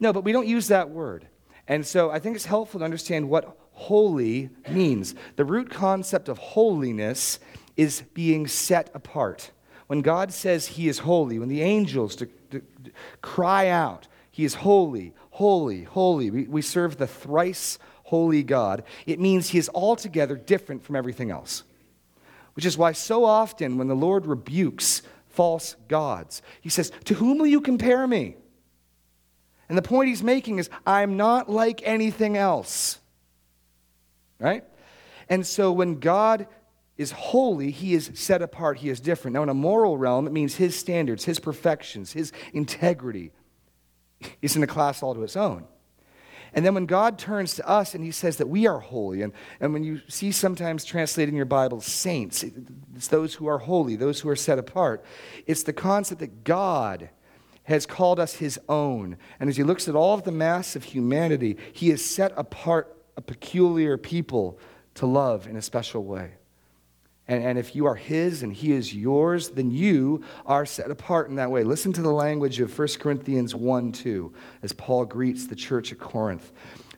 no, 0.00 0.12
but 0.12 0.24
we 0.24 0.32
don't 0.32 0.48
use 0.48 0.68
that 0.68 0.90
word. 0.90 1.26
And 1.68 1.86
so 1.86 2.10
I 2.10 2.18
think 2.18 2.34
it's 2.34 2.46
helpful 2.46 2.80
to 2.80 2.84
understand 2.84 3.28
what 3.28 3.56
holy 3.72 4.50
means. 4.68 5.14
The 5.36 5.44
root 5.44 5.70
concept 5.70 6.28
of 6.28 6.38
holiness 6.38 7.38
is 7.76 8.02
being 8.14 8.46
set 8.46 8.90
apart. 8.94 9.52
When 9.90 10.02
God 10.02 10.32
says 10.32 10.68
he 10.68 10.86
is 10.86 11.00
holy, 11.00 11.40
when 11.40 11.48
the 11.48 11.62
angels 11.62 12.14
to, 12.14 12.26
to, 12.52 12.60
to 12.60 12.92
cry 13.22 13.66
out, 13.66 14.06
he 14.30 14.44
is 14.44 14.54
holy, 14.54 15.14
holy, 15.30 15.82
holy, 15.82 16.30
we, 16.30 16.44
we 16.44 16.62
serve 16.62 16.96
the 16.96 17.08
thrice 17.08 17.76
holy 18.04 18.44
God, 18.44 18.84
it 19.04 19.18
means 19.18 19.48
he 19.48 19.58
is 19.58 19.68
altogether 19.74 20.36
different 20.36 20.84
from 20.84 20.94
everything 20.94 21.32
else. 21.32 21.64
Which 22.54 22.64
is 22.64 22.78
why 22.78 22.92
so 22.92 23.24
often 23.24 23.78
when 23.78 23.88
the 23.88 23.96
Lord 23.96 24.26
rebukes 24.26 25.02
false 25.28 25.74
gods, 25.88 26.40
he 26.60 26.68
says, 26.68 26.92
To 27.06 27.14
whom 27.14 27.38
will 27.38 27.48
you 27.48 27.60
compare 27.60 28.06
me? 28.06 28.36
And 29.68 29.76
the 29.76 29.82
point 29.82 30.06
he's 30.06 30.22
making 30.22 30.60
is, 30.60 30.70
I'm 30.86 31.16
not 31.16 31.50
like 31.50 31.82
anything 31.84 32.36
else. 32.36 33.00
Right? 34.38 34.62
And 35.28 35.44
so 35.44 35.72
when 35.72 35.98
God 35.98 36.46
is 37.00 37.12
holy, 37.12 37.70
he 37.70 37.94
is 37.94 38.10
set 38.12 38.42
apart, 38.42 38.76
he 38.76 38.90
is 38.90 39.00
different. 39.00 39.34
Now, 39.34 39.42
in 39.42 39.48
a 39.48 39.54
moral 39.54 39.96
realm, 39.96 40.26
it 40.26 40.34
means 40.34 40.56
his 40.56 40.76
standards, 40.76 41.24
his 41.24 41.38
perfections, 41.38 42.12
his 42.12 42.30
integrity 42.52 43.32
is 44.42 44.54
in 44.54 44.62
a 44.62 44.66
class 44.66 45.02
all 45.02 45.14
to 45.14 45.22
its 45.22 45.34
own. 45.34 45.64
And 46.52 46.62
then 46.62 46.74
when 46.74 46.84
God 46.84 47.18
turns 47.18 47.54
to 47.54 47.66
us 47.66 47.94
and 47.94 48.04
he 48.04 48.10
says 48.10 48.36
that 48.36 48.48
we 48.48 48.66
are 48.66 48.80
holy, 48.80 49.22
and, 49.22 49.32
and 49.60 49.72
when 49.72 49.82
you 49.82 50.02
see 50.08 50.30
sometimes 50.30 50.84
translated 50.84 51.30
in 51.30 51.36
your 51.36 51.46
Bible 51.46 51.80
saints, 51.80 52.44
it's 52.94 53.08
those 53.08 53.34
who 53.34 53.46
are 53.46 53.58
holy, 53.58 53.96
those 53.96 54.20
who 54.20 54.28
are 54.28 54.36
set 54.36 54.58
apart, 54.58 55.02
it's 55.46 55.62
the 55.62 55.72
concept 55.72 56.20
that 56.20 56.44
God 56.44 57.08
has 57.62 57.86
called 57.86 58.20
us 58.20 58.34
his 58.34 58.60
own. 58.68 59.16
And 59.38 59.48
as 59.48 59.56
he 59.56 59.62
looks 59.62 59.88
at 59.88 59.94
all 59.94 60.12
of 60.12 60.24
the 60.24 60.32
mass 60.32 60.76
of 60.76 60.84
humanity, 60.84 61.56
he 61.72 61.88
has 61.90 62.04
set 62.04 62.32
apart 62.36 62.94
a 63.16 63.22
peculiar 63.22 63.96
people 63.96 64.58
to 64.96 65.06
love 65.06 65.46
in 65.46 65.56
a 65.56 65.62
special 65.62 66.04
way. 66.04 66.32
And, 67.30 67.44
and 67.44 67.58
if 67.60 67.76
you 67.76 67.86
are 67.86 67.94
His 67.94 68.42
and 68.42 68.52
He 68.52 68.72
is 68.72 68.92
yours, 68.92 69.50
then 69.50 69.70
you 69.70 70.24
are 70.44 70.66
set 70.66 70.90
apart 70.90 71.30
in 71.30 71.36
that 71.36 71.48
way. 71.48 71.62
Listen 71.62 71.92
to 71.92 72.02
the 72.02 72.10
language 72.10 72.58
of 72.58 72.76
1 72.76 72.88
Corinthians 72.98 73.54
1 73.54 73.92
2 73.92 74.34
as 74.64 74.72
Paul 74.72 75.04
greets 75.04 75.46
the 75.46 75.54
church 75.54 75.92
at 75.92 76.00
Corinth. 76.00 76.50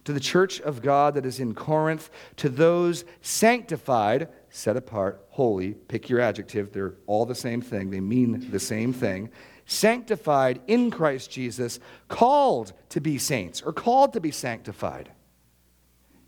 To 0.05 0.13
the 0.15 0.19
church 0.19 0.59
of 0.63 0.81
God 0.81 1.15
that 1.15 1.27
is 1.27 1.39
in 1.39 1.55
Corinth, 1.55 2.09
to 2.37 2.49
those 2.49 3.05
sanctified, 3.21 4.31
set 4.49 4.75
apart, 4.75 5.23
holy, 5.29 5.75
pick 5.75 6.09
your 6.09 6.21
adjective, 6.21 6.73
they're 6.73 6.95
all 7.07 7.27
the 7.27 7.35
same 7.35 7.61
thing, 7.61 7.91
they 7.91 8.01
mean 8.01 8.51
the 8.51 8.59
same 8.59 8.95
thing. 8.95 9.29
Sanctified 9.67 10.63
in 10.67 10.91
Christ 10.91 11.31
Jesus, 11.31 11.79
called 12.09 12.73
to 12.89 13.03
be 13.03 13.19
saints 13.19 13.61
or 13.61 13.73
called 13.75 14.15
to 14.15 14.21
be 14.21 14.31
sanctified. 14.31 15.11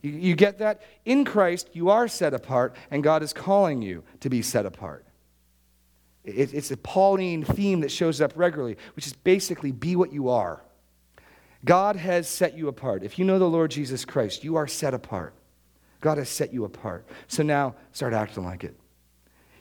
You, 0.04 0.10
you 0.10 0.36
get 0.36 0.58
that? 0.58 0.82
In 1.06 1.24
Christ, 1.24 1.70
you 1.72 1.88
are 1.88 2.06
set 2.06 2.34
apart, 2.34 2.76
and 2.90 3.02
God 3.02 3.22
is 3.22 3.32
calling 3.32 3.80
you 3.80 4.04
to 4.20 4.28
be 4.28 4.42
set 4.42 4.66
apart. 4.66 5.06
It, 6.22 6.52
it's 6.52 6.70
a 6.70 6.76
Pauline 6.76 7.42
theme 7.42 7.80
that 7.80 7.90
shows 7.90 8.20
up 8.20 8.32
regularly, 8.36 8.76
which 8.96 9.06
is 9.06 9.14
basically 9.14 9.72
be 9.72 9.96
what 9.96 10.12
you 10.12 10.28
are. 10.28 10.62
God 11.64 11.96
has 11.96 12.28
set 12.28 12.54
you 12.54 12.68
apart. 12.68 13.02
If 13.02 13.18
you 13.18 13.24
know 13.24 13.38
the 13.38 13.48
Lord 13.48 13.70
Jesus 13.70 14.04
Christ, 14.04 14.44
you 14.44 14.56
are 14.56 14.66
set 14.66 14.92
apart. 14.92 15.32
God 16.02 16.18
has 16.18 16.28
set 16.28 16.52
you 16.52 16.66
apart. 16.66 17.06
So 17.26 17.42
now 17.42 17.74
start 17.92 18.12
acting 18.12 18.44
like 18.44 18.62
it. 18.62 18.78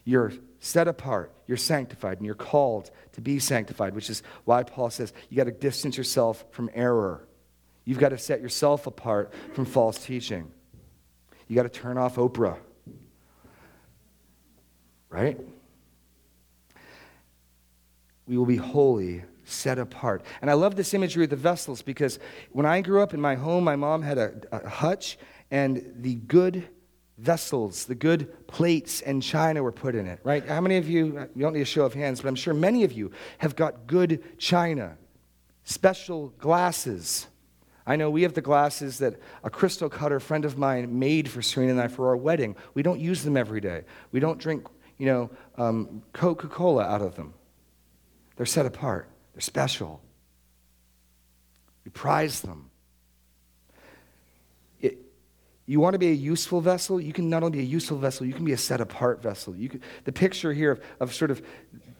You're 0.03 0.33
set 0.59 0.89
apart, 0.89 1.31
you're 1.47 1.55
sanctified, 1.55 2.17
and 2.17 2.25
you're 2.25 2.35
called 2.35 2.91
to 3.13 3.21
be 3.21 3.39
sanctified, 3.39 3.95
which 3.95 4.09
is 4.09 4.21
why 4.43 4.63
Paul 4.63 4.89
says 4.89 5.13
you 5.29 5.37
got 5.37 5.45
to 5.45 5.51
distance 5.51 5.95
yourself 5.95 6.43
from 6.51 6.69
error. 6.73 7.25
You've 7.85 7.99
got 7.99 8.09
to 8.09 8.17
set 8.17 8.41
yourself 8.41 8.87
apart 8.87 9.33
from 9.53 9.65
false 9.65 10.03
teaching. 10.03 10.51
You 11.47 11.55
got 11.55 11.63
to 11.63 11.69
turn 11.69 11.97
off 11.97 12.15
Oprah. 12.15 12.57
Right? 15.09 15.39
We 18.25 18.37
will 18.37 18.45
be 18.45 18.55
holy, 18.55 19.23
set 19.43 19.77
apart. 19.77 20.23
And 20.41 20.49
I 20.49 20.53
love 20.53 20.75
this 20.75 20.93
imagery 20.93 21.25
of 21.25 21.29
the 21.29 21.35
vessels 21.35 21.81
because 21.81 22.19
when 22.51 22.65
I 22.65 22.81
grew 22.81 23.01
up 23.01 23.13
in 23.13 23.19
my 23.19 23.35
home, 23.35 23.63
my 23.63 23.75
mom 23.75 24.01
had 24.01 24.17
a, 24.17 24.33
a 24.51 24.69
hutch, 24.69 25.17
and 25.51 25.93
the 25.97 26.15
good 26.15 26.67
vessels, 27.17 27.85
the 27.85 27.95
good 27.95 28.47
plates 28.47 29.01
and 29.01 29.21
china 29.21 29.61
were 29.61 29.71
put 29.71 29.93
in 29.93 30.07
it, 30.07 30.19
right? 30.23 30.47
How 30.47 30.61
many 30.61 30.77
of 30.77 30.89
you, 30.89 31.29
you 31.35 31.41
don't 31.41 31.53
need 31.53 31.61
a 31.61 31.65
show 31.65 31.85
of 31.85 31.93
hands, 31.93 32.21
but 32.21 32.27
I'm 32.27 32.35
sure 32.35 32.53
many 32.53 32.83
of 32.83 32.91
you 32.91 33.11
have 33.37 33.55
got 33.55 33.85
good 33.85 34.39
china, 34.39 34.97
special 35.63 36.29
glasses 36.39 37.27
I 37.85 37.95
know 37.97 38.09
we 38.09 38.21
have 38.23 38.33
the 38.33 38.41
glasses 38.41 38.99
that 38.99 39.19
a 39.43 39.49
crystal 39.49 39.89
cutter 39.89 40.19
friend 40.19 40.45
of 40.45 40.57
mine 40.57 40.99
made 40.99 41.29
for 41.29 41.41
Serena 41.41 41.73
and 41.73 41.81
I 41.81 41.87
for 41.87 42.07
our 42.07 42.15
wedding. 42.15 42.55
We 42.73 42.83
don't 42.83 42.99
use 42.99 43.23
them 43.23 43.35
every 43.35 43.59
day. 43.59 43.83
We 44.11 44.19
don't 44.19 44.39
drink, 44.39 44.67
you 44.97 45.05
know, 45.05 45.29
um, 45.57 46.01
Coca 46.13 46.47
Cola 46.47 46.83
out 46.83 47.01
of 47.01 47.15
them. 47.15 47.33
They're 48.37 48.45
set 48.45 48.65
apart, 48.65 49.09
they're 49.33 49.41
special. 49.41 50.01
We 51.83 51.91
prize 51.91 52.39
them. 52.39 52.69
It, 54.79 54.97
you 55.65 55.81
want 55.81 55.93
to 55.93 55.99
be 55.99 56.09
a 56.09 56.13
useful 56.13 56.61
vessel? 56.61 57.01
You 57.01 57.11
can 57.11 57.29
not 57.29 57.43
only 57.43 57.57
be 57.57 57.63
a 57.63 57.67
useful 57.67 57.97
vessel, 57.97 58.25
you 58.25 58.33
can 58.33 58.45
be 58.45 58.53
a 58.53 58.57
set 58.57 58.79
apart 58.79 59.21
vessel. 59.21 59.53
You 59.53 59.67
can, 59.67 59.81
the 60.05 60.13
picture 60.13 60.53
here 60.53 60.71
of, 60.71 60.81
of 61.01 61.13
sort 61.13 61.29
of 61.29 61.41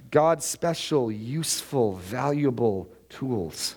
God's 0.10 0.46
special, 0.46 1.12
useful, 1.12 1.98
valuable 1.98 2.90
tools. 3.10 3.76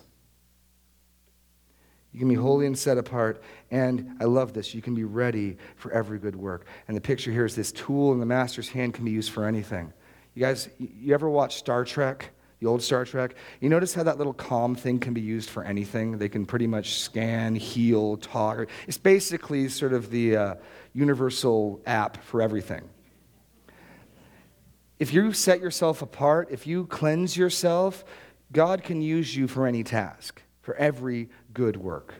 You 2.17 2.21
can 2.21 2.29
be 2.29 2.33
holy 2.33 2.65
and 2.65 2.75
set 2.75 2.97
apart. 2.97 3.43
And 3.69 4.17
I 4.19 4.23
love 4.23 4.51
this. 4.51 4.73
You 4.73 4.81
can 4.81 4.95
be 4.95 5.03
ready 5.03 5.55
for 5.75 5.91
every 5.91 6.17
good 6.17 6.35
work. 6.35 6.65
And 6.87 6.97
the 6.97 7.01
picture 7.01 7.31
here 7.31 7.45
is 7.45 7.55
this 7.55 7.71
tool 7.71 8.11
in 8.11 8.19
the 8.19 8.25
master's 8.25 8.67
hand 8.67 8.95
can 8.95 9.05
be 9.05 9.11
used 9.11 9.29
for 9.29 9.45
anything. 9.45 9.93
You 10.33 10.41
guys, 10.41 10.67
you 10.79 11.13
ever 11.13 11.29
watch 11.29 11.57
Star 11.57 11.85
Trek? 11.85 12.31
The 12.59 12.65
old 12.65 12.81
Star 12.81 13.05
Trek? 13.05 13.35
You 13.61 13.69
notice 13.69 13.93
how 13.93 14.01
that 14.01 14.17
little 14.17 14.33
calm 14.33 14.73
thing 14.73 14.97
can 14.97 15.13
be 15.13 15.21
used 15.21 15.51
for 15.51 15.63
anything? 15.63 16.17
They 16.17 16.27
can 16.27 16.43
pretty 16.47 16.65
much 16.65 16.95
scan, 17.01 17.53
heal, 17.53 18.17
talk. 18.17 18.67
It's 18.87 18.97
basically 18.97 19.69
sort 19.69 19.93
of 19.93 20.09
the 20.09 20.37
uh, 20.37 20.55
universal 20.93 21.83
app 21.85 22.23
for 22.23 22.41
everything. 22.41 22.89
If 24.97 25.13
you 25.13 25.33
set 25.33 25.61
yourself 25.61 26.01
apart, 26.01 26.47
if 26.49 26.65
you 26.65 26.87
cleanse 26.87 27.37
yourself, 27.37 28.03
God 28.51 28.81
can 28.81 29.03
use 29.03 29.35
you 29.35 29.47
for 29.47 29.67
any 29.67 29.83
task, 29.83 30.41
for 30.61 30.73
every 30.77 31.29
good 31.57 31.75
work. 31.75 32.13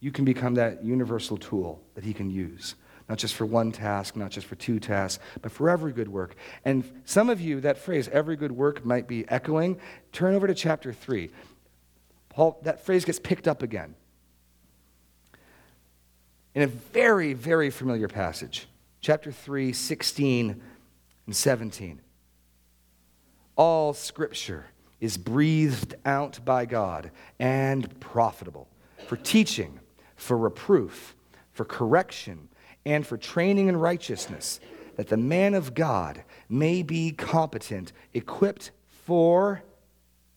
You 0.00 0.10
can 0.10 0.24
become 0.24 0.54
that 0.54 0.82
universal 0.82 1.36
tool 1.36 1.82
that 1.94 2.02
He 2.04 2.14
can 2.14 2.30
use, 2.30 2.76
not 3.08 3.18
just 3.18 3.34
for 3.34 3.44
one 3.44 3.70
task, 3.72 4.16
not 4.16 4.30
just 4.30 4.46
for 4.46 4.56
two 4.56 4.80
tasks, 4.80 5.22
but 5.42 5.52
for 5.52 5.68
every 5.68 5.92
good 5.92 6.08
work. 6.08 6.34
And 6.64 6.84
some 7.04 7.28
of 7.28 7.38
you, 7.40 7.60
that 7.60 7.76
phrase, 7.76 8.08
every 8.08 8.36
good 8.36 8.52
work, 8.52 8.82
might 8.84 9.06
be 9.06 9.28
echoing. 9.28 9.78
Turn 10.12 10.34
over 10.34 10.46
to 10.46 10.54
chapter 10.54 10.94
3. 10.94 11.30
Paul, 12.30 12.58
that 12.62 12.86
phrase 12.86 13.04
gets 13.04 13.18
picked 13.18 13.46
up 13.46 13.62
again 13.62 13.94
in 16.54 16.62
a 16.62 16.66
very, 16.66 17.34
very 17.34 17.70
familiar 17.70 18.08
passage. 18.08 18.66
Chapter 19.02 19.30
3, 19.30 19.72
16 19.72 20.62
and 21.26 21.36
17. 21.36 22.00
all 23.56 23.92
scripture 23.92 24.64
is 25.00 25.18
breathed 25.18 25.94
out 26.04 26.42
by 26.44 26.64
God 26.64 27.10
and 27.38 28.00
profitable 28.00 28.69
for 29.10 29.16
teaching, 29.16 29.80
for 30.14 30.38
reproof, 30.38 31.16
for 31.50 31.64
correction, 31.64 32.48
and 32.84 33.04
for 33.04 33.16
training 33.16 33.66
in 33.66 33.76
righteousness, 33.76 34.60
that 34.94 35.08
the 35.08 35.16
man 35.16 35.54
of 35.54 35.74
God 35.74 36.22
may 36.48 36.84
be 36.84 37.10
competent, 37.10 37.92
equipped 38.14 38.70
for 38.86 39.64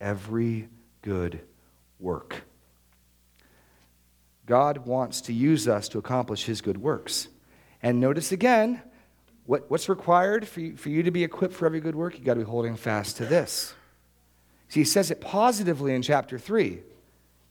every 0.00 0.68
good 1.02 1.38
work. 2.00 2.42
God 4.44 4.78
wants 4.78 5.20
to 5.20 5.32
use 5.32 5.68
us 5.68 5.88
to 5.90 5.98
accomplish 5.98 6.44
his 6.44 6.60
good 6.60 6.78
works. 6.78 7.28
And 7.80 8.00
notice 8.00 8.32
again, 8.32 8.82
what, 9.46 9.70
what's 9.70 9.88
required 9.88 10.48
for 10.48 10.58
you, 10.58 10.76
for 10.76 10.88
you 10.88 11.04
to 11.04 11.12
be 11.12 11.22
equipped 11.22 11.54
for 11.54 11.66
every 11.66 11.78
good 11.78 11.94
work? 11.94 12.14
You've 12.14 12.24
got 12.24 12.34
to 12.34 12.40
be 12.40 12.46
holding 12.46 12.74
fast 12.74 13.18
to 13.18 13.24
this. 13.24 13.72
See, 14.68 14.80
he 14.80 14.84
says 14.84 15.12
it 15.12 15.20
positively 15.20 15.94
in 15.94 16.02
chapter 16.02 16.40
3. 16.40 16.82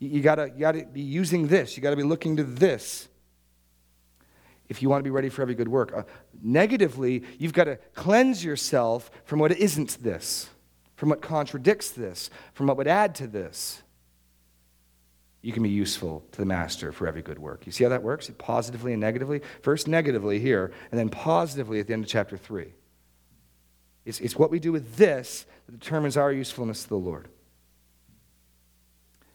You, 0.04 0.10
you 0.10 0.22
got 0.22 0.58
you 0.58 0.72
to 0.72 0.86
be 0.92 1.02
using 1.02 1.48
this, 1.48 1.78
you 1.78 1.84
got 1.84 1.92
to 1.92 1.96
be 1.96 2.04
looking 2.04 2.38
to 2.38 2.44
this 2.44 3.08
if 4.70 4.82
you 4.82 4.90
want 4.90 5.00
to 5.00 5.04
be 5.04 5.12
ready 5.12 5.30
for 5.30 5.42
every 5.42 5.56
good 5.56 5.68
work. 5.68 5.94
Uh, 5.96 6.04
negatively, 6.42 7.24
you've 7.38 7.54
got 7.54 7.66
to 7.66 7.78
cleanse 7.94 8.44
yourself 8.44 9.12
from 9.26 9.40
what 9.40 9.52
isn't 9.52 10.02
this, 10.02 10.50
from 10.96 11.10
what 11.10 11.22
contradicts 11.22 11.92
this, 11.92 12.30
from 12.54 12.68
what 12.68 12.78
would 12.78 12.88
add 12.88 13.16
to 13.16 13.28
this 13.28 13.84
you 15.44 15.52
can 15.52 15.62
be 15.62 15.70
useful 15.70 16.24
to 16.32 16.40
the 16.40 16.46
master 16.46 16.94
for 16.94 17.06
every 17.06 17.22
good 17.22 17.38
work. 17.38 17.66
You 17.66 17.74
see 17.74 17.84
how 17.84 17.90
that 17.90 18.02
works? 18.02 18.32
Positively 18.38 18.94
and 18.94 19.02
negatively? 19.02 19.42
First, 19.62 19.90
negatively 19.90 20.40
here, 20.40 20.72
and 20.90 20.98
then 20.98 21.10
positively 21.10 21.82
at 21.82 21.88
the 21.88 21.94
end 21.94 22.06
of 22.06 22.10
chapter 22.10 22.38
3. 22.38 22.74
It's, 24.06 24.22
it's 24.22 24.38
what 24.38 24.50
we 24.50 24.60
do 24.60 24.72
with 24.72 24.96
this 24.96 25.46
that 25.66 25.78
determines 25.78 26.16
our 26.16 26.32
usefulness 26.32 26.84
to 26.84 26.90
the 26.90 26.96
Lord. 26.96 27.28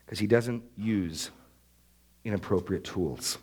Because 0.09 0.19
he 0.19 0.27
doesn't 0.27 0.65
use 0.77 1.31
inappropriate 2.25 2.85
tools. 2.85 3.37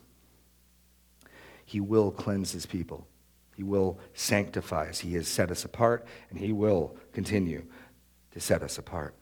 He 1.66 1.80
will 1.80 2.12
cleanse 2.12 2.52
his 2.52 2.66
people. 2.66 3.08
He 3.56 3.64
will 3.64 4.00
sanctify 4.16 4.90
us. 4.90 5.00
He 5.00 5.14
has 5.14 5.28
set 5.28 5.52
us 5.52 5.64
apart, 5.64 6.08
and 6.30 6.40
he 6.40 6.52
will 6.52 6.98
continue 7.14 7.66
to 8.32 8.40
set 8.40 8.64
us 8.64 8.78
apart. 8.78 9.16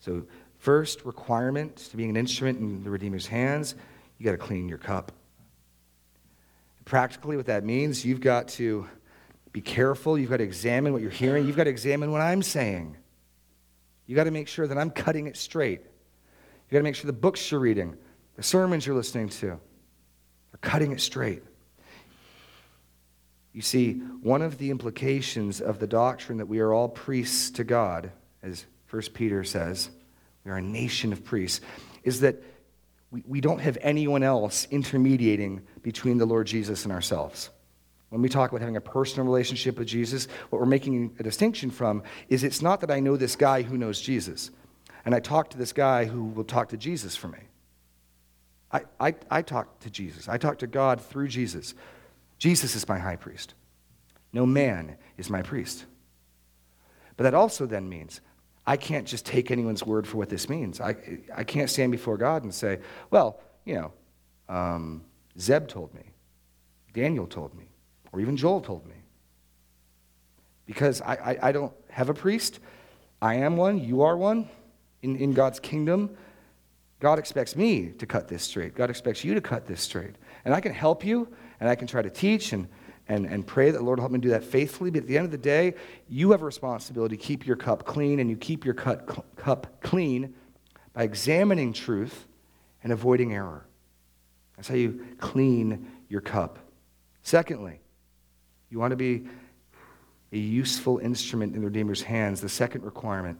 So 0.00 0.26
First 0.58 1.04
requirement 1.04 1.76
to 1.76 1.96
being 1.96 2.10
an 2.10 2.16
instrument 2.16 2.58
in 2.58 2.82
the 2.82 2.90
Redeemer's 2.90 3.26
hands, 3.26 3.74
you 4.18 4.24
got 4.24 4.32
to 4.32 4.38
clean 4.38 4.68
your 4.68 4.78
cup. 4.78 5.12
Practically, 6.84 7.36
what 7.36 7.46
that 7.46 7.64
means, 7.64 8.04
you've 8.04 8.20
got 8.20 8.48
to 8.48 8.88
be 9.52 9.60
careful. 9.60 10.18
You've 10.18 10.30
got 10.30 10.38
to 10.38 10.44
examine 10.44 10.92
what 10.92 11.02
you're 11.02 11.10
hearing. 11.10 11.46
You've 11.46 11.56
got 11.56 11.64
to 11.64 11.70
examine 11.70 12.10
what 12.10 12.20
I'm 12.20 12.42
saying. 12.42 12.96
You've 14.06 14.16
got 14.16 14.24
to 14.24 14.30
make 14.30 14.48
sure 14.48 14.66
that 14.66 14.78
I'm 14.78 14.90
cutting 14.90 15.26
it 15.26 15.36
straight. 15.36 15.82
You 16.68 16.74
got 16.74 16.78
to 16.78 16.84
make 16.84 16.94
sure 16.94 17.06
the 17.06 17.12
books 17.12 17.50
you're 17.50 17.60
reading, 17.60 17.96
the 18.34 18.42
sermons 18.42 18.86
you're 18.86 18.96
listening 18.96 19.28
to, 19.28 19.52
are 19.52 20.58
cutting 20.60 20.92
it 20.92 21.00
straight. 21.00 21.42
You 23.52 23.62
see, 23.62 23.94
one 24.22 24.42
of 24.42 24.58
the 24.58 24.70
implications 24.70 25.60
of 25.60 25.78
the 25.78 25.86
doctrine 25.86 26.38
that 26.38 26.46
we 26.46 26.58
are 26.58 26.72
all 26.72 26.88
priests 26.88 27.50
to 27.52 27.64
God, 27.64 28.10
as 28.42 28.66
1 28.90 29.02
Peter 29.14 29.44
says, 29.44 29.90
we 30.44 30.50
are 30.50 30.56
a 30.56 30.62
nation 30.62 31.12
of 31.12 31.24
priests, 31.24 31.60
is 32.02 32.20
that 32.20 32.42
we, 33.10 33.22
we 33.26 33.40
don't 33.40 33.60
have 33.60 33.78
anyone 33.80 34.22
else 34.22 34.66
intermediating 34.70 35.62
between 35.82 36.18
the 36.18 36.26
Lord 36.26 36.46
Jesus 36.46 36.84
and 36.84 36.92
ourselves. 36.92 37.50
When 38.10 38.22
we 38.22 38.28
talk 38.28 38.50
about 38.50 38.60
having 38.60 38.76
a 38.76 38.80
personal 38.80 39.26
relationship 39.26 39.78
with 39.78 39.88
Jesus, 39.88 40.28
what 40.50 40.60
we're 40.60 40.66
making 40.66 41.16
a 41.18 41.22
distinction 41.22 41.70
from 41.70 42.02
is 42.28 42.44
it's 42.44 42.62
not 42.62 42.80
that 42.80 42.90
I 42.90 43.00
know 43.00 43.16
this 43.16 43.36
guy 43.36 43.62
who 43.62 43.78
knows 43.78 44.00
Jesus, 44.00 44.50
and 45.06 45.14
I 45.14 45.20
talk 45.20 45.50
to 45.50 45.56
this 45.56 45.72
guy 45.72 46.04
who 46.04 46.24
will 46.24 46.44
talk 46.44 46.70
to 46.70 46.76
Jesus 46.76 47.14
for 47.14 47.28
me. 47.28 47.38
I, 48.72 48.80
I, 48.98 49.14
I 49.30 49.42
talk 49.42 49.78
to 49.80 49.88
Jesus. 49.88 50.28
I 50.28 50.36
talk 50.36 50.58
to 50.58 50.66
God 50.66 51.00
through 51.00 51.28
Jesus. 51.28 51.74
Jesus 52.38 52.74
is 52.74 52.88
my 52.88 52.98
high 52.98 53.14
priest. 53.14 53.54
No 54.32 54.44
man 54.44 54.96
is 55.16 55.30
my 55.30 55.42
priest. 55.42 55.86
But 57.16 57.22
that 57.22 57.34
also 57.34 57.66
then 57.66 57.88
means 57.88 58.20
I 58.66 58.76
can't 58.76 59.06
just 59.06 59.24
take 59.24 59.52
anyone's 59.52 59.86
word 59.86 60.08
for 60.08 60.16
what 60.16 60.28
this 60.28 60.48
means. 60.48 60.80
I, 60.80 60.96
I 61.34 61.44
can't 61.44 61.70
stand 61.70 61.92
before 61.92 62.16
God 62.16 62.42
and 62.42 62.52
say, 62.52 62.80
well, 63.10 63.38
you 63.64 63.76
know, 63.76 63.92
um, 64.48 65.04
Zeb 65.38 65.68
told 65.68 65.94
me, 65.94 66.02
Daniel 66.92 67.28
told 67.28 67.54
me, 67.54 67.68
or 68.12 68.20
even 68.20 68.36
Joel 68.36 68.60
told 68.60 68.84
me. 68.88 68.96
Because 70.66 71.00
I, 71.00 71.14
I, 71.14 71.48
I 71.48 71.52
don't 71.52 71.72
have 71.90 72.08
a 72.08 72.14
priest. 72.14 72.58
I 73.22 73.36
am 73.36 73.56
one, 73.56 73.78
you 73.78 74.02
are 74.02 74.16
one 74.16 74.48
in, 75.06 75.16
in 75.16 75.32
God's 75.32 75.58
kingdom. 75.58 76.16
God 77.00 77.18
expects 77.18 77.56
me 77.56 77.88
to 77.98 78.06
cut 78.06 78.28
this 78.28 78.42
straight. 78.42 78.74
God 78.74 78.90
expects 78.90 79.24
you 79.24 79.34
to 79.34 79.40
cut 79.40 79.66
this 79.66 79.80
straight. 79.80 80.16
And 80.44 80.52
I 80.52 80.60
can 80.60 80.72
help 80.72 81.04
you, 81.04 81.28
and 81.60 81.68
I 81.68 81.74
can 81.74 81.86
try 81.86 82.02
to 82.02 82.10
teach 82.10 82.52
and 82.52 82.68
and, 83.08 83.26
and 83.26 83.46
pray 83.46 83.70
that 83.70 83.78
the 83.78 83.84
Lord 83.84 83.98
will 83.98 84.04
help 84.04 84.12
me 84.12 84.18
do 84.18 84.30
that 84.30 84.44
faithfully. 84.44 84.90
But 84.90 85.02
at 85.02 85.06
the 85.06 85.16
end 85.16 85.26
of 85.26 85.30
the 85.30 85.38
day, 85.38 85.74
you 86.08 86.32
have 86.32 86.42
a 86.42 86.44
responsibility 86.44 87.16
to 87.16 87.22
keep 87.22 87.46
your 87.46 87.56
cup 87.56 87.84
clean, 87.84 88.20
and 88.20 88.28
you 88.28 88.36
keep 88.36 88.64
your 88.64 88.74
cup, 88.74 89.36
cup 89.36 89.80
clean 89.80 90.34
by 90.92 91.04
examining 91.04 91.72
truth 91.72 92.26
and 92.82 92.92
avoiding 92.92 93.32
error. 93.32 93.66
That's 94.56 94.68
how 94.68 94.74
you 94.74 95.06
clean 95.18 95.90
your 96.08 96.20
cup. 96.20 96.58
Secondly, 97.22 97.80
you 98.70 98.78
want 98.78 98.92
to 98.92 98.96
be 98.96 99.28
a 100.32 100.38
useful 100.38 100.98
instrument 100.98 101.54
in 101.54 101.60
the 101.60 101.66
Redeemer's 101.66 102.02
hands. 102.02 102.40
The 102.40 102.48
second 102.48 102.84
requirement 102.84 103.38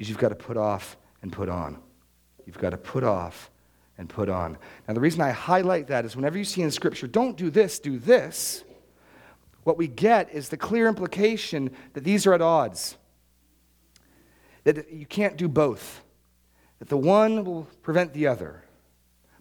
is 0.00 0.08
you've 0.08 0.18
got 0.18 0.30
to 0.30 0.34
put 0.34 0.56
off 0.56 0.96
and 1.22 1.32
put 1.32 1.48
on. 1.48 1.78
You've 2.46 2.58
got 2.58 2.70
to 2.70 2.76
put 2.76 3.04
off 3.04 3.50
and 3.98 4.08
put 4.08 4.28
on. 4.28 4.58
Now, 4.88 4.94
the 4.94 5.00
reason 5.00 5.20
I 5.20 5.30
highlight 5.30 5.86
that 5.88 6.04
is 6.04 6.16
whenever 6.16 6.36
you 6.36 6.44
see 6.44 6.62
in 6.62 6.72
Scripture, 6.72 7.06
don't 7.06 7.36
do 7.36 7.50
this, 7.50 7.78
do 7.78 7.98
this 7.98 8.64
what 9.64 9.76
we 9.76 9.86
get 9.86 10.32
is 10.32 10.48
the 10.48 10.56
clear 10.56 10.88
implication 10.88 11.70
that 11.92 12.02
these 12.02 12.26
are 12.26 12.32
at 12.32 12.40
odds, 12.40 12.96
that 14.64 14.90
you 14.90 15.06
can't 15.06 15.36
do 15.36 15.48
both, 15.48 16.02
that 16.78 16.88
the 16.88 16.96
one 16.96 17.44
will 17.44 17.64
prevent 17.82 18.14
the 18.14 18.26
other. 18.26 18.64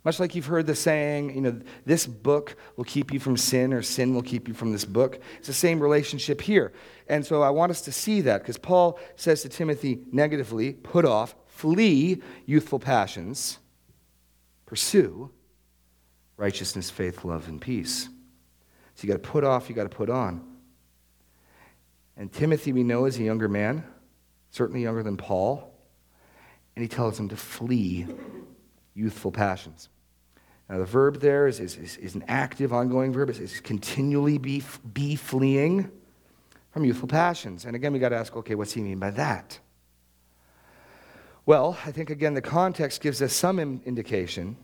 Much 0.05 0.19
like 0.19 0.33
you've 0.33 0.45
heard 0.45 0.65
the 0.65 0.75
saying, 0.75 1.35
you 1.35 1.41
know, 1.41 1.59
this 1.85 2.07
book 2.07 2.55
will 2.77 2.85
keep 2.85 3.11
you 3.11 3.19
from 3.19 3.35
sin 3.35 3.73
or 3.73 3.81
sin 3.81 4.13
will 4.13 4.21
keep 4.21 4.47
you 4.47 4.53
from 4.53 4.71
this 4.71 4.85
book. 4.85 5.19
It's 5.37 5.47
the 5.47 5.53
same 5.53 5.79
relationship 5.79 6.39
here. 6.39 6.71
And 7.07 7.25
so 7.25 7.41
I 7.41 7.49
want 7.49 7.71
us 7.71 7.81
to 7.81 7.91
see 7.91 8.21
that 8.21 8.41
because 8.41 8.57
Paul 8.57 8.97
says 9.17 9.41
to 9.41 9.49
Timothy 9.49 9.99
negatively, 10.11 10.73
put 10.73 11.03
off, 11.03 11.35
flee 11.47 12.21
youthful 12.45 12.79
passions, 12.79 13.59
pursue 14.65 15.31
righteousness, 16.37 16.89
faith, 16.89 17.25
love, 17.25 17.49
and 17.49 17.59
peace. 17.59 18.07
So 18.95 19.05
you 19.05 19.13
got 19.13 19.21
to 19.21 19.29
put 19.29 19.43
off, 19.43 19.69
you 19.69 19.75
got 19.75 19.83
to 19.83 19.89
put 19.89 20.09
on. 20.09 20.45
And 22.15 22.31
Timothy, 22.31 22.71
we 22.71 22.83
know, 22.83 23.05
is 23.05 23.17
a 23.17 23.23
younger 23.23 23.49
man, 23.49 23.83
certainly 24.51 24.81
younger 24.81 25.03
than 25.03 25.17
Paul. 25.17 25.73
And 26.75 26.83
he 26.83 26.87
tells 26.87 27.19
him 27.19 27.27
to 27.29 27.35
flee 27.35 28.07
youthful 28.99 29.31
passions. 29.31 29.89
Now, 30.69 30.77
the 30.77 30.85
verb 30.85 31.19
there 31.19 31.47
is, 31.47 31.59
is, 31.59 31.97
is 31.97 32.13
an 32.13 32.23
active, 32.27 32.71
ongoing 32.73 33.11
verb. 33.11 33.29
It's, 33.29 33.59
continually 33.59 34.37
be, 34.37 34.61
be 34.93 35.15
fleeing 35.15 35.89
from 36.71 36.85
youthful 36.85 37.07
passions. 37.07 37.65
And 37.65 37.75
again, 37.75 37.93
we 37.93 37.99
got 37.99 38.09
to 38.09 38.17
ask 38.17 38.35
okay, 38.35 38.55
what's 38.55 38.73
he 38.73 38.81
mean 38.81 38.99
by 38.99 39.09
that? 39.11 39.59
Well, 41.45 41.77
I 41.83 41.91
think, 41.91 42.11
again, 42.11 42.35
the 42.35 42.41
context 42.41 43.01
gives 43.01 43.21
us 43.23 43.33
some 43.33 43.59
indication. 43.59 44.55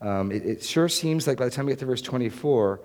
Um, 0.00 0.30
it, 0.30 0.46
it 0.46 0.62
sure 0.62 0.88
seems 0.88 1.26
like 1.26 1.38
by 1.38 1.46
the 1.46 1.50
time 1.50 1.66
we 1.66 1.72
get 1.72 1.80
to 1.80 1.86
verse 1.86 2.02
24, 2.02 2.80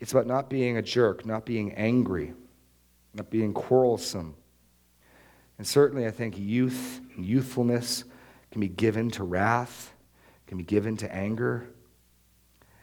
it's 0.00 0.12
about 0.12 0.26
not 0.26 0.48
being 0.48 0.78
a 0.78 0.82
jerk, 0.82 1.26
not 1.26 1.44
being 1.44 1.74
angry, 1.74 2.32
not 3.12 3.28
being 3.28 3.52
quarrelsome. 3.52 4.34
And 5.58 5.66
certainly, 5.66 6.06
I 6.06 6.10
think 6.10 6.38
youth 6.38 7.00
and 7.16 7.26
youthfulness 7.26 8.04
can 8.56 8.62
be 8.62 8.68
given 8.68 9.10
to 9.10 9.22
wrath, 9.22 9.92
can 10.46 10.56
be 10.56 10.64
given 10.64 10.96
to 10.96 11.14
anger. 11.14 11.68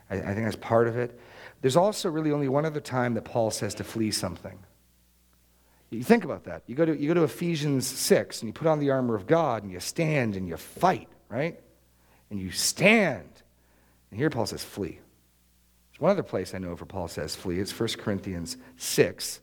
I, 0.07 0.17
I 0.17 0.33
think 0.35 0.45
that's 0.45 0.55
part 0.55 0.87
of 0.87 0.99
it. 0.99 1.19
There's 1.61 1.75
also 1.75 2.11
really 2.11 2.31
only 2.31 2.47
one 2.47 2.63
other 2.63 2.79
time 2.79 3.15
that 3.15 3.23
Paul 3.23 3.49
says 3.49 3.73
to 3.75 3.83
flee 3.83 4.11
something. 4.11 4.59
You 5.89 6.03
think 6.03 6.25
about 6.25 6.43
that. 6.43 6.61
You 6.67 6.75
go 6.75 6.85
to, 6.85 6.95
you 6.95 7.07
go 7.07 7.15
to 7.15 7.23
Ephesians 7.23 7.87
6 7.87 8.43
and 8.43 8.49
you 8.49 8.53
put 8.53 8.67
on 8.67 8.77
the 8.77 8.91
armor 8.91 9.15
of 9.15 9.25
God 9.25 9.63
and 9.63 9.71
you 9.71 9.79
stand 9.79 10.35
and 10.35 10.47
you 10.47 10.57
fight, 10.57 11.09
right? 11.27 11.59
And 12.29 12.39
you 12.39 12.51
stand. 12.51 13.41
And 14.11 14.19
here 14.19 14.29
Paul 14.29 14.45
says, 14.45 14.63
flee. 14.63 14.99
There's 15.91 16.01
one 16.01 16.11
other 16.11 16.21
place 16.21 16.53
I 16.53 16.59
know 16.59 16.67
where 16.67 16.85
Paul 16.85 17.07
says 17.07 17.35
flee. 17.35 17.59
It's 17.59 17.79
1 17.79 17.89
Corinthians 17.97 18.57
6, 18.77 19.39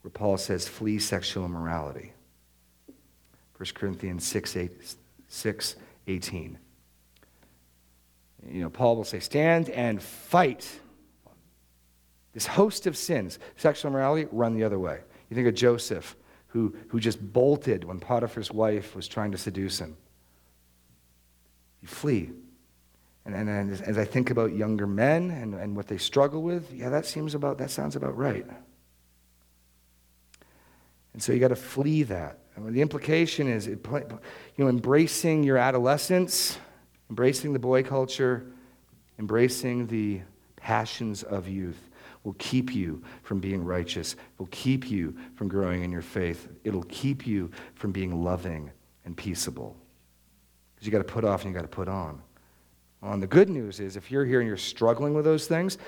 where 0.00 0.10
Paul 0.10 0.38
says 0.38 0.66
flee 0.66 0.98
sexual 0.98 1.44
immorality. 1.44 2.14
1 3.58 3.66
Corinthians 3.74 4.24
6, 4.24 4.56
8, 4.56 4.72
6 5.28 5.76
18. 6.06 6.58
You 8.50 8.62
know, 8.62 8.70
Paul 8.70 8.96
will 8.96 9.04
say, 9.04 9.18
stand 9.18 9.68
and 9.70 10.02
fight. 10.02 10.80
This 12.32 12.46
host 12.46 12.86
of 12.86 12.96
sins, 12.96 13.38
sexual 13.56 13.90
immorality, 13.90 14.28
run 14.30 14.54
the 14.54 14.64
other 14.64 14.78
way. 14.78 15.00
You 15.28 15.34
think 15.34 15.48
of 15.48 15.54
Joseph, 15.54 16.16
who, 16.48 16.74
who 16.88 17.00
just 17.00 17.20
bolted 17.32 17.84
when 17.84 17.98
Potiphar's 17.98 18.50
wife 18.50 18.94
was 18.94 19.08
trying 19.08 19.32
to 19.32 19.38
seduce 19.38 19.80
him. 19.80 19.96
You 21.82 21.88
flee. 21.88 22.30
And, 23.24 23.34
and, 23.34 23.48
and 23.48 23.72
as, 23.72 23.80
as 23.80 23.98
I 23.98 24.04
think 24.04 24.30
about 24.30 24.54
younger 24.54 24.86
men 24.86 25.30
and, 25.30 25.54
and 25.54 25.76
what 25.76 25.88
they 25.88 25.98
struggle 25.98 26.42
with, 26.42 26.72
yeah, 26.72 26.88
that 26.90 27.06
seems 27.06 27.34
about, 27.34 27.58
that 27.58 27.70
sounds 27.70 27.96
about 27.96 28.16
right. 28.16 28.46
And 31.12 31.22
so 31.22 31.32
you 31.32 31.40
got 31.40 31.48
to 31.48 31.56
flee 31.56 32.04
that. 32.04 32.38
And 32.66 32.74
the 32.74 32.82
implication 32.82 33.48
is, 33.48 33.66
you 33.66 33.78
know, 34.58 34.68
embracing 34.68 35.42
your 35.44 35.56
adolescence, 35.58 36.58
embracing 37.10 37.52
the 37.52 37.58
boy 37.58 37.82
culture, 37.82 38.46
embracing 39.18 39.86
the 39.86 40.20
passions 40.56 41.22
of 41.22 41.48
youth 41.48 41.88
will 42.24 42.34
keep 42.38 42.74
you 42.74 43.02
from 43.22 43.40
being 43.40 43.64
righteous, 43.64 44.16
will 44.38 44.48
keep 44.50 44.90
you 44.90 45.16
from 45.34 45.48
growing 45.48 45.82
in 45.82 45.90
your 45.90 46.02
faith. 46.02 46.48
It'll 46.64 46.82
keep 46.84 47.26
you 47.26 47.50
from 47.74 47.92
being 47.92 48.22
loving 48.22 48.70
and 49.04 49.16
peaceable. 49.16 49.76
Because 50.74 50.86
you 50.86 50.92
got 50.92 50.98
to 50.98 51.04
put 51.04 51.24
off 51.24 51.44
and 51.44 51.52
you 51.52 51.58
got 51.58 51.62
to 51.62 51.68
put 51.68 51.88
on. 51.88 52.20
Well, 53.00 53.12
and 53.12 53.22
the 53.22 53.28
good 53.28 53.48
news 53.48 53.80
is, 53.80 53.96
if 53.96 54.10
you're 54.10 54.24
here 54.24 54.40
and 54.40 54.48
you're 54.48 54.56
struggling 54.56 55.14
with 55.14 55.24
those 55.24 55.46
things, 55.46 55.78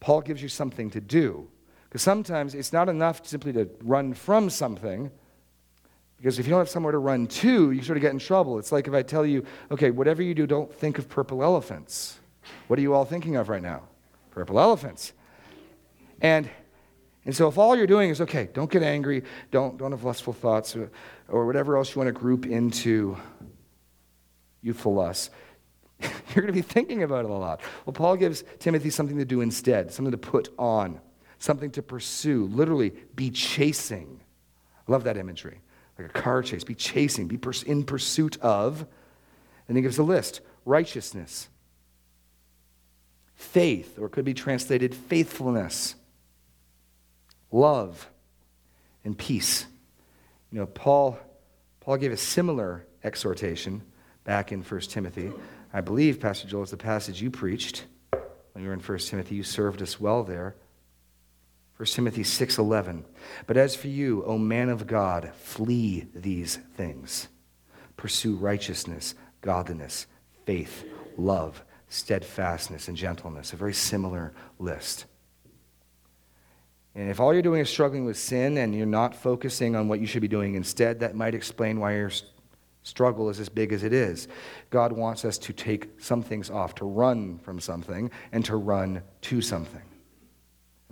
Paul 0.00 0.20
gives 0.20 0.40
you 0.40 0.48
something 0.48 0.88
to 0.90 1.00
do. 1.00 1.48
Because 1.88 2.02
sometimes 2.02 2.54
it's 2.54 2.72
not 2.72 2.88
enough 2.88 3.26
simply 3.26 3.52
to 3.52 3.68
run 3.82 4.14
from 4.14 4.48
something. 4.50 5.10
Because 6.24 6.38
if 6.38 6.46
you 6.46 6.50
don't 6.52 6.60
have 6.60 6.70
somewhere 6.70 6.92
to 6.92 6.96
run 6.96 7.26
to, 7.26 7.70
you 7.72 7.82
sort 7.82 7.98
of 7.98 8.00
get 8.00 8.12
in 8.12 8.18
trouble. 8.18 8.58
It's 8.58 8.72
like 8.72 8.88
if 8.88 8.94
I 8.94 9.02
tell 9.02 9.26
you, 9.26 9.44
okay, 9.70 9.90
whatever 9.90 10.22
you 10.22 10.34
do, 10.34 10.46
don't 10.46 10.72
think 10.74 10.96
of 10.96 11.06
purple 11.06 11.44
elephants. 11.44 12.18
What 12.66 12.78
are 12.78 12.82
you 12.82 12.94
all 12.94 13.04
thinking 13.04 13.36
of 13.36 13.50
right 13.50 13.60
now? 13.60 13.82
Purple 14.30 14.58
elephants. 14.58 15.12
And, 16.22 16.48
and 17.26 17.36
so 17.36 17.46
if 17.46 17.58
all 17.58 17.76
you're 17.76 17.86
doing 17.86 18.08
is, 18.08 18.22
okay, 18.22 18.48
don't 18.54 18.70
get 18.70 18.82
angry, 18.82 19.22
don't, 19.50 19.76
don't 19.76 19.90
have 19.90 20.02
lustful 20.02 20.32
thoughts, 20.32 20.74
or, 20.74 20.90
or 21.28 21.44
whatever 21.44 21.76
else 21.76 21.94
you 21.94 21.98
want 21.98 22.08
to 22.08 22.18
group 22.18 22.46
into 22.46 23.18
youthful 24.62 24.94
lust, 24.94 25.30
you're 26.00 26.10
going 26.36 26.46
to 26.46 26.52
be 26.54 26.62
thinking 26.62 27.02
about 27.02 27.26
it 27.26 27.30
a 27.30 27.34
lot. 27.34 27.60
Well, 27.84 27.92
Paul 27.92 28.16
gives 28.16 28.44
Timothy 28.60 28.88
something 28.88 29.18
to 29.18 29.26
do 29.26 29.42
instead, 29.42 29.92
something 29.92 30.12
to 30.12 30.16
put 30.16 30.48
on, 30.58 31.02
something 31.38 31.70
to 31.72 31.82
pursue, 31.82 32.46
literally 32.46 32.94
be 33.14 33.30
chasing. 33.30 34.22
I 34.88 34.90
love 34.90 35.04
that 35.04 35.18
imagery. 35.18 35.60
Like 35.98 36.08
a 36.08 36.20
car 36.20 36.42
chase, 36.42 36.64
be 36.64 36.74
chasing, 36.74 37.28
be 37.28 37.38
in 37.66 37.84
pursuit 37.84 38.36
of. 38.40 38.86
And 39.68 39.76
he 39.76 39.82
gives 39.82 39.98
a 39.98 40.02
list 40.02 40.40
righteousness, 40.64 41.48
faith, 43.34 43.98
or 43.98 44.06
it 44.06 44.10
could 44.10 44.24
be 44.24 44.34
translated 44.34 44.94
faithfulness, 44.94 45.94
love, 47.52 48.08
and 49.04 49.16
peace. 49.16 49.66
You 50.50 50.60
know, 50.60 50.66
Paul, 50.66 51.18
Paul 51.80 51.96
gave 51.98 52.12
a 52.12 52.16
similar 52.16 52.86
exhortation 53.02 53.82
back 54.24 54.52
in 54.52 54.62
1 54.62 54.80
Timothy. 54.82 55.32
I 55.72 55.80
believe, 55.80 56.20
Pastor 56.20 56.48
Joel, 56.48 56.62
is 56.62 56.70
the 56.70 56.76
passage 56.76 57.20
you 57.20 57.30
preached 57.30 57.84
when 58.52 58.62
you 58.62 58.68
were 58.68 58.74
in 58.74 58.80
1 58.80 58.98
Timothy. 58.98 59.34
You 59.34 59.42
served 59.42 59.82
us 59.82 60.00
well 60.00 60.24
there. 60.24 60.54
1 61.76 61.86
Timothy 61.94 62.22
6:11. 62.22 63.04
But 63.46 63.56
as 63.56 63.74
for 63.74 63.88
you, 63.88 64.24
O 64.24 64.38
man 64.38 64.68
of 64.68 64.86
God, 64.86 65.32
flee 65.34 66.06
these 66.14 66.56
things. 66.76 67.28
Pursue 67.96 68.36
righteousness, 68.36 69.14
godliness, 69.40 70.06
faith, 70.46 70.84
love, 71.16 71.64
steadfastness, 71.88 72.86
and 72.88 72.96
gentleness. 72.96 73.52
A 73.52 73.56
very 73.56 73.74
similar 73.74 74.32
list. 74.58 75.06
And 76.94 77.10
if 77.10 77.18
all 77.18 77.32
you're 77.32 77.42
doing 77.42 77.60
is 77.60 77.68
struggling 77.68 78.04
with 78.04 78.16
sin 78.16 78.56
and 78.56 78.72
you're 78.72 78.86
not 78.86 79.16
focusing 79.16 79.74
on 79.74 79.88
what 79.88 80.00
you 80.00 80.06
should 80.06 80.22
be 80.22 80.28
doing 80.28 80.54
instead, 80.54 81.00
that 81.00 81.16
might 81.16 81.34
explain 81.34 81.80
why 81.80 81.96
your 81.96 82.10
struggle 82.84 83.28
is 83.30 83.40
as 83.40 83.48
big 83.48 83.72
as 83.72 83.82
it 83.82 83.92
is. 83.92 84.28
God 84.70 84.92
wants 84.92 85.24
us 85.24 85.38
to 85.38 85.52
take 85.52 85.88
some 85.98 86.22
things 86.22 86.50
off, 86.50 86.76
to 86.76 86.84
run 86.84 87.38
from 87.40 87.58
something, 87.58 88.12
and 88.30 88.44
to 88.44 88.56
run 88.56 89.02
to 89.22 89.40
something. 89.40 89.82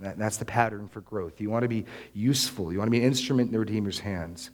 That, 0.03 0.17
that's 0.17 0.37
the 0.37 0.45
pattern 0.45 0.89
for 0.89 1.01
growth. 1.01 1.39
You 1.39 1.49
want 1.49 1.63
to 1.63 1.69
be 1.69 1.85
useful, 2.13 2.71
you 2.71 2.79
want 2.79 2.87
to 2.87 2.91
be 2.91 2.99
an 2.99 3.05
instrument 3.05 3.47
in 3.47 3.53
the 3.53 3.59
Redeemer's 3.59 3.99
hands. 3.99 4.49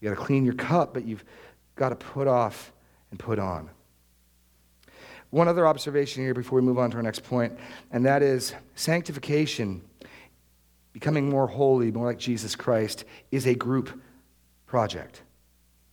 You 0.00 0.08
got 0.08 0.16
to 0.16 0.24
clean 0.24 0.44
your 0.44 0.54
cup, 0.54 0.94
but 0.94 1.04
you've 1.04 1.24
got 1.74 1.88
to 1.88 1.96
put 1.96 2.28
off 2.28 2.72
and 3.10 3.18
put 3.18 3.38
on. 3.38 3.70
One 5.30 5.48
other 5.48 5.66
observation 5.66 6.22
here 6.22 6.34
before 6.34 6.60
we 6.60 6.64
move 6.64 6.78
on 6.78 6.90
to 6.92 6.96
our 6.96 7.02
next 7.02 7.24
point, 7.24 7.58
and 7.90 8.06
that 8.06 8.22
is 8.22 8.54
sanctification, 8.74 9.82
becoming 10.92 11.28
more 11.28 11.46
holy, 11.46 11.90
more 11.90 12.06
like 12.06 12.18
Jesus 12.18 12.54
Christ, 12.54 13.04
is 13.30 13.46
a 13.46 13.54
group 13.54 14.00
project. 14.66 15.22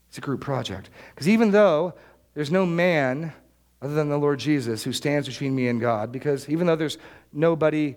It's 0.10 0.18
a 0.18 0.22
group 0.22 0.42
project. 0.42 0.90
Because 1.16 1.28
even 1.28 1.52
though 1.52 1.94
there's 2.36 2.52
no 2.52 2.66
man 2.66 3.34
other 3.82 3.94
than 3.94 4.10
the 4.10 4.18
Lord 4.18 4.40
Jesus 4.40 4.84
who 4.84 4.92
stands 4.92 5.28
between 5.28 5.56
me 5.56 5.70
and 5.70 5.80
God, 5.80 6.12
because 6.12 6.50
even 6.50 6.68
though 6.68 6.76
there's 6.76 6.98
nobody 7.32 7.96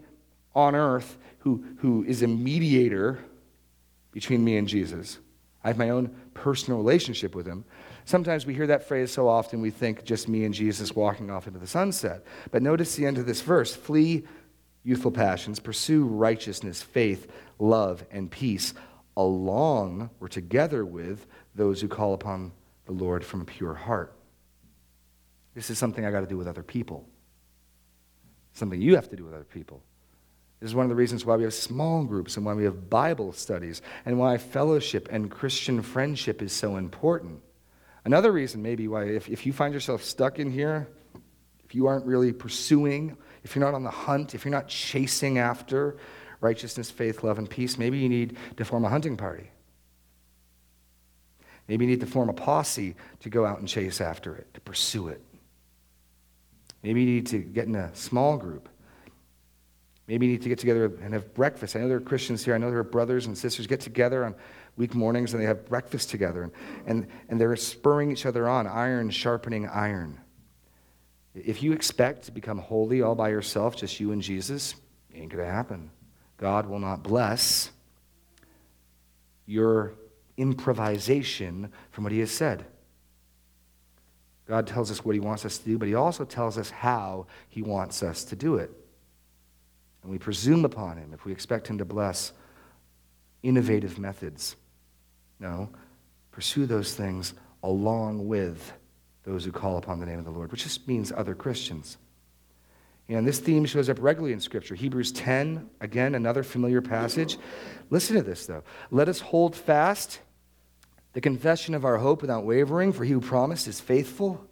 on 0.54 0.74
earth 0.74 1.16
who, 1.40 1.64
who 1.78 2.04
is 2.04 2.22
a 2.22 2.28
mediator 2.28 3.18
between 4.12 4.44
me 4.44 4.56
and 4.56 4.68
Jesus, 4.68 5.18
I 5.64 5.68
have 5.68 5.78
my 5.78 5.90
own 5.90 6.14
personal 6.34 6.78
relationship 6.78 7.34
with 7.34 7.46
him. 7.46 7.64
Sometimes 8.04 8.46
we 8.46 8.54
hear 8.54 8.66
that 8.66 8.86
phrase 8.86 9.12
so 9.12 9.28
often 9.28 9.60
we 9.60 9.70
think 9.70 10.04
just 10.04 10.28
me 10.28 10.44
and 10.44 10.52
Jesus 10.52 10.94
walking 10.94 11.30
off 11.30 11.46
into 11.46 11.58
the 11.58 11.66
sunset. 11.66 12.24
But 12.50 12.62
notice 12.62 12.96
the 12.96 13.06
end 13.06 13.18
of 13.18 13.26
this 13.26 13.40
verse 13.40 13.74
flee 13.74 14.24
youthful 14.84 15.12
passions, 15.12 15.60
pursue 15.60 16.04
righteousness, 16.04 16.82
faith, 16.82 17.30
love, 17.58 18.04
and 18.10 18.30
peace, 18.30 18.74
along 19.16 20.10
or 20.20 20.28
together 20.28 20.84
with 20.84 21.26
those 21.54 21.80
who 21.80 21.88
call 21.88 22.14
upon 22.14 22.52
the 22.86 22.92
Lord 22.92 23.24
from 23.24 23.42
a 23.42 23.44
pure 23.44 23.74
heart. 23.74 24.14
This 25.54 25.70
is 25.70 25.78
something 25.78 26.04
I 26.04 26.10
got 26.10 26.20
to 26.20 26.26
do 26.26 26.36
with 26.36 26.48
other 26.48 26.62
people, 26.62 27.06
something 28.54 28.80
you 28.80 28.94
have 28.96 29.08
to 29.10 29.16
do 29.16 29.24
with 29.24 29.34
other 29.34 29.44
people. 29.44 29.82
This 30.62 30.70
is 30.70 30.74
one 30.76 30.84
of 30.84 30.90
the 30.90 30.94
reasons 30.94 31.26
why 31.26 31.34
we 31.34 31.42
have 31.42 31.54
small 31.54 32.04
groups 32.04 32.36
and 32.36 32.46
why 32.46 32.54
we 32.54 32.62
have 32.62 32.88
Bible 32.88 33.32
studies 33.32 33.82
and 34.06 34.16
why 34.16 34.38
fellowship 34.38 35.08
and 35.10 35.28
Christian 35.28 35.82
friendship 35.82 36.40
is 36.40 36.52
so 36.52 36.76
important. 36.76 37.40
Another 38.04 38.30
reason, 38.30 38.62
maybe, 38.62 38.86
why 38.86 39.06
if, 39.06 39.28
if 39.28 39.44
you 39.44 39.52
find 39.52 39.74
yourself 39.74 40.04
stuck 40.04 40.38
in 40.38 40.52
here, 40.52 40.86
if 41.64 41.74
you 41.74 41.88
aren't 41.88 42.06
really 42.06 42.32
pursuing, 42.32 43.16
if 43.42 43.56
you're 43.56 43.64
not 43.64 43.74
on 43.74 43.82
the 43.82 43.90
hunt, 43.90 44.36
if 44.36 44.44
you're 44.44 44.52
not 44.52 44.68
chasing 44.68 45.38
after 45.38 45.96
righteousness, 46.40 46.92
faith, 46.92 47.24
love, 47.24 47.38
and 47.38 47.50
peace, 47.50 47.76
maybe 47.76 47.98
you 47.98 48.08
need 48.08 48.36
to 48.56 48.64
form 48.64 48.84
a 48.84 48.88
hunting 48.88 49.16
party. 49.16 49.50
Maybe 51.66 51.86
you 51.86 51.90
need 51.90 52.00
to 52.00 52.06
form 52.06 52.28
a 52.28 52.34
posse 52.34 52.94
to 53.18 53.28
go 53.28 53.44
out 53.44 53.58
and 53.58 53.66
chase 53.66 54.00
after 54.00 54.36
it, 54.36 54.54
to 54.54 54.60
pursue 54.60 55.08
it. 55.08 55.24
Maybe 56.84 57.00
you 57.00 57.06
need 57.06 57.26
to 57.28 57.38
get 57.38 57.66
in 57.66 57.74
a 57.74 57.92
small 57.96 58.36
group 58.36 58.68
Maybe 60.08 60.26
you 60.26 60.32
need 60.32 60.42
to 60.42 60.48
get 60.48 60.58
together 60.58 60.86
and 61.02 61.14
have 61.14 61.32
breakfast. 61.34 61.76
I 61.76 61.80
know 61.80 61.88
there 61.88 61.98
are 61.98 62.00
Christians 62.00 62.44
here. 62.44 62.54
I 62.54 62.58
know 62.58 62.70
there 62.70 62.80
are 62.80 62.84
brothers 62.84 63.26
and 63.26 63.38
sisters 63.38 63.66
get 63.66 63.80
together 63.80 64.24
on 64.24 64.34
week 64.76 64.94
mornings 64.94 65.32
and 65.32 65.42
they 65.42 65.46
have 65.46 65.66
breakfast 65.66 66.10
together. 66.10 66.42
And, 66.42 66.52
and, 66.86 67.06
and 67.28 67.40
they're 67.40 67.54
spurring 67.56 68.10
each 68.10 68.26
other 68.26 68.48
on, 68.48 68.66
iron 68.66 69.10
sharpening 69.10 69.68
iron. 69.68 70.18
If 71.34 71.62
you 71.62 71.72
expect 71.72 72.24
to 72.24 72.32
become 72.32 72.58
holy 72.58 73.00
all 73.00 73.14
by 73.14 73.28
yourself, 73.30 73.76
just 73.76 74.00
you 74.00 74.12
and 74.12 74.20
Jesus, 74.20 74.74
it 75.12 75.18
ain't 75.18 75.32
going 75.32 75.44
to 75.44 75.50
happen. 75.50 75.90
God 76.36 76.66
will 76.66 76.80
not 76.80 77.02
bless 77.02 77.70
your 79.46 79.94
improvisation 80.36 81.72
from 81.90 82.04
what 82.04 82.12
he 82.12 82.18
has 82.18 82.30
said. 82.30 82.64
God 84.48 84.66
tells 84.66 84.90
us 84.90 85.04
what 85.04 85.14
he 85.14 85.20
wants 85.20 85.44
us 85.44 85.58
to 85.58 85.64
do, 85.64 85.78
but 85.78 85.86
he 85.86 85.94
also 85.94 86.24
tells 86.24 86.58
us 86.58 86.70
how 86.70 87.26
he 87.48 87.62
wants 87.62 88.02
us 88.02 88.24
to 88.24 88.36
do 88.36 88.56
it 88.56 88.81
and 90.02 90.10
we 90.10 90.18
presume 90.18 90.64
upon 90.64 90.96
him 90.96 91.12
if 91.14 91.24
we 91.24 91.32
expect 91.32 91.68
him 91.68 91.78
to 91.78 91.84
bless 91.84 92.32
innovative 93.42 93.98
methods. 93.98 94.56
No, 95.38 95.70
pursue 96.30 96.66
those 96.66 96.94
things 96.94 97.34
along 97.62 98.26
with 98.26 98.72
those 99.24 99.44
who 99.44 99.52
call 99.52 99.78
upon 99.78 100.00
the 100.00 100.06
name 100.06 100.18
of 100.18 100.24
the 100.24 100.30
Lord, 100.30 100.50
which 100.50 100.64
just 100.64 100.86
means 100.88 101.12
other 101.12 101.34
Christians. 101.34 101.96
And 103.08 103.26
this 103.26 103.40
theme 103.40 103.64
shows 103.64 103.88
up 103.88 103.98
regularly 104.00 104.32
in 104.32 104.40
Scripture. 104.40 104.74
Hebrews 104.74 105.12
10, 105.12 105.68
again, 105.80 106.14
another 106.14 106.42
familiar 106.42 106.80
passage. 106.80 107.36
Listen 107.90 108.16
to 108.16 108.22
this, 108.22 108.46
though. 108.46 108.62
Let 108.90 109.08
us 109.08 109.20
hold 109.20 109.54
fast 109.54 110.20
the 111.12 111.20
confession 111.20 111.74
of 111.74 111.84
our 111.84 111.98
hope 111.98 112.22
without 112.22 112.44
wavering, 112.44 112.92
for 112.92 113.04
he 113.04 113.12
who 113.12 113.20
promised 113.20 113.68
is 113.68 113.80
faithful. 113.80 114.46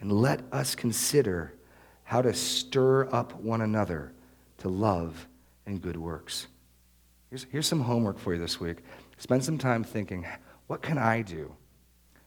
And 0.00 0.10
let 0.10 0.40
us 0.52 0.74
consider 0.74 1.54
how 2.02 2.22
to 2.22 2.32
stir 2.34 3.08
up 3.12 3.34
one 3.40 3.60
another 3.60 4.12
to 4.58 4.68
love 4.68 5.26
and 5.66 5.80
good 5.80 5.96
works. 5.96 6.46
Here's, 7.30 7.46
here's 7.50 7.66
some 7.66 7.80
homework 7.80 8.18
for 8.18 8.34
you 8.34 8.40
this 8.40 8.60
week. 8.60 8.78
Spend 9.18 9.44
some 9.44 9.58
time 9.58 9.84
thinking, 9.84 10.26
what 10.66 10.82
can 10.82 10.98
I 10.98 11.22
do 11.22 11.54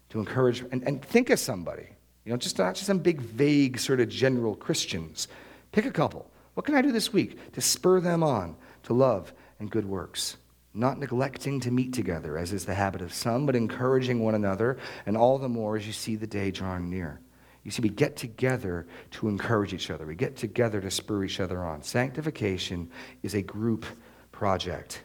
to 0.10 0.20
encourage, 0.20 0.62
and, 0.72 0.84
and 0.84 1.04
think 1.04 1.30
of 1.30 1.40
somebody, 1.40 1.88
you 2.26 2.32
know, 2.32 2.38
just 2.38 2.58
not 2.58 2.76
just 2.76 2.88
some 2.88 3.00
big, 3.00 3.22
vague, 3.22 3.80
sort 3.80 4.00
of 4.00 4.10
general 4.10 4.56
Christians. 4.56 5.28
Pick 5.72 5.86
a 5.86 5.92
couple. 5.92 6.30
What 6.54 6.66
can 6.66 6.76
I 6.76 6.82
do 6.82 6.92
this 6.92 7.14
week 7.14 7.54
to 7.54 7.62
spur 7.62 8.02
them 8.02 8.24
on 8.24 8.58
to 8.84 8.94
love 8.94 9.34
and 9.60 9.72
good 9.72 9.86
works? 9.86 10.38
not 10.74 11.00
neglecting 11.00 11.60
to 11.62 11.72
meet 11.72 11.94
together, 11.94 12.38
as 12.38 12.54
is 12.54 12.66
the 12.66 12.74
habit 12.74 13.02
of 13.02 13.14
some, 13.14 13.46
but 13.46 13.56
encouraging 13.56 14.20
one 14.20 14.36
another, 14.36 14.78
and 15.06 15.18
all 15.18 15.38
the 15.38 15.50
more 15.50 15.76
as 15.76 15.86
you 15.86 15.94
see 15.94 16.16
the 16.16 16.28
day 16.28 16.52
drawing 16.52 16.90
near. 16.90 17.20
You 17.64 17.72
see, 17.72 17.82
we 17.82 17.90
get 17.90 18.16
together 18.16 18.88
to 19.12 19.28
encourage 19.28 19.74
each 19.74 19.92
other. 19.92 20.06
We 20.06 20.16
get 20.16 20.36
together 20.36 20.82
to 20.82 20.90
spur 20.90 21.24
each 21.24 21.40
other 21.40 21.64
on. 21.64 21.84
Sanctification 21.84 22.90
is 23.22 23.36
a 23.36 23.42
group 23.42 23.86
project. 24.32 25.04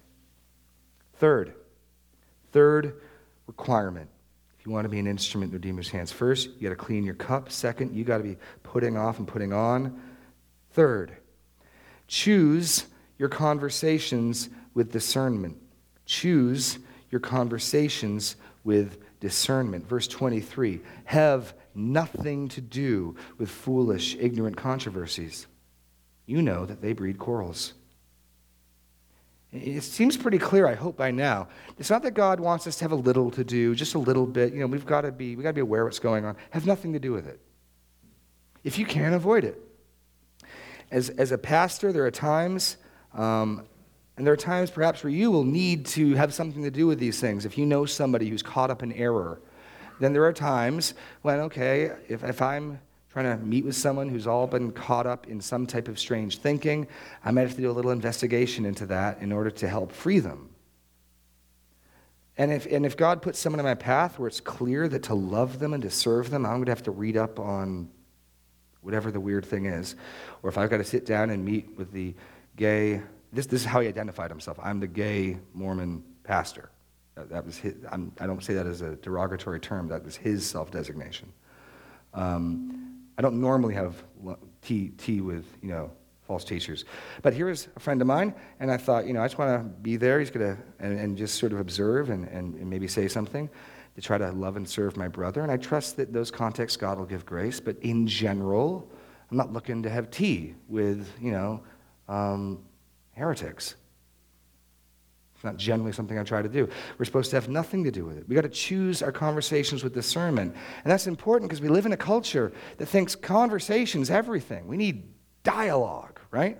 Third, 1.16 1.54
third 2.52 3.00
requirement. 3.46 4.08
If 4.58 4.64
you 4.64 4.72
want 4.72 4.86
to 4.86 4.88
be 4.88 4.98
an 4.98 5.06
instrument 5.06 5.52
in 5.52 5.60
the 5.60 5.68
Redeemer's 5.68 5.90
hands, 5.90 6.12
first, 6.12 6.48
you 6.56 6.68
got 6.68 6.70
to 6.70 6.76
clean 6.76 7.04
your 7.04 7.14
cup. 7.14 7.52
Second, 7.52 7.94
you 7.94 8.04
got 8.04 8.18
to 8.18 8.24
be 8.24 8.36
putting 8.62 8.96
off 8.96 9.18
and 9.18 9.28
putting 9.28 9.52
on. 9.52 10.00
Third, 10.70 11.16
choose 12.08 12.86
your 13.18 13.28
conversations 13.28 14.48
with 14.74 14.92
discernment. 14.92 15.56
Choose 16.06 16.78
your 17.10 17.20
conversations 17.20 18.36
with 18.64 18.98
discernment. 19.20 19.86
Verse 19.88 20.08
23 20.08 20.80
have 21.04 21.54
nothing 21.76 22.48
to 22.48 22.60
do 22.60 23.16
with 23.38 23.50
foolish, 23.50 24.16
ignorant 24.18 24.56
controversies. 24.56 25.46
You 26.26 26.42
know 26.42 26.66
that 26.66 26.82
they 26.82 26.92
breed 26.92 27.18
quarrels. 27.18 27.74
It 29.52 29.82
seems 29.82 30.16
pretty 30.16 30.38
clear, 30.38 30.66
I 30.66 30.74
hope, 30.74 30.96
by 30.96 31.10
now. 31.10 31.48
It's 31.78 31.88
not 31.88 32.02
that 32.02 32.12
God 32.14 32.40
wants 32.40 32.66
us 32.66 32.76
to 32.76 32.84
have 32.84 32.92
a 32.92 32.96
little 32.96 33.30
to 33.30 33.44
do, 33.44 33.74
just 33.74 33.94
a 33.94 33.98
little 33.98 34.26
bit. 34.26 34.52
You 34.52 34.60
know, 34.60 34.66
we've 34.66 34.84
got 34.84 35.02
to 35.02 35.12
be, 35.12 35.36
we've 35.36 35.44
got 35.44 35.50
to 35.50 35.54
be 35.54 35.60
aware 35.60 35.82
of 35.82 35.86
what's 35.86 35.98
going 35.98 36.24
on. 36.24 36.36
Have 36.50 36.66
nothing 36.66 36.92
to 36.92 36.98
do 36.98 37.12
with 37.12 37.26
it. 37.26 37.40
If 38.64 38.78
you 38.78 38.84
can, 38.84 39.14
avoid 39.14 39.44
it. 39.44 39.62
As, 40.90 41.10
as 41.10 41.32
a 41.32 41.38
pastor, 41.38 41.92
there 41.92 42.04
are 42.04 42.10
times 42.10 42.76
um, 43.14 43.66
and 44.16 44.26
there 44.26 44.32
are 44.32 44.38
times 44.38 44.70
perhaps 44.70 45.04
where 45.04 45.12
you 45.12 45.30
will 45.30 45.44
need 45.44 45.84
to 45.86 46.14
have 46.14 46.32
something 46.32 46.62
to 46.62 46.70
do 46.70 46.86
with 46.86 46.98
these 46.98 47.20
things. 47.20 47.44
If 47.44 47.58
you 47.58 47.66
know 47.66 47.84
somebody 47.84 48.28
who's 48.28 48.42
caught 48.42 48.70
up 48.70 48.82
in 48.82 48.92
error, 48.92 49.40
then 50.00 50.12
there 50.12 50.24
are 50.24 50.32
times 50.32 50.94
when, 51.22 51.40
okay, 51.40 51.92
if, 52.08 52.22
if 52.22 52.42
I'm 52.42 52.80
trying 53.10 53.38
to 53.38 53.44
meet 53.44 53.64
with 53.64 53.76
someone 53.76 54.08
who's 54.08 54.26
all 54.26 54.46
been 54.46 54.72
caught 54.72 55.06
up 55.06 55.26
in 55.26 55.40
some 55.40 55.66
type 55.66 55.88
of 55.88 55.98
strange 55.98 56.38
thinking, 56.38 56.86
I 57.24 57.30
might 57.30 57.42
have 57.42 57.54
to 57.54 57.62
do 57.62 57.70
a 57.70 57.72
little 57.72 57.90
investigation 57.90 58.66
into 58.66 58.86
that 58.86 59.20
in 59.20 59.32
order 59.32 59.50
to 59.50 59.68
help 59.68 59.92
free 59.92 60.18
them. 60.18 60.50
And 62.36 62.52
if, 62.52 62.66
and 62.66 62.84
if 62.84 62.96
God 62.96 63.22
puts 63.22 63.38
someone 63.38 63.60
in 63.60 63.64
my 63.64 63.74
path 63.74 64.18
where 64.18 64.28
it's 64.28 64.40
clear 64.40 64.88
that 64.88 65.04
to 65.04 65.14
love 65.14 65.58
them 65.58 65.72
and 65.72 65.82
to 65.82 65.90
serve 65.90 66.28
them, 66.28 66.44
I'm 66.44 66.56
going 66.56 66.66
to 66.66 66.72
have 66.72 66.82
to 66.82 66.90
read 66.90 67.16
up 67.16 67.40
on 67.40 67.88
whatever 68.82 69.10
the 69.10 69.20
weird 69.20 69.46
thing 69.46 69.64
is. 69.64 69.96
Or 70.42 70.50
if 70.50 70.58
I've 70.58 70.68
got 70.68 70.76
to 70.78 70.84
sit 70.84 71.06
down 71.06 71.30
and 71.30 71.42
meet 71.42 71.76
with 71.78 71.92
the 71.92 72.14
gay 72.56 73.00
this, 73.32 73.46
this 73.46 73.60
is 73.60 73.66
how 73.66 73.80
he 73.80 73.88
identified 73.88 74.30
himself. 74.30 74.58
I'm 74.62 74.80
the 74.80 74.86
gay 74.86 75.38
Mormon 75.52 76.02
pastor. 76.24 76.70
That, 77.16 77.30
that 77.30 77.44
was 77.44 77.56
his, 77.56 77.74
I'm, 77.90 78.12
I 78.20 78.26
do 78.26 78.34
not 78.34 78.44
say 78.44 78.54
that 78.54 78.66
as 78.66 78.82
a 78.82 78.96
derogatory 78.96 79.60
term. 79.60 79.88
That 79.88 80.04
was 80.04 80.16
his 80.16 80.46
self-designation. 80.46 81.32
Um, 82.14 83.02
I 83.18 83.22
don't 83.22 83.40
normally 83.40 83.74
have 83.74 84.04
tea, 84.62 84.92
tea 84.98 85.20
with, 85.20 85.46
you 85.62 85.70
know, 85.70 85.90
false 86.26 86.44
teachers. 86.44 86.84
But 87.22 87.32
here 87.32 87.48
is 87.48 87.68
a 87.76 87.80
friend 87.80 88.00
of 88.00 88.06
mine, 88.06 88.34
and 88.60 88.70
I 88.70 88.76
thought, 88.76 89.06
you 89.06 89.12
know, 89.12 89.22
I 89.22 89.26
just 89.26 89.38
want 89.38 89.62
to 89.62 89.68
be 89.80 89.96
there. 89.96 90.18
He's 90.18 90.30
going 90.30 90.56
to, 90.56 90.62
and, 90.80 90.98
and, 90.98 91.16
just 91.16 91.36
sort 91.36 91.52
of 91.52 91.60
observe 91.60 92.10
and, 92.10 92.26
and, 92.28 92.54
and 92.54 92.68
maybe 92.68 92.88
say 92.88 93.06
something 93.08 93.48
to 93.94 94.00
try 94.02 94.18
to 94.18 94.30
love 94.32 94.56
and 94.56 94.68
serve 94.68 94.96
my 94.96 95.08
brother. 95.08 95.42
And 95.42 95.50
I 95.50 95.56
trust 95.56 95.96
that 95.96 96.12
those 96.12 96.30
contexts 96.30 96.76
God 96.76 96.98
will 96.98 97.06
give 97.06 97.24
grace. 97.24 97.60
But 97.60 97.78
in 97.80 98.06
general, 98.06 98.90
I'm 99.30 99.36
not 99.36 99.52
looking 99.52 99.82
to 99.84 99.90
have 99.90 100.10
tea 100.10 100.54
with, 100.68 101.08
you 101.20 101.30
know, 101.30 101.62
um, 102.08 102.62
heretics. 103.12 103.76
It's 105.36 105.44
not 105.44 105.58
generally 105.58 105.92
something 105.92 106.18
I 106.18 106.24
try 106.24 106.40
to 106.40 106.48
do. 106.48 106.66
We're 106.96 107.04
supposed 107.04 107.28
to 107.30 107.36
have 107.36 107.50
nothing 107.50 107.84
to 107.84 107.90
do 107.90 108.06
with 108.06 108.16
it. 108.16 108.26
We've 108.26 108.36
got 108.36 108.42
to 108.42 108.48
choose 108.48 109.02
our 109.02 109.12
conversations 109.12 109.84
with 109.84 109.92
discernment. 109.92 110.56
And 110.82 110.90
that's 110.90 111.06
important 111.06 111.50
because 111.50 111.60
we 111.60 111.68
live 111.68 111.84
in 111.84 111.92
a 111.92 111.96
culture 111.96 112.52
that 112.78 112.86
thinks 112.86 113.14
conversation's 113.14 114.10
everything. 114.10 114.66
We 114.66 114.78
need 114.78 115.12
dialogue, 115.42 116.20
right? 116.30 116.58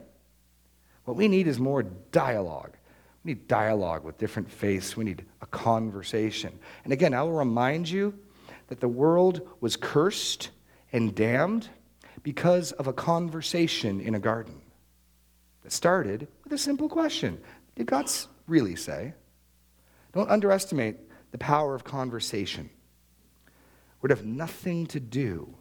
What 1.07 1.17
we 1.17 1.27
need 1.27 1.47
is 1.47 1.59
more 1.59 1.85
dialogue. 1.85 2.77
We 3.25 3.33
need 3.33 3.49
dialogue 3.49 4.05
with 4.05 4.19
different 4.19 4.51
faiths. 4.51 4.95
We 4.95 5.05
need 5.05 5.25
a 5.41 5.47
conversation. 5.47 6.59
And 6.85 6.93
again, 6.93 7.15
I 7.15 7.23
will 7.23 7.33
remind 7.33 7.89
you 7.89 8.13
that 8.69 8.81
the 8.81 8.89
world 8.89 9.49
was 9.63 9.75
cursed 9.77 10.51
and 10.93 11.15
damned 11.15 11.71
because 12.23 12.73
of 12.73 12.89
a 12.89 12.93
conversation 12.93 14.03
in 14.03 14.15
a 14.15 14.19
garden 14.19 14.61
that 15.63 15.73
started 15.73 16.29
with 16.45 16.53
a 16.53 16.59
simple 16.59 16.91
question 16.91 17.41
Did 17.75 17.87
God 17.87 18.11
really 18.47 18.77
say? 18.77 19.15
Don't 20.13 20.31
underestimate 20.31 20.97
the 21.31 21.39
power 21.39 21.75
of 21.75 21.85
conversation. 21.85 22.71
Would 24.03 24.11
have 24.11 24.25
nothing 24.25 24.87
to 24.89 25.01
do 25.01 25.55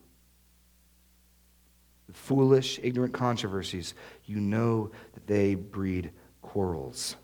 with 2.08 2.16
foolish, 2.16 2.80
ignorant 2.84 3.14
controversies. 3.14 3.94
You 4.26 4.40
know 4.40 4.92
that 5.14 5.28
they 5.28 5.56
breed 5.56 6.12
quarrels. 6.42 7.16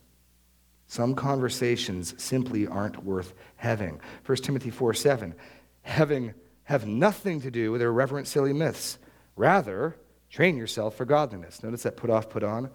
Some 0.88 1.16
conversations 1.16 2.22
simply 2.22 2.68
aren't 2.68 3.04
worth 3.04 3.34
having. 3.56 4.02
1 4.26 4.38
Timothy 4.38 4.72
4 4.72 4.94
7. 4.94 5.36
Having 5.84 6.34
have 6.64 6.86
nothing 6.86 7.42
to 7.42 7.52
do 7.52 7.72
with 7.72 7.82
irreverent, 7.82 8.28
silly 8.28 8.54
myths. 8.54 8.98
Rather, 9.36 9.96
Train 10.32 10.56
yourself 10.56 10.96
for 10.96 11.04
godliness. 11.04 11.62
Notice 11.62 11.84
that 11.84 11.98
put 11.98 12.10
off, 12.10 12.30
put 12.30 12.42
on. 12.44 12.70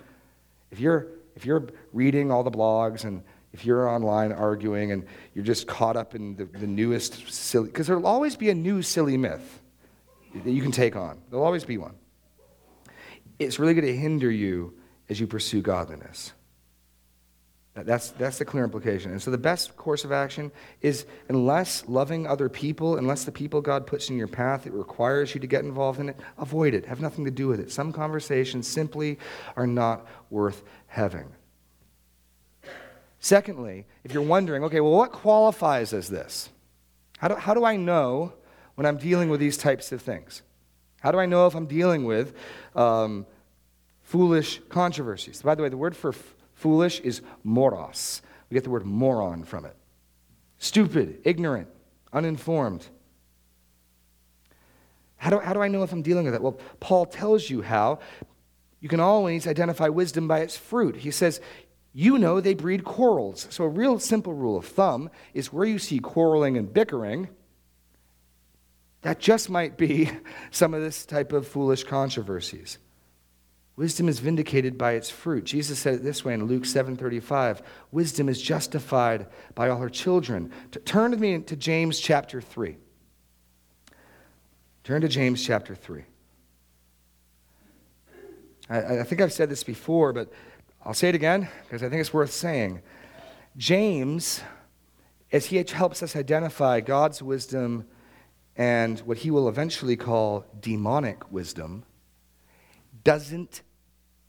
If 0.70 0.79
you're, 0.79 1.07
if 1.37 1.44
you're 1.46 1.68
reading 1.92 2.33
all 2.33 2.42
the 2.42 2.51
blogs 2.51 3.05
and 3.05 3.22
if 3.53 3.64
you're 3.64 3.88
online 3.88 4.33
arguing 4.33 4.92
and 4.92 5.07
you're 5.35 5.44
just 5.44 5.66
caught 5.66 5.96
up 5.96 6.14
in 6.14 6.35
the, 6.37 6.46
the 6.46 6.66
newest 6.66 7.33
silly, 7.33 7.68
because 7.68 7.87
there'll 7.87 8.07
always 8.07 8.37
be 8.37 8.51
a 8.51 8.55
new 8.55 8.83
silly 8.83 9.16
myth 9.16 9.62
that 10.44 10.51
you 10.51 10.61
can 10.61 10.72
take 10.72 10.96
on. 10.96 11.20
There'll 11.31 11.44
always 11.44 11.64
be 11.64 11.79
one. 11.79 11.94
It's 13.38 13.59
really 13.59 13.75
going 13.75 13.87
to 13.87 13.96
hinder 13.96 14.31
you 14.31 14.75
as 15.09 15.20
you 15.20 15.27
pursue 15.27 15.62
godliness. 15.62 16.33
That's, 17.84 18.10
that's 18.12 18.38
the 18.38 18.44
clear 18.44 18.64
implication. 18.64 19.10
And 19.10 19.20
so 19.20 19.30
the 19.30 19.36
best 19.36 19.76
course 19.76 20.04
of 20.04 20.12
action 20.12 20.50
is 20.80 21.04
unless 21.28 21.86
loving 21.86 22.26
other 22.26 22.48
people, 22.48 22.96
unless 22.96 23.24
the 23.24 23.32
people 23.32 23.60
God 23.60 23.86
puts 23.86 24.08
in 24.08 24.16
your 24.16 24.28
path, 24.28 24.66
it 24.66 24.72
requires 24.72 25.34
you 25.34 25.40
to 25.40 25.46
get 25.46 25.62
involved 25.62 26.00
in 26.00 26.08
it, 26.08 26.16
avoid 26.38 26.72
it. 26.72 26.86
Have 26.86 27.00
nothing 27.00 27.26
to 27.26 27.30
do 27.30 27.48
with 27.48 27.60
it. 27.60 27.70
Some 27.70 27.92
conversations 27.92 28.66
simply 28.66 29.18
are 29.56 29.66
not 29.66 30.06
worth 30.30 30.62
having. 30.86 31.26
Secondly, 33.18 33.84
if 34.04 34.14
you're 34.14 34.22
wondering, 34.22 34.64
okay, 34.64 34.80
well, 34.80 34.92
what 34.92 35.12
qualifies 35.12 35.92
as 35.92 36.08
this? 36.08 36.48
How 37.18 37.28
do, 37.28 37.34
how 37.34 37.52
do 37.52 37.64
I 37.64 37.76
know 37.76 38.32
when 38.76 38.86
I'm 38.86 38.96
dealing 38.96 39.28
with 39.28 39.40
these 39.40 39.58
types 39.58 39.92
of 39.92 40.00
things? 40.00 40.42
How 41.00 41.12
do 41.12 41.18
I 41.18 41.26
know 41.26 41.46
if 41.46 41.54
I'm 41.54 41.66
dealing 41.66 42.04
with 42.04 42.34
um, 42.74 43.26
foolish 44.02 44.60
controversies? 44.70 45.42
By 45.42 45.54
the 45.54 45.62
way, 45.62 45.68
the 45.68 45.76
word 45.76 45.94
for 45.94 46.14
Foolish 46.57 47.01
is 47.01 47.21
moros. 47.45 48.23
We 48.51 48.55
get 48.55 48.64
the 48.64 48.71
word 48.71 48.87
moron 48.87 49.45
from 49.45 49.66
it. 49.66 49.77
Stupid, 50.59 51.21
ignorant, 51.25 51.69
uninformed. 52.12 52.87
How 55.19 55.31
do, 55.31 55.38
how 55.38 55.53
do 55.53 55.61
I 55.61 55.69
know 55.69 55.83
if 55.83 55.92
I'm 55.92 56.03
dealing 56.03 56.25
with 56.25 56.35
it? 56.35 56.42
Well, 56.42 56.59
Paul 56.81 57.07
tells 57.07 57.49
you 57.49 57.62
how. 57.62 58.01
You 58.81 58.88
can 58.88 59.01
always 59.01 59.47
identify 59.47 59.88
wisdom 59.88 60.29
by 60.29 60.40
its 60.40 60.57
fruit. 60.57 60.97
He 60.97 61.11
says, 61.11 61.40
You 61.92 62.19
know 62.19 62.40
they 62.40 62.55
breed 62.55 62.85
quarrels. 62.85 63.47
So, 63.51 63.64
a 63.64 63.69
real 63.69 63.99
simple 63.99 64.33
rule 64.33 64.57
of 64.57 64.66
thumb 64.66 65.11
is 65.35 65.53
where 65.53 65.66
you 65.66 65.79
see 65.79 65.99
quarreling 65.99 66.57
and 66.57 66.73
bickering, 66.73 67.29
that 69.03 69.19
just 69.19 69.51
might 69.51 69.77
be 69.77 70.11
some 70.51 70.73
of 70.73 70.83
this 70.83 71.05
type 71.05 71.33
of 71.33 71.47
foolish 71.47 71.85
controversies. 71.85 72.79
Wisdom 73.76 74.08
is 74.08 74.20
vindicated 74.20 74.78
by 74.78 74.92
its 74.92 75.10
fruit. 75.10 75.44
Jesus 75.44 75.78
said 75.78 75.94
it 75.94 76.02
this 76.02 76.24
way 76.24 76.32
in 76.32 76.46
Luke 76.46 76.64
7:35, 76.64 77.60
wisdom 77.92 78.29
is 78.29 78.40
justified 78.40 79.27
by 79.54 79.68
all 79.68 79.79
her 79.79 79.90
children. 79.90 80.50
Turn 80.87 81.10
with 81.10 81.20
me 81.20 81.38
to 81.40 81.56
James 81.56 82.00
chapter 82.00 82.40
3. 82.40 82.79
Turn 84.83 85.02
to 85.02 85.08
James 85.08 85.44
chapter 85.44 85.74
3. 85.74 86.04
I, 88.70 89.00
I 89.00 89.02
think 89.02 89.20
I've 89.20 89.33
said 89.33 89.50
this 89.50 89.62
before, 89.62 90.14
but 90.14 90.33
I'll 90.83 90.94
say 90.94 91.10
it 91.10 91.14
again 91.14 91.48
because 91.64 91.83
I 91.83 91.90
think 91.90 92.00
it's 92.00 92.14
worth 92.14 92.33
saying. 92.33 92.81
James, 93.58 94.40
as 95.33 95.46
he 95.46 95.62
helps 95.62 96.02
us 96.02 96.16
identify 96.16 96.81
God's 96.81 97.22
wisdom 97.22 97.87
and 98.56 99.00
what 99.00 99.18
he 99.18 99.31
will 99.31 99.48
eventually 99.48 99.96
call 99.96 100.46
demonic 100.60 101.31
wisdom, 101.31 101.85
doesn't 103.04 103.62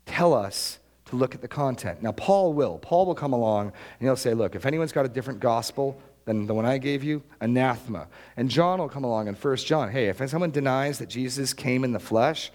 tell 0.07 0.33
us 0.33 0.79
to 1.05 1.15
look 1.15 1.35
at 1.35 1.41
the 1.41 1.47
content. 1.47 2.01
Now, 2.01 2.11
Paul 2.11 2.53
will. 2.53 2.79
Paul 2.79 3.05
will 3.05 3.15
come 3.15 3.33
along 3.33 3.67
and 3.67 4.07
he'll 4.07 4.15
say, 4.15 4.33
Look, 4.33 4.55
if 4.55 4.65
anyone's 4.65 4.91
got 4.91 5.05
a 5.05 5.09
different 5.09 5.39
gospel 5.39 6.01
than 6.25 6.45
the 6.45 6.53
one 6.53 6.65
I 6.65 6.77
gave 6.77 7.03
you, 7.03 7.23
anathema. 7.39 8.07
And 8.35 8.49
John 8.49 8.79
will 8.79 8.89
come 8.89 9.05
along 9.05 9.27
in 9.27 9.35
1 9.35 9.55
John. 9.57 9.89
Hey, 9.89 10.07
if 10.07 10.17
someone 10.29 10.51
denies 10.51 10.99
that 10.99 11.07
Jesus 11.07 11.53
came 11.53 11.85
in 11.85 11.93
the 11.93 11.99
flesh, 11.99 12.51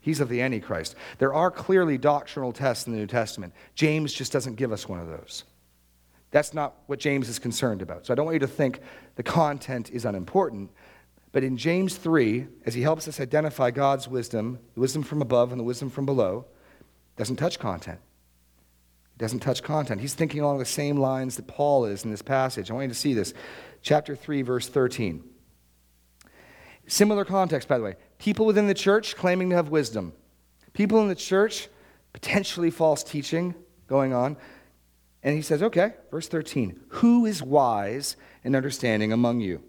he's 0.00 0.20
of 0.20 0.30
the 0.30 0.40
Antichrist. 0.40 0.96
There 1.18 1.34
are 1.34 1.50
clearly 1.50 1.98
doctrinal 1.98 2.52
tests 2.52 2.86
in 2.86 2.94
the 2.94 2.98
New 2.98 3.06
Testament. 3.06 3.52
James 3.74 4.14
just 4.14 4.32
doesn't 4.32 4.54
give 4.54 4.72
us 4.72 4.88
one 4.88 5.00
of 5.00 5.08
those. 5.08 5.44
That's 6.30 6.54
not 6.54 6.76
what 6.86 6.98
James 6.98 7.28
is 7.28 7.38
concerned 7.38 7.82
about. 7.82 8.06
So 8.06 8.14
I 8.14 8.16
don't 8.16 8.24
want 8.24 8.36
you 8.36 8.40
to 8.40 8.46
think 8.46 8.80
the 9.16 9.22
content 9.22 9.90
is 9.90 10.04
unimportant. 10.04 10.70
But 11.32 11.44
in 11.44 11.56
James 11.56 11.96
3, 11.96 12.46
as 12.64 12.74
he 12.74 12.82
helps 12.82 13.06
us 13.06 13.20
identify 13.20 13.70
God's 13.70 14.08
wisdom, 14.08 14.58
the 14.74 14.80
wisdom 14.80 15.02
from 15.02 15.20
above 15.20 15.52
and 15.52 15.60
the 15.60 15.64
wisdom 15.64 15.90
from 15.90 16.06
below, 16.06 16.46
doesn't 17.20 17.36
touch 17.36 17.58
content. 17.58 18.00
He 19.12 19.18
doesn't 19.18 19.40
touch 19.40 19.62
content. 19.62 20.00
He's 20.00 20.14
thinking 20.14 20.40
along 20.40 20.56
the 20.58 20.64
same 20.64 20.96
lines 20.96 21.36
that 21.36 21.46
Paul 21.46 21.84
is 21.84 22.02
in 22.02 22.10
this 22.10 22.22
passage. 22.22 22.70
I 22.70 22.72
want 22.72 22.84
you 22.84 22.88
to 22.88 22.94
see 22.94 23.12
this. 23.12 23.34
Chapter 23.82 24.16
3, 24.16 24.40
verse 24.40 24.68
13. 24.68 25.22
Similar 26.86 27.26
context, 27.26 27.68
by 27.68 27.76
the 27.76 27.84
way. 27.84 27.96
People 28.18 28.46
within 28.46 28.68
the 28.68 28.74
church 28.74 29.16
claiming 29.16 29.50
to 29.50 29.56
have 29.56 29.68
wisdom. 29.68 30.14
People 30.72 31.02
in 31.02 31.08
the 31.08 31.14
church, 31.14 31.68
potentially 32.14 32.70
false 32.70 33.04
teaching 33.04 33.54
going 33.86 34.14
on. 34.14 34.38
And 35.22 35.36
he 35.36 35.42
says, 35.42 35.62
okay, 35.62 35.92
verse 36.10 36.26
13, 36.26 36.80
who 36.88 37.26
is 37.26 37.42
wise 37.42 38.16
and 38.42 38.56
understanding 38.56 39.12
among 39.12 39.40
you? 39.40 39.62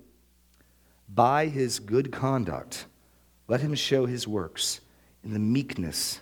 By 1.13 1.47
his 1.47 1.79
good 1.79 2.13
conduct, 2.13 2.85
let 3.49 3.59
him 3.59 3.75
show 3.75 4.05
his 4.05 4.25
works 4.25 4.79
in 5.21 5.33
the 5.33 5.39
meekness 5.39 6.21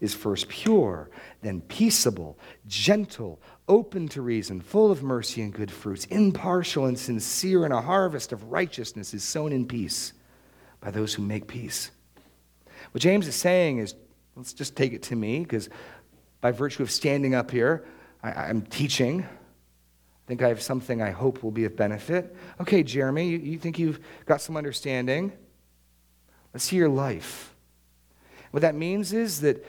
is 0.00 0.14
first 0.14 0.48
pure, 0.48 1.10
then 1.42 1.60
peaceable, 1.62 2.38
gentle, 2.66 3.40
open 3.68 4.08
to 4.08 4.22
reason, 4.22 4.60
full 4.60 4.90
of 4.90 5.02
mercy 5.02 5.42
and 5.42 5.52
good 5.52 5.70
fruits, 5.70 6.04
impartial 6.06 6.86
and 6.86 6.98
sincere, 6.98 7.64
and 7.64 7.74
a 7.74 7.80
harvest 7.80 8.32
of 8.32 8.50
righteousness 8.50 9.12
is 9.14 9.24
sown 9.24 9.52
in 9.52 9.66
peace 9.66 10.12
by 10.80 10.90
those 10.90 11.14
who 11.14 11.22
make 11.22 11.46
peace. 11.46 11.90
What 12.92 13.02
James 13.02 13.26
is 13.26 13.34
saying 13.34 13.78
is 13.78 13.94
let's 14.36 14.52
just 14.52 14.76
take 14.76 14.92
it 14.92 15.02
to 15.04 15.16
me, 15.16 15.40
because 15.40 15.68
by 16.40 16.52
virtue 16.52 16.82
of 16.82 16.90
standing 16.90 17.34
up 17.34 17.50
here, 17.50 17.84
I, 18.22 18.48
am 18.48 18.62
teaching. 18.62 19.22
I 19.22 20.26
think 20.26 20.42
I 20.42 20.48
have 20.48 20.62
something 20.62 21.02
I 21.02 21.10
hope 21.10 21.42
will 21.42 21.50
be 21.50 21.64
of 21.64 21.76
benefit. 21.76 22.34
Okay, 22.60 22.82
Jeremy, 22.82 23.28
you, 23.28 23.38
you 23.38 23.58
think 23.58 23.78
you've 23.78 24.00
got 24.26 24.40
some 24.40 24.56
understanding? 24.56 25.32
Let's 26.52 26.64
see 26.64 26.76
your 26.76 26.88
life. 26.88 27.54
What 28.50 28.60
that 28.60 28.74
means 28.74 29.12
is 29.12 29.40
that 29.42 29.64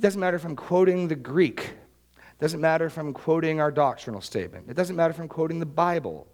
it 0.00 0.02
doesn't 0.02 0.20
matter 0.22 0.36
if 0.38 0.46
I'm 0.46 0.56
quoting 0.56 1.08
the 1.08 1.14
Greek. 1.14 1.60
It 1.60 2.38
doesn't 2.38 2.62
matter 2.62 2.86
if 2.86 2.96
I'm 2.96 3.12
quoting 3.12 3.60
our 3.60 3.70
doctrinal 3.70 4.22
statement. 4.22 4.70
It 4.70 4.74
doesn't 4.74 4.96
matter 4.96 5.10
if 5.10 5.20
I'm 5.20 5.28
quoting 5.28 5.60
the 5.60 5.66
Bible. 5.66 6.26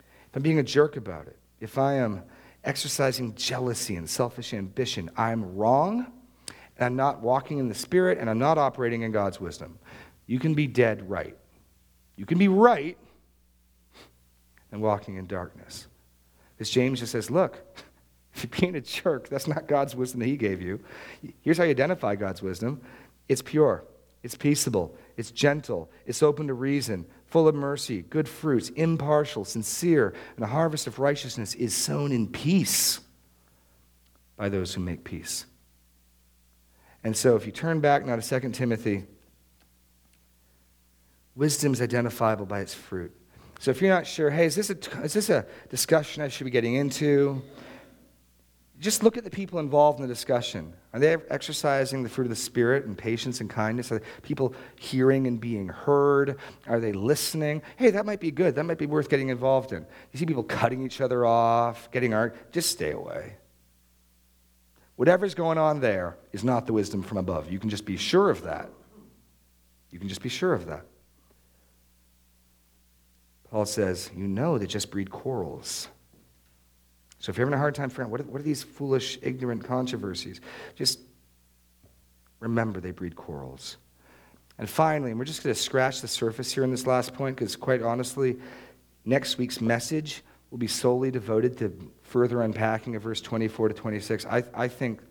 If 0.00 0.36
I'm 0.36 0.42
being 0.42 0.58
a 0.58 0.62
jerk 0.62 0.96
about 0.96 1.26
it. 1.26 1.38
If 1.60 1.76
I 1.76 1.96
am 1.96 2.22
exercising 2.64 3.34
jealousy 3.34 3.96
and 3.96 4.08
selfish 4.08 4.54
ambition, 4.54 5.10
I'm 5.18 5.54
wrong, 5.54 6.10
and 6.78 6.86
I'm 6.86 6.96
not 6.96 7.20
walking 7.20 7.58
in 7.58 7.68
the 7.68 7.74
Spirit, 7.74 8.16
and 8.16 8.30
I'm 8.30 8.38
not 8.38 8.56
operating 8.56 9.02
in 9.02 9.12
God's 9.12 9.38
wisdom. 9.38 9.78
You 10.24 10.38
can 10.38 10.54
be 10.54 10.66
dead 10.66 11.10
right. 11.10 11.36
You 12.16 12.24
can 12.24 12.38
be 12.38 12.48
right 12.48 12.96
and 14.72 14.80
walking 14.80 15.16
in 15.16 15.26
darkness. 15.26 15.88
Because 16.56 16.70
James 16.70 17.00
just 17.00 17.12
says, 17.12 17.30
look, 17.30 17.62
if 18.44 18.44
you're 18.44 18.60
being 18.60 18.76
a 18.76 18.80
jerk, 18.80 19.28
that's 19.28 19.46
not 19.46 19.66
God's 19.66 19.94
wisdom 19.96 20.20
that 20.20 20.26
he 20.26 20.36
gave 20.36 20.60
you. 20.60 20.80
Here's 21.42 21.58
how 21.58 21.64
you 21.64 21.70
identify 21.70 22.14
God's 22.16 22.42
wisdom. 22.42 22.80
It's 23.28 23.42
pure, 23.42 23.84
it's 24.22 24.36
peaceable, 24.36 24.96
it's 25.16 25.30
gentle, 25.30 25.90
it's 26.04 26.22
open 26.22 26.46
to 26.48 26.54
reason, 26.54 27.06
full 27.26 27.48
of 27.48 27.54
mercy, 27.54 28.02
good 28.02 28.28
fruits, 28.28 28.68
impartial, 28.70 29.44
sincere, 29.44 30.14
and 30.36 30.44
a 30.44 30.48
harvest 30.48 30.86
of 30.86 30.98
righteousness 30.98 31.54
is 31.54 31.74
sown 31.74 32.12
in 32.12 32.28
peace 32.28 33.00
by 34.36 34.48
those 34.48 34.74
who 34.74 34.80
make 34.80 35.02
peace. 35.02 35.46
And 37.02 37.16
so 37.16 37.36
if 37.36 37.46
you 37.46 37.52
turn 37.52 37.80
back 37.80 38.04
now 38.04 38.16
to 38.16 38.40
2 38.40 38.50
Timothy 38.50 39.06
Wisdom 41.36 41.74
is 41.74 41.82
identifiable 41.82 42.46
by 42.46 42.60
its 42.60 42.72
fruit. 42.72 43.14
So 43.60 43.70
if 43.70 43.80
you're 43.80 43.90
not 43.90 44.06
sure, 44.06 44.30
hey, 44.30 44.46
is 44.46 44.56
this, 44.56 44.70
a, 44.70 44.78
is 45.02 45.12
this 45.12 45.28
a 45.28 45.46
discussion 45.68 46.22
I 46.22 46.28
should 46.28 46.44
be 46.44 46.50
getting 46.50 46.74
into? 46.74 47.42
Just 48.78 49.02
look 49.02 49.16
at 49.16 49.24
the 49.24 49.30
people 49.30 49.58
involved 49.58 49.98
in 49.98 50.06
the 50.06 50.12
discussion. 50.12 50.74
Are 50.92 51.00
they 51.00 51.16
exercising 51.30 52.02
the 52.02 52.10
fruit 52.10 52.24
of 52.24 52.30
the 52.30 52.36
Spirit 52.36 52.84
and 52.84 52.96
patience 52.96 53.40
and 53.40 53.48
kindness? 53.48 53.90
Are 53.90 54.02
people 54.22 54.54
hearing 54.78 55.26
and 55.26 55.40
being 55.40 55.68
heard? 55.68 56.38
Are 56.66 56.78
they 56.78 56.92
listening? 56.92 57.62
Hey, 57.76 57.90
that 57.90 58.04
might 58.04 58.20
be 58.20 58.30
good. 58.30 58.54
That 58.54 58.64
might 58.64 58.76
be 58.76 58.84
worth 58.84 59.08
getting 59.08 59.30
involved 59.30 59.72
in. 59.72 59.86
You 60.12 60.18
see 60.18 60.26
people 60.26 60.42
cutting 60.42 60.84
each 60.84 61.00
other 61.00 61.24
off, 61.24 61.90
getting 61.90 62.12
art. 62.12 62.52
Just 62.52 62.70
stay 62.70 62.92
away. 62.92 63.36
Whatever's 64.96 65.34
going 65.34 65.56
on 65.56 65.80
there 65.80 66.18
is 66.32 66.44
not 66.44 66.66
the 66.66 66.72
wisdom 66.74 67.02
from 67.02 67.16
above. 67.16 67.50
You 67.50 67.58
can 67.58 67.70
just 67.70 67.86
be 67.86 67.96
sure 67.96 68.28
of 68.28 68.42
that. 68.42 68.70
You 69.90 69.98
can 69.98 70.08
just 70.08 70.22
be 70.22 70.28
sure 70.28 70.52
of 70.52 70.66
that. 70.66 70.84
Paul 73.50 73.64
says, 73.64 74.10
You 74.14 74.26
know 74.26 74.58
they 74.58 74.66
just 74.66 74.90
breed 74.90 75.10
quarrels. 75.10 75.88
So 77.26 77.30
if 77.30 77.38
you're 77.38 77.46
having 77.48 77.56
a 77.56 77.60
hard 77.60 77.74
time 77.74 77.90
figuring 77.90 78.06
out 78.06 78.12
what 78.12 78.20
are, 78.20 78.24
what 78.24 78.40
are 78.40 78.44
these 78.44 78.62
foolish, 78.62 79.18
ignorant 79.20 79.64
controversies, 79.64 80.40
just 80.76 81.00
remember 82.38 82.78
they 82.78 82.92
breed 82.92 83.16
quarrels. 83.16 83.78
And 84.58 84.70
finally, 84.70 85.10
and 85.10 85.18
we're 85.18 85.24
just 85.24 85.42
going 85.42 85.52
to 85.52 85.60
scratch 85.60 86.02
the 86.02 86.06
surface 86.06 86.52
here 86.52 86.62
in 86.62 86.70
this 86.70 86.86
last 86.86 87.14
point 87.14 87.34
because, 87.34 87.56
quite 87.56 87.82
honestly, 87.82 88.38
next 89.04 89.38
week's 89.38 89.60
message 89.60 90.22
will 90.52 90.58
be 90.58 90.68
solely 90.68 91.10
devoted 91.10 91.58
to 91.58 91.90
further 92.02 92.42
unpacking 92.42 92.94
of 92.94 93.02
verse 93.02 93.20
24 93.20 93.70
to 93.70 93.74
26. 93.74 94.24
I, 94.26 94.44
I 94.54 94.68
think 94.68 95.02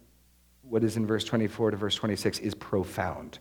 what 0.62 0.86
is 0.86 0.96
in 0.96 1.06
verse 1.06 1.26
24 1.26 1.72
to 1.72 1.76
verse 1.76 1.96
26 1.96 2.40
is 2.40 2.56
profound. 2.56 3.40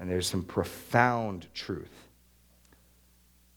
And 0.00 0.08
there's 0.08 0.26
some 0.26 0.42
profound 0.42 1.48
truth 1.52 2.03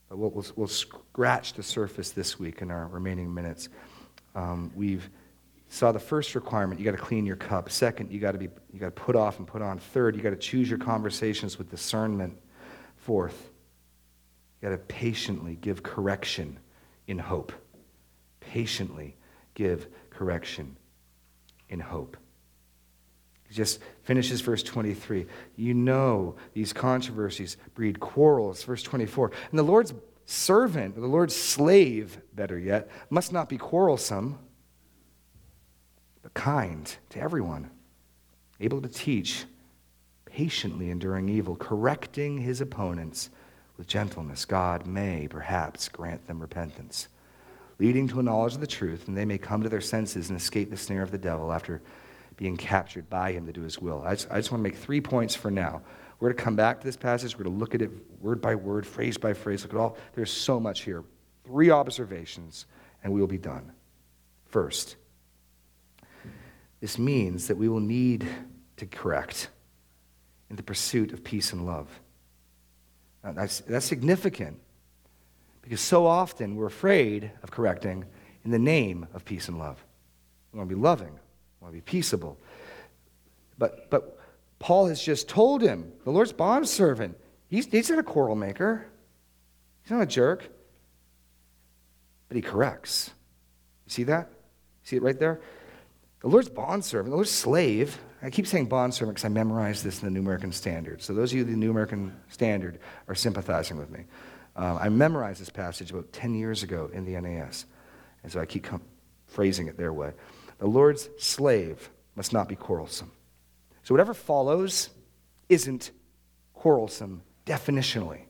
but 0.10 0.18
we'll, 0.18 0.30
we'll, 0.32 0.46
we'll, 0.56 0.68
scratch 0.68 1.54
the 1.54 1.64
surface 1.64 2.12
this 2.12 2.40
week 2.40 2.62
in 2.62 2.72
our 2.72 2.88
remaining 2.88 3.34
minutes. 3.34 3.70
Um, 4.36 4.72
we've 4.76 5.10
saw 5.70 5.92
the 5.92 6.00
first 6.00 6.36
requirement 6.36 6.80
you 6.80 6.86
got 6.86 6.98
to 6.98 7.04
clean 7.04 7.26
your 7.26 7.36
cup. 7.36 7.70
Second 7.70 8.12
you 8.12 8.20
got 8.20 8.32
to 8.32 8.38
be 8.38 8.50
you 8.72 8.80
got 8.80 8.88
to 8.96 9.02
put 9.02 9.16
off 9.16 9.40
and 9.40 9.48
put 9.48 9.62
on. 9.62 9.80
Third 9.80 10.16
you 10.16 10.22
got 10.22 10.30
to 10.30 10.38
choose 10.38 10.70
your 10.70 10.80
conversations 10.80 11.58
with 11.58 11.70
discernment. 11.70 12.38
Fourth 12.98 13.50
you 14.62 14.70
got 14.70 14.76
to 14.76 14.78
patiently 14.78 15.56
give 15.56 15.84
correction 15.84 16.60
in 17.08 17.20
hope. 17.20 17.52
Patiently 18.40 19.18
give 19.56 19.88
correction 20.10 20.78
in 21.70 21.80
hope 21.80 22.18
he 23.48 23.56
just 23.56 23.80
finishes 24.04 24.42
verse 24.42 24.62
23. 24.64 25.26
You 25.56 25.74
know 25.74 26.36
these 26.54 26.74
controversies 26.74 27.58
breed 27.76 28.00
quarrels. 28.00 28.64
Verse 28.64 28.84
24. 28.84 29.32
And 29.52 29.60
the 29.60 29.64
Lord's 29.64 29.94
servant, 30.26 30.96
the 30.96 31.08
Lord's 31.08 31.36
slave, 31.36 32.20
better 32.34 32.60
yet, 32.60 32.90
must 33.10 33.32
not 33.32 33.48
be 33.48 33.58
quarrelsome, 33.58 34.38
but 36.22 36.34
kind 36.34 36.94
to 37.10 37.20
everyone, 37.22 37.72
able 38.60 38.82
to 38.82 38.90
teach, 38.90 39.46
patiently 40.26 40.90
enduring 40.90 41.30
evil, 41.30 41.56
correcting 41.56 42.40
his 42.40 42.60
opponents 42.60 43.30
with 43.78 43.88
gentleness. 43.88 44.44
God 44.44 44.86
may 44.86 45.28
perhaps 45.30 45.88
grant 45.88 46.28
them 46.28 46.42
repentance, 46.42 47.08
leading 47.80 48.10
to 48.10 48.20
a 48.20 48.24
knowledge 48.24 48.56
of 48.56 48.62
the 48.62 48.68
truth, 48.68 49.08
and 49.08 49.16
they 49.16 49.24
may 49.24 49.38
come 49.38 49.64
to 49.64 49.70
their 49.70 49.80
senses 49.80 50.30
and 50.30 50.38
escape 50.38 50.70
the 50.70 50.76
snare 50.76 51.04
of 51.04 51.12
the 51.12 51.18
devil 51.18 51.54
after 51.54 51.82
being 52.38 52.56
captured 52.56 53.10
by 53.10 53.32
him 53.32 53.46
to 53.48 53.52
do 53.52 53.62
his 53.62 53.80
will. 53.80 54.04
I 54.06 54.16
just, 54.16 54.32
I 54.32 54.38
just 54.38 54.52
want 54.52 54.64
to 54.64 54.70
make 54.70 54.78
three 54.78 55.02
points 55.02 55.36
for 55.36 55.52
now. 55.52 55.82
We're 56.20 56.30
going 56.30 56.38
to 56.38 56.44
come 56.44 56.56
back 56.56 56.80
to 56.80 56.86
this 56.86 56.96
passage. 56.96 57.38
We're 57.38 57.44
going 57.44 57.56
to 57.56 57.60
look 57.60 57.76
at 57.76 57.82
it 57.82 57.92
word 58.22 58.42
by 58.42 58.56
word, 58.56 58.86
phrase 58.86 59.18
by 59.18 59.34
phrase. 59.34 59.64
Look 59.64 59.74
at 59.74 59.80
all. 59.80 59.98
There's 60.14 60.32
so 60.32 60.60
much 60.60 60.82
here. 60.82 61.04
Three 61.46 61.70
observations, 61.70 62.66
and 63.04 63.12
we 63.12 63.20
will 63.20 63.28
be 63.28 63.38
done. 63.38 63.72
First, 64.46 64.96
this 66.80 66.98
means 66.98 67.48
that 67.48 67.58
we 67.58 67.70
will 67.70 67.80
need 67.80 68.28
to 68.78 68.86
correct 68.86 69.50
in 70.50 70.56
the 70.56 70.64
pursuit 70.64 71.12
of 71.12 71.24
peace 71.24 71.54
and 71.54 71.66
love. 71.66 71.88
Now, 73.24 73.34
that's, 73.34 73.60
that's 73.62 73.86
significant 73.86 74.60
because 75.62 75.82
so 75.82 76.06
often 76.06 76.56
we're 76.56 76.68
afraid 76.68 77.32
of 77.44 77.52
correcting 77.52 78.06
in 78.46 78.52
the 78.52 78.60
name 78.60 79.08
of 79.14 79.26
peace 79.26 79.50
and 79.50 79.60
love. 79.60 79.84
We 80.52 80.60
want 80.60 80.70
to 80.70 80.76
be 80.76 80.82
loving, 80.82 81.20
want 81.62 81.74
to 81.74 81.78
be 81.78 81.82
peaceable. 81.82 82.38
But, 83.58 83.90
but 83.90 84.20
Paul 84.60 84.88
has 84.88 85.02
just 85.02 85.28
told 85.28 85.62
him, 85.62 85.92
the 86.04 86.12
Lord's 86.12 86.34
bondservant, 86.34 87.18
he's, 87.50 87.66
he's 87.68 87.90
not 87.90 88.00
a 88.00 88.04
quarrel 88.04 88.36
maker. 88.36 88.86
He's 89.84 89.92
not 89.92 90.02
a 90.02 90.06
jerk. 90.08 90.50
but 92.28 92.36
he 92.36 92.42
corrects. 92.42 93.12
You 93.86 93.92
see 93.92 94.04
that? 94.04 94.30
See 94.84 94.96
it 94.96 95.02
right 95.02 95.18
there? 95.18 95.40
The 96.22 96.28
Lord's 96.28 96.50
bondservant, 96.50 97.12
the 97.12 97.16
Lord's 97.16 97.32
slave. 97.32 97.98
I 98.22 98.30
keep 98.30 98.48
saying 98.48 98.66
bondservant 98.66 99.16
because 99.16 99.26
I 99.26 99.30
memorized 99.30 99.84
this 99.84 100.02
in 100.02 100.06
the 100.06 100.12
New 100.12 100.22
American 100.22 100.52
Standard. 100.52 101.02
So 101.02 101.14
those 101.14 101.32
of 101.32 101.38
you 101.38 101.44
in 101.44 101.52
the 101.52 101.58
New 101.58 101.70
American 101.70 102.16
Standard 102.30 102.80
are 103.08 103.16
sympathizing 103.16 103.78
with 103.78 103.90
me. 103.90 104.06
Um, 104.56 104.80
I 104.82 104.90
memorized 104.90 105.40
this 105.40 105.52
passage 105.52 105.92
about 105.92 106.12
10 106.12 106.34
years 106.34 106.64
ago 106.64 106.90
in 106.92 107.06
the 107.06 107.20
NAS. 107.22 107.66
And 108.24 108.32
so 108.32 108.40
I 108.40 108.46
keep 108.46 108.64
com- 108.64 108.82
phrasing 109.28 109.68
it 109.68 109.78
their 109.78 109.94
way. 109.94 110.14
The 110.58 110.68
Lord's 110.68 111.10
slave 111.18 111.90
must 112.16 112.34
not 112.34 112.48
be 112.48 112.56
quarrelsome. 112.56 113.12
So 113.84 113.94
whatever 113.94 114.14
follows 114.14 114.90
isn't 115.50 115.92
quarrelsome 116.54 117.22
definitionally. 117.46 118.22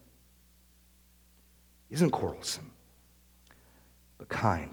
Isn't 1.89 2.11
quarrelsome, 2.11 2.71
but 4.17 4.27
kind 4.27 4.71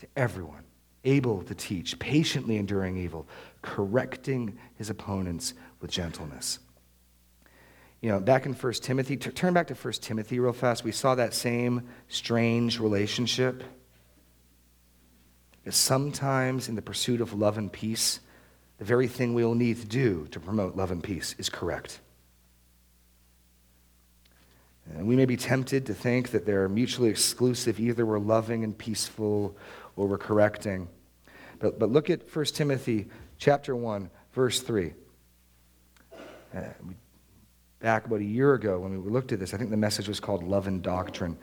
to 0.00 0.06
everyone, 0.16 0.64
able 1.04 1.42
to 1.42 1.54
teach, 1.54 1.98
patiently 1.98 2.56
enduring 2.56 2.96
evil, 2.96 3.28
correcting 3.62 4.58
his 4.76 4.88
opponents 4.88 5.52
with 5.80 5.90
gentleness. 5.90 6.58
You 8.00 8.10
know, 8.10 8.20
back 8.20 8.46
in 8.46 8.52
1 8.52 8.72
Timothy, 8.74 9.16
t- 9.16 9.30
turn 9.30 9.52
back 9.52 9.66
to 9.68 9.74
1 9.74 9.92
Timothy 9.94 10.38
real 10.38 10.52
fast. 10.52 10.84
We 10.84 10.92
saw 10.92 11.14
that 11.14 11.34
same 11.34 11.88
strange 12.08 12.78
relationship. 12.78 13.62
That 15.66 15.72
sometimes 15.72 16.68
in 16.68 16.76
the 16.76 16.82
pursuit 16.82 17.20
of 17.20 17.34
love 17.34 17.58
and 17.58 17.72
peace, 17.72 18.20
the 18.78 18.84
very 18.84 19.08
thing 19.08 19.34
we 19.34 19.44
will 19.44 19.56
need 19.56 19.80
to 19.80 19.86
do 19.86 20.28
to 20.30 20.38
promote 20.38 20.76
love 20.76 20.92
and 20.92 21.02
peace 21.02 21.34
is 21.38 21.48
correct. 21.48 21.98
And 24.94 25.08
we 25.08 25.16
may 25.16 25.24
be 25.24 25.36
tempted 25.36 25.86
to 25.86 25.94
think 25.94 26.30
that 26.30 26.46
they're 26.46 26.68
mutually 26.68 27.10
exclusive. 27.10 27.80
Either 27.80 28.06
we're 28.06 28.20
loving 28.20 28.62
and 28.62 28.78
peaceful 28.78 29.56
or 29.96 30.06
we're 30.06 30.18
correcting. 30.18 30.86
But, 31.58 31.80
but 31.80 31.90
look 31.90 32.10
at 32.10 32.32
1 32.32 32.44
Timothy 32.44 33.08
chapter 33.36 33.74
1, 33.74 34.08
verse 34.34 34.60
3. 34.60 34.94
Uh, 36.54 36.60
back 37.80 38.06
about 38.06 38.20
a 38.20 38.24
year 38.24 38.54
ago 38.54 38.78
when 38.78 39.02
we 39.02 39.10
looked 39.10 39.32
at 39.32 39.40
this, 39.40 39.52
I 39.52 39.56
think 39.56 39.70
the 39.70 39.76
message 39.76 40.06
was 40.06 40.20
called 40.20 40.44
Love 40.44 40.68
and 40.68 40.80
Doctrine. 40.80 41.36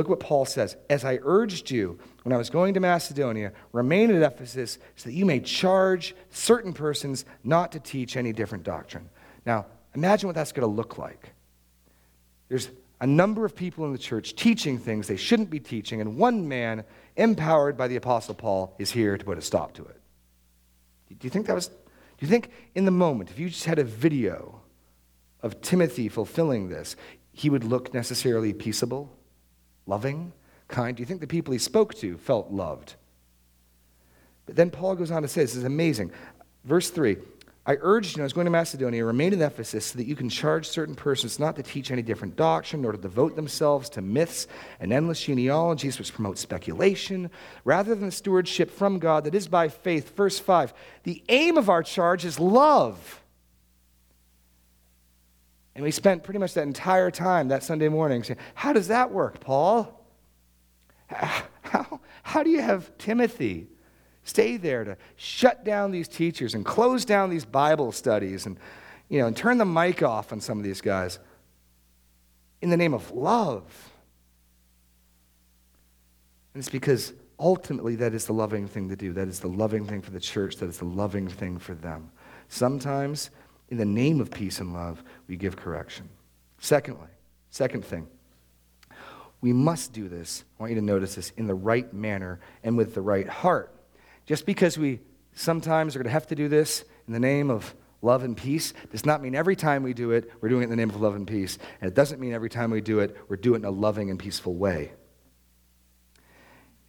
Look 0.00 0.08
what 0.08 0.20
Paul 0.20 0.46
says. 0.46 0.78
As 0.88 1.04
I 1.04 1.18
urged 1.20 1.70
you 1.70 1.98
when 2.22 2.32
I 2.32 2.38
was 2.38 2.48
going 2.48 2.72
to 2.72 2.80
Macedonia, 2.80 3.52
remain 3.70 4.10
at 4.10 4.22
Ephesus 4.22 4.78
so 4.96 5.10
that 5.10 5.14
you 5.14 5.26
may 5.26 5.40
charge 5.40 6.16
certain 6.30 6.72
persons 6.72 7.26
not 7.44 7.72
to 7.72 7.80
teach 7.80 8.16
any 8.16 8.32
different 8.32 8.64
doctrine. 8.64 9.10
Now, 9.44 9.66
imagine 9.94 10.26
what 10.26 10.36
that's 10.36 10.52
going 10.52 10.66
to 10.66 10.74
look 10.74 10.96
like. 10.96 11.34
There's 12.48 12.70
a 13.02 13.06
number 13.06 13.44
of 13.44 13.54
people 13.54 13.84
in 13.84 13.92
the 13.92 13.98
church 13.98 14.36
teaching 14.36 14.78
things 14.78 15.06
they 15.06 15.18
shouldn't 15.18 15.50
be 15.50 15.60
teaching, 15.60 16.00
and 16.00 16.16
one 16.16 16.48
man, 16.48 16.84
empowered 17.16 17.76
by 17.76 17.86
the 17.86 17.96
Apostle 17.96 18.34
Paul, 18.34 18.74
is 18.78 18.90
here 18.90 19.18
to 19.18 19.24
put 19.26 19.36
a 19.36 19.42
stop 19.42 19.74
to 19.74 19.84
it. 19.84 20.00
Do 21.10 21.26
you 21.26 21.30
think 21.30 21.46
that 21.46 21.54
was, 21.54 21.68
do 21.68 21.74
you 22.20 22.28
think 22.28 22.48
in 22.74 22.86
the 22.86 22.90
moment, 22.90 23.28
if 23.28 23.38
you 23.38 23.50
just 23.50 23.66
had 23.66 23.78
a 23.78 23.84
video 23.84 24.62
of 25.42 25.60
Timothy 25.60 26.08
fulfilling 26.08 26.70
this, 26.70 26.96
he 27.32 27.50
would 27.50 27.64
look 27.64 27.92
necessarily 27.92 28.54
peaceable? 28.54 29.14
Loving, 29.90 30.32
kind? 30.68 30.96
Do 30.96 31.02
you 31.02 31.06
think 31.06 31.20
the 31.20 31.26
people 31.26 31.52
he 31.52 31.58
spoke 31.58 31.94
to 31.96 32.16
felt 32.16 32.50
loved? 32.50 32.94
But 34.46 34.56
then 34.56 34.70
Paul 34.70 34.94
goes 34.94 35.10
on 35.10 35.22
to 35.22 35.28
say, 35.28 35.42
this 35.42 35.54
is 35.54 35.64
amazing. 35.64 36.12
Verse 36.64 36.88
3 36.88 37.18
I 37.66 37.76
urged 37.82 38.16
you, 38.16 38.22
I 38.22 38.24
was 38.24 38.32
going 38.32 38.46
to 38.46 38.50
Macedonia, 38.50 39.04
remain 39.04 39.34
in 39.34 39.42
Ephesus 39.42 39.86
so 39.86 39.98
that 39.98 40.06
you 40.06 40.16
can 40.16 40.30
charge 40.30 40.66
certain 40.66 40.94
persons 40.94 41.38
not 41.38 41.56
to 41.56 41.62
teach 41.62 41.90
any 41.90 42.00
different 42.00 42.34
doctrine, 42.34 42.82
nor 42.82 42.92
to 42.92 42.98
devote 42.98 43.36
themselves 43.36 43.90
to 43.90 44.00
myths 44.00 44.46
and 44.80 44.92
endless 44.92 45.20
genealogies 45.20 45.98
which 45.98 46.14
promote 46.14 46.38
speculation, 46.38 47.30
rather 47.64 47.94
than 47.94 48.06
the 48.06 48.12
stewardship 48.12 48.70
from 48.70 48.98
God 48.98 49.24
that 49.24 49.34
is 49.34 49.46
by 49.46 49.68
faith. 49.68 50.16
Verse 50.16 50.38
5 50.38 50.72
The 51.02 51.22
aim 51.28 51.58
of 51.58 51.68
our 51.68 51.82
charge 51.82 52.24
is 52.24 52.40
love. 52.40 53.22
And 55.80 55.84
we 55.86 55.92
spent 55.92 56.22
pretty 56.22 56.38
much 56.38 56.52
that 56.52 56.64
entire 56.64 57.10
time 57.10 57.48
that 57.48 57.62
Sunday 57.62 57.88
morning 57.88 58.22
saying, 58.22 58.38
How 58.52 58.74
does 58.74 58.88
that 58.88 59.10
work, 59.10 59.40
Paul? 59.40 60.04
How, 61.06 62.00
how 62.22 62.42
do 62.42 62.50
you 62.50 62.60
have 62.60 62.98
Timothy 62.98 63.66
stay 64.22 64.58
there 64.58 64.84
to 64.84 64.98
shut 65.16 65.64
down 65.64 65.90
these 65.90 66.06
teachers 66.06 66.52
and 66.52 66.66
close 66.66 67.06
down 67.06 67.30
these 67.30 67.46
Bible 67.46 67.92
studies 67.92 68.44
and, 68.44 68.58
you 69.08 69.20
know, 69.20 69.26
and 69.26 69.34
turn 69.34 69.56
the 69.56 69.64
mic 69.64 70.02
off 70.02 70.34
on 70.34 70.42
some 70.42 70.58
of 70.58 70.64
these 70.64 70.82
guys 70.82 71.18
in 72.60 72.68
the 72.68 72.76
name 72.76 72.92
of 72.92 73.10
love? 73.12 73.64
And 76.52 76.60
it's 76.60 76.68
because 76.68 77.14
ultimately 77.38 77.96
that 77.96 78.12
is 78.12 78.26
the 78.26 78.34
loving 78.34 78.68
thing 78.68 78.90
to 78.90 78.96
do. 78.96 79.14
That 79.14 79.28
is 79.28 79.40
the 79.40 79.48
loving 79.48 79.86
thing 79.86 80.02
for 80.02 80.10
the 80.10 80.20
church. 80.20 80.56
That 80.56 80.68
is 80.68 80.76
the 80.76 80.84
loving 80.84 81.26
thing 81.26 81.58
for 81.58 81.72
them. 81.72 82.10
Sometimes 82.48 83.30
in 83.70 83.78
the 83.78 83.84
name 83.84 84.20
of 84.20 84.30
peace 84.30 84.60
and 84.60 84.74
love, 84.74 85.02
we 85.28 85.36
give 85.36 85.56
correction. 85.56 86.08
Secondly, 86.58 87.08
second 87.50 87.84
thing, 87.84 88.06
we 89.40 89.52
must 89.52 89.92
do 89.92 90.08
this. 90.08 90.44
I 90.58 90.62
want 90.62 90.70
you 90.70 90.80
to 90.80 90.84
notice 90.84 91.14
this 91.14 91.32
in 91.36 91.46
the 91.46 91.54
right 91.54 91.90
manner 91.94 92.40
and 92.62 92.76
with 92.76 92.94
the 92.94 93.00
right 93.00 93.28
heart. 93.28 93.74
Just 94.26 94.44
because 94.44 94.76
we 94.76 95.00
sometimes 95.34 95.94
are 95.94 96.00
going 96.00 96.04
to 96.04 96.12
have 96.12 96.26
to 96.26 96.34
do 96.34 96.48
this 96.48 96.84
in 97.06 97.12
the 97.12 97.20
name 97.20 97.50
of 97.50 97.74
love 98.02 98.22
and 98.22 98.36
peace 98.36 98.72
does 98.90 99.06
not 99.06 99.22
mean 99.22 99.34
every 99.34 99.56
time 99.56 99.82
we 99.82 99.94
do 99.94 100.10
it, 100.10 100.30
we're 100.40 100.48
doing 100.48 100.62
it 100.62 100.64
in 100.64 100.70
the 100.70 100.76
name 100.76 100.90
of 100.90 101.00
love 101.00 101.14
and 101.14 101.26
peace. 101.26 101.58
And 101.80 101.88
it 101.88 101.94
doesn't 101.94 102.20
mean 102.20 102.32
every 102.32 102.50
time 102.50 102.70
we 102.70 102.80
do 102.80 102.98
it, 102.98 103.16
we're 103.28 103.36
doing 103.36 103.62
it 103.62 103.66
in 103.66 103.72
a 103.72 103.76
loving 103.76 104.10
and 104.10 104.18
peaceful 104.18 104.54
way. 104.54 104.92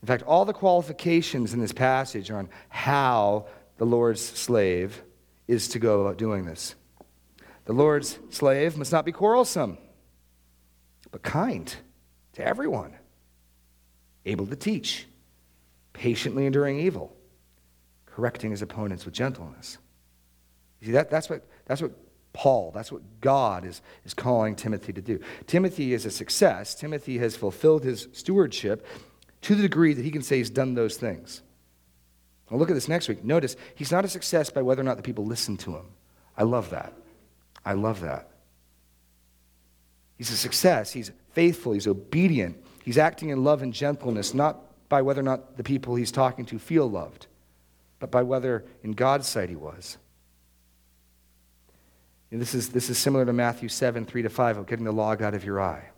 In 0.02 0.08
fact, 0.08 0.24
all 0.24 0.46
the 0.46 0.54
qualifications 0.54 1.54
in 1.54 1.60
this 1.60 1.74
passage 1.74 2.32
are 2.32 2.38
on 2.38 2.50
how 2.70 3.46
the 3.78 3.86
Lord's 3.86 4.22
slave 4.22 5.04
is 5.52 5.68
to 5.68 5.80
go 5.80 6.02
about 6.02 6.18
doing 6.18 6.45
this. 6.45 6.76
The 7.66 7.74
Lord's 7.74 8.18
slave 8.30 8.78
must 8.78 8.93
not 8.93 9.04
be 9.04 9.12
quarrelsome, 9.12 9.78
but 11.12 11.24
kind 11.24 11.76
to 12.34 12.45
everyone, 12.47 12.93
able 14.26 14.47
to 14.47 14.56
teach, 14.56 15.08
patiently 15.91 16.45
enduring 16.45 16.80
evil, 16.80 17.14
correcting 18.06 18.52
his 18.52 18.62
opponents 18.62 19.04
with 19.04 19.14
gentleness. 19.14 19.78
You 20.80 20.88
see, 20.88 20.93
that, 20.93 21.10
that's, 21.10 21.30
what, 21.30 21.45
that's 21.66 21.82
what 21.82 21.91
Paul, 22.32 22.72
that's 22.74 22.89
what 22.89 23.02
God 23.20 23.66
is, 23.66 23.82
is 24.06 24.14
calling 24.14 24.56
Timothy 24.56 24.93
to 24.93 25.02
do. 25.02 25.20
Timothy 25.47 25.93
is 25.93 26.06
a 26.06 26.12
success. 26.12 26.74
Timothy 26.74 27.18
has 27.18 27.36
fulfilled 27.36 27.84
his 27.84 28.08
stewardship 28.14 28.88
to 29.41 29.56
the 29.56 29.64
degree 29.64 29.93
that 29.93 30.06
he 30.06 30.12
can 30.12 30.22
say 30.22 30.38
he's 30.38 30.49
done 30.49 30.76
those 30.76 30.95
things. 30.95 31.41
Well, 32.52 32.60
look 32.60 32.70
at 32.70 32.74
this 32.74 32.89
next 32.89 33.08
week. 33.08 33.24
Notice, 33.24 33.56
he's 33.76 33.93
not 33.93 34.04
a 34.04 34.10
success 34.10 34.49
by 34.49 34.62
whether 34.62 34.82
or 34.82 34.84
not 34.84 34.97
the 34.97 35.04
people 35.04 35.26
listen 35.26 35.56
to 35.58 35.78
him. 35.78 35.86
I 36.38 36.43
love 36.43 36.70
that. 36.72 36.93
I 37.66 37.74
love 37.74 38.02
that. 38.02 38.30
He's 40.18 40.32
a 40.32 40.38
success. 40.38 40.91
He's 40.91 41.12
faithful. 41.32 41.72
He's 41.72 41.88
obedient. 41.88 42.62
He's 42.84 42.97
acting 42.97 43.30
in 43.30 43.45
love 43.45 43.62
and 43.62 43.74
gentleness, 43.74 44.34
not 44.34 44.60
by 44.89 45.02
whether 45.02 45.22
or 45.22 45.24
not 45.24 45.56
the 45.56 45.64
people 45.64 45.95
he's 45.95 46.12
talking 46.12 46.45
to 46.47 46.60
feel 46.60 46.89
loved, 46.89 47.28
but 47.99 48.12
by 48.12 48.22
whether 48.22 48.66
in 48.84 48.91
God's 48.91 49.28
sight 49.28 49.47
he 49.47 49.56
was. 49.56 49.97
And 52.32 52.41
this, 52.41 52.54
is, 52.54 52.70
this 52.70 52.89
is 52.89 52.97
similar 52.97 53.26
to 53.26 53.34
Matthew 53.34 53.70
7, 53.70 54.06
3 54.06 54.22
to 54.24 54.30
5, 54.30 54.58
of 54.58 54.68
getting 54.68 54.86
the 54.86 54.91
log 54.91 55.22
out 55.22 55.34
of 55.34 55.45
your 55.45 55.62
eye. 55.62 55.89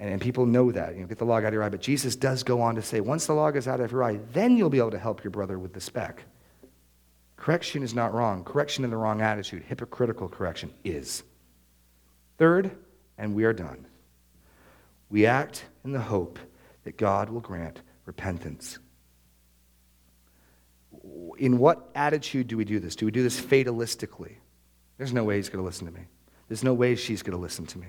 And, 0.00 0.10
and 0.10 0.20
people 0.20 0.46
know 0.46 0.72
that. 0.72 0.94
You 0.94 1.02
know, 1.02 1.06
get 1.06 1.18
the 1.18 1.24
log 1.24 1.44
out 1.44 1.48
of 1.48 1.54
your 1.54 1.62
eye. 1.62 1.68
But 1.68 1.80
Jesus 1.80 2.16
does 2.16 2.42
go 2.42 2.60
on 2.60 2.74
to 2.74 2.82
say, 2.82 3.00
once 3.00 3.26
the 3.26 3.34
log 3.34 3.56
is 3.56 3.68
out 3.68 3.80
of 3.80 3.92
your 3.92 4.02
eye, 4.02 4.18
then 4.32 4.56
you'll 4.56 4.70
be 4.70 4.78
able 4.78 4.90
to 4.90 4.98
help 4.98 5.22
your 5.22 5.30
brother 5.30 5.58
with 5.58 5.74
the 5.74 5.80
speck. 5.80 6.24
Correction 7.36 7.82
is 7.82 7.94
not 7.94 8.12
wrong. 8.12 8.42
Correction 8.42 8.84
in 8.84 8.90
the 8.90 8.96
wrong 8.96 9.20
attitude, 9.22 9.62
hypocritical 9.62 10.28
correction, 10.28 10.72
is. 10.84 11.22
Third, 12.38 12.70
and 13.16 13.34
we 13.34 13.44
are 13.44 13.52
done, 13.52 13.86
we 15.10 15.26
act 15.26 15.64
in 15.84 15.92
the 15.92 16.00
hope 16.00 16.38
that 16.84 16.96
God 16.96 17.28
will 17.28 17.40
grant 17.40 17.82
repentance. 18.06 18.78
In 21.38 21.58
what 21.58 21.90
attitude 21.94 22.46
do 22.46 22.56
we 22.56 22.64
do 22.64 22.78
this? 22.78 22.96
Do 22.96 23.06
we 23.06 23.12
do 23.12 23.22
this 23.22 23.40
fatalistically? 23.40 24.36
There's 24.98 25.12
no 25.12 25.24
way 25.24 25.36
he's 25.36 25.48
going 25.48 25.62
to 25.62 25.66
listen 25.66 25.86
to 25.86 25.92
me. 25.92 26.06
There's 26.48 26.64
no 26.64 26.74
way 26.74 26.94
she's 26.94 27.22
going 27.22 27.36
to 27.36 27.42
listen 27.42 27.66
to 27.66 27.78
me. 27.78 27.86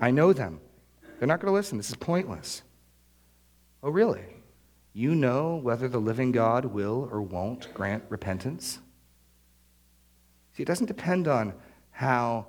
I 0.00 0.10
know 0.10 0.32
them. 0.32 0.60
They're 1.18 1.28
not 1.28 1.40
going 1.40 1.50
to 1.50 1.54
listen. 1.54 1.78
This 1.78 1.90
is 1.90 1.96
pointless. 1.96 2.62
Oh, 3.82 3.90
really? 3.90 4.24
You 4.92 5.14
know 5.14 5.56
whether 5.56 5.88
the 5.88 5.98
living 5.98 6.32
God 6.32 6.64
will 6.64 7.08
or 7.10 7.20
won't 7.20 7.72
grant 7.74 8.04
repentance? 8.08 8.78
See, 10.54 10.62
it 10.62 10.66
doesn't 10.66 10.86
depend 10.86 11.28
on 11.28 11.52
how 11.90 12.46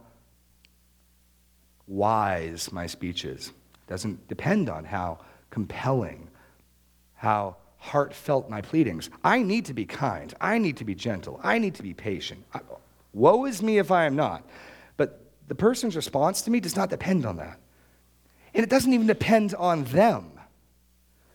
wise 1.88 2.72
my 2.72 2.88
speech 2.88 3.26
is. 3.26 3.48
It 3.48 3.88
doesn't 3.90 4.28
depend 4.28 4.70
on 4.70 4.86
how 4.86 5.20
compelling, 5.50 6.30
how 7.16 7.58
heartfelt 7.78 8.50
my 8.50 8.62
pleadings. 8.62 9.10
I 9.24 9.42
need 9.42 9.66
to 9.66 9.74
be 9.74 9.86
kind. 9.86 10.34
I 10.40 10.58
need 10.58 10.78
to 10.78 10.86
be 10.86 10.96
gentle. 10.96 11.40
I 11.44 11.60
need 11.60 11.76
to 11.76 11.84
be 11.84 11.94
patient. 11.94 12.44
Woe 13.14 13.46
is 13.46 13.62
me 13.62 13.78
if 13.78 13.92
I 13.92 14.06
am 14.06 14.16
not. 14.16 14.44
But 14.98 15.22
the 15.48 15.56
person's 15.56 15.96
response 15.96 16.42
to 16.44 16.52
me 16.52 16.60
does 16.60 16.76
not 16.76 16.90
depend 16.90 17.26
on 17.26 17.38
that. 17.38 17.60
And 18.58 18.64
it 18.64 18.72
doesn't 18.72 18.92
even 18.92 19.06
depend 19.06 19.54
on 19.54 19.84
them. 19.84 20.32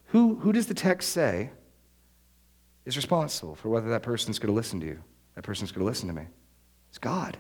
Who, 0.07 0.35
who 0.35 0.53
does 0.53 0.67
the 0.67 0.75
text 0.75 1.11
say 1.11 1.51
is 2.85 2.97
responsible 2.97 3.55
for 3.55 3.69
whether 3.69 3.89
that 3.91 4.03
person's 4.03 4.41
going 4.41 4.49
to 4.49 4.57
listen 4.57 4.81
to 4.81 4.87
you? 4.87 4.99
That 5.37 5.43
person's 5.43 5.71
going 5.71 5.83
to 5.83 5.87
listen 5.87 6.09
to 6.09 6.15
me. 6.15 6.27
It's 6.89 6.99
God. 6.99 7.37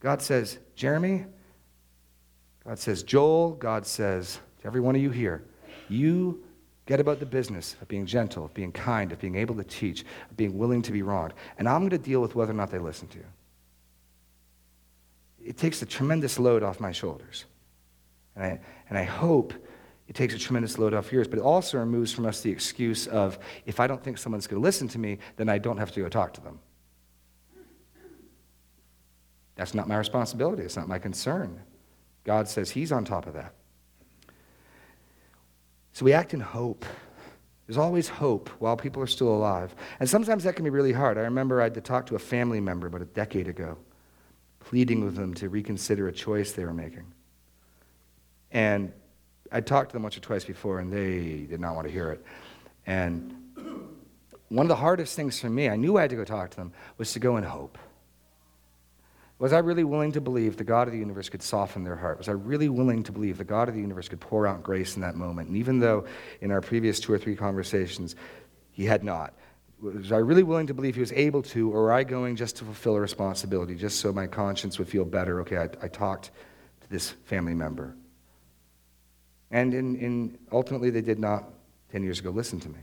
God 0.00 0.20
says, 0.20 0.58
Jeremy, 0.74 1.26
God 2.66 2.80
says, 2.80 3.04
Joel, 3.04 3.52
God 3.52 3.86
says, 3.86 4.40
to 4.60 4.66
every 4.66 4.80
one 4.80 4.96
of 4.96 5.00
you 5.00 5.10
here, 5.10 5.44
you 5.88 6.42
get 6.86 6.98
about 6.98 7.20
the 7.20 7.26
business 7.26 7.76
of 7.80 7.86
being 7.86 8.04
gentle, 8.04 8.46
of 8.46 8.52
being 8.52 8.72
kind, 8.72 9.12
of 9.12 9.20
being 9.20 9.36
able 9.36 9.54
to 9.54 9.64
teach, 9.64 10.04
of 10.28 10.36
being 10.36 10.58
willing 10.58 10.82
to 10.82 10.90
be 10.90 11.02
wronged. 11.02 11.34
And 11.56 11.68
I'm 11.68 11.82
going 11.82 11.90
to 11.90 11.98
deal 11.98 12.20
with 12.20 12.34
whether 12.34 12.50
or 12.50 12.56
not 12.56 12.72
they 12.72 12.80
listen 12.80 13.06
to 13.06 13.18
you. 13.18 13.26
It 15.44 15.56
takes 15.56 15.80
a 15.82 15.86
tremendous 15.86 16.40
load 16.40 16.64
off 16.64 16.80
my 16.80 16.90
shoulders. 16.90 17.44
And 18.36 18.44
I, 18.44 18.60
and 18.88 18.98
I 18.98 19.02
hope 19.02 19.52
it 20.08 20.14
takes 20.14 20.34
a 20.34 20.38
tremendous 20.38 20.78
load 20.78 20.94
off 20.94 21.10
yours, 21.10 21.26
but 21.26 21.38
it 21.38 21.42
also 21.42 21.78
removes 21.78 22.12
from 22.12 22.26
us 22.26 22.40
the 22.40 22.50
excuse 22.50 23.06
of 23.08 23.38
if 23.64 23.80
I 23.80 23.86
don't 23.86 24.02
think 24.02 24.18
someone's 24.18 24.46
going 24.46 24.60
to 24.60 24.64
listen 24.64 24.86
to 24.88 24.98
me, 24.98 25.18
then 25.36 25.48
I 25.48 25.58
don't 25.58 25.78
have 25.78 25.90
to 25.92 26.00
go 26.00 26.08
talk 26.08 26.32
to 26.34 26.40
them. 26.40 26.60
That's 29.56 29.74
not 29.74 29.88
my 29.88 29.96
responsibility. 29.96 30.62
It's 30.62 30.76
not 30.76 30.86
my 30.86 30.98
concern. 30.98 31.60
God 32.24 32.46
says 32.46 32.70
He's 32.70 32.92
on 32.92 33.04
top 33.04 33.26
of 33.26 33.34
that. 33.34 33.54
So 35.92 36.04
we 36.04 36.12
act 36.12 36.34
in 36.34 36.40
hope. 36.40 36.84
There's 37.66 37.78
always 37.78 38.08
hope 38.08 38.50
while 38.60 38.76
people 38.76 39.02
are 39.02 39.08
still 39.08 39.34
alive. 39.34 39.74
And 39.98 40.08
sometimes 40.08 40.44
that 40.44 40.54
can 40.54 40.64
be 40.64 40.70
really 40.70 40.92
hard. 40.92 41.18
I 41.18 41.22
remember 41.22 41.60
I 41.60 41.64
had 41.64 41.74
to 41.74 41.80
talk 41.80 42.06
to 42.06 42.16
a 42.16 42.18
family 42.18 42.60
member 42.60 42.86
about 42.86 43.00
a 43.00 43.06
decade 43.06 43.48
ago, 43.48 43.78
pleading 44.60 45.04
with 45.04 45.16
them 45.16 45.34
to 45.34 45.48
reconsider 45.48 46.06
a 46.06 46.12
choice 46.12 46.52
they 46.52 46.64
were 46.64 46.74
making. 46.74 47.06
And 48.56 48.90
I 49.52 49.60
talked 49.60 49.90
to 49.90 49.92
them 49.92 50.02
once 50.02 50.16
or 50.16 50.20
twice 50.20 50.46
before, 50.46 50.80
and 50.80 50.90
they 50.90 51.46
did 51.46 51.60
not 51.60 51.74
want 51.74 51.88
to 51.88 51.92
hear 51.92 52.10
it. 52.10 52.24
And 52.86 53.34
one 54.48 54.64
of 54.64 54.68
the 54.68 54.76
hardest 54.76 55.14
things 55.14 55.38
for 55.38 55.50
me, 55.50 55.68
I 55.68 55.76
knew 55.76 55.98
I 55.98 56.00
had 56.00 56.10
to 56.10 56.16
go 56.16 56.24
talk 56.24 56.52
to 56.52 56.56
them, 56.56 56.72
was 56.96 57.12
to 57.12 57.18
go 57.18 57.36
in 57.36 57.44
hope. 57.44 57.76
Was 59.38 59.52
I 59.52 59.58
really 59.58 59.84
willing 59.84 60.12
to 60.12 60.22
believe 60.22 60.56
the 60.56 60.64
God 60.64 60.88
of 60.88 60.94
the 60.94 60.98
universe 60.98 61.28
could 61.28 61.42
soften 61.42 61.84
their 61.84 61.96
heart? 61.96 62.16
Was 62.16 62.30
I 62.30 62.32
really 62.32 62.70
willing 62.70 63.02
to 63.02 63.12
believe 63.12 63.36
the 63.36 63.44
God 63.44 63.68
of 63.68 63.74
the 63.74 63.80
universe 63.82 64.08
could 64.08 64.20
pour 64.20 64.46
out 64.46 64.62
grace 64.62 64.96
in 64.96 65.02
that 65.02 65.16
moment? 65.16 65.48
And 65.48 65.58
even 65.58 65.78
though 65.78 66.06
in 66.40 66.50
our 66.50 66.62
previous 66.62 66.98
two 66.98 67.12
or 67.12 67.18
three 67.18 67.36
conversations 67.36 68.16
he 68.70 68.86
had 68.86 69.04
not, 69.04 69.34
was 69.82 70.12
I 70.12 70.16
really 70.16 70.42
willing 70.42 70.68
to 70.68 70.74
believe 70.74 70.94
he 70.94 71.02
was 71.02 71.12
able 71.12 71.42
to, 71.42 71.70
or 71.70 71.82
were 71.82 71.92
I 71.92 72.04
going 72.04 72.36
just 72.36 72.56
to 72.56 72.64
fulfill 72.64 72.96
a 72.96 73.00
responsibility, 73.02 73.74
just 73.74 74.00
so 74.00 74.14
my 74.14 74.26
conscience 74.26 74.78
would 74.78 74.88
feel 74.88 75.04
better? 75.04 75.42
Okay, 75.42 75.58
I, 75.58 75.68
I 75.82 75.88
talked 75.88 76.30
to 76.80 76.88
this 76.88 77.10
family 77.26 77.52
member. 77.52 77.94
And 79.50 79.74
in, 79.74 79.96
in, 79.96 80.38
ultimately, 80.52 80.90
they 80.90 81.00
did 81.00 81.18
not 81.18 81.44
10 81.92 82.02
years 82.02 82.18
ago 82.18 82.30
listen 82.30 82.60
to 82.60 82.68
me. 82.68 82.78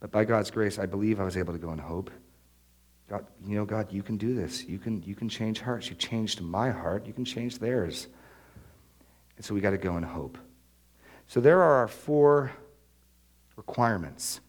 But 0.00 0.10
by 0.10 0.24
God's 0.24 0.50
grace, 0.50 0.78
I 0.78 0.86
believe 0.86 1.20
I 1.20 1.24
was 1.24 1.36
able 1.36 1.52
to 1.52 1.58
go 1.58 1.72
in 1.72 1.78
hope. 1.78 2.10
God, 3.08 3.26
you 3.46 3.56
know, 3.56 3.64
God, 3.64 3.90
you 3.90 4.02
can 4.02 4.16
do 4.16 4.34
this. 4.34 4.64
You 4.64 4.78
can, 4.78 5.02
you 5.02 5.14
can 5.14 5.28
change 5.28 5.60
hearts. 5.60 5.88
You 5.88 5.96
changed 5.96 6.40
my 6.42 6.70
heart. 6.70 7.06
You 7.06 7.12
can 7.12 7.24
change 7.24 7.58
theirs. 7.58 8.06
And 9.36 9.44
so 9.44 9.54
we 9.54 9.60
got 9.60 9.70
to 9.70 9.78
go 9.78 9.96
in 9.96 10.02
hope. 10.02 10.36
So 11.26 11.40
there 11.40 11.62
are 11.62 11.76
our 11.76 11.88
four 11.88 12.52
requirements. 13.56 14.40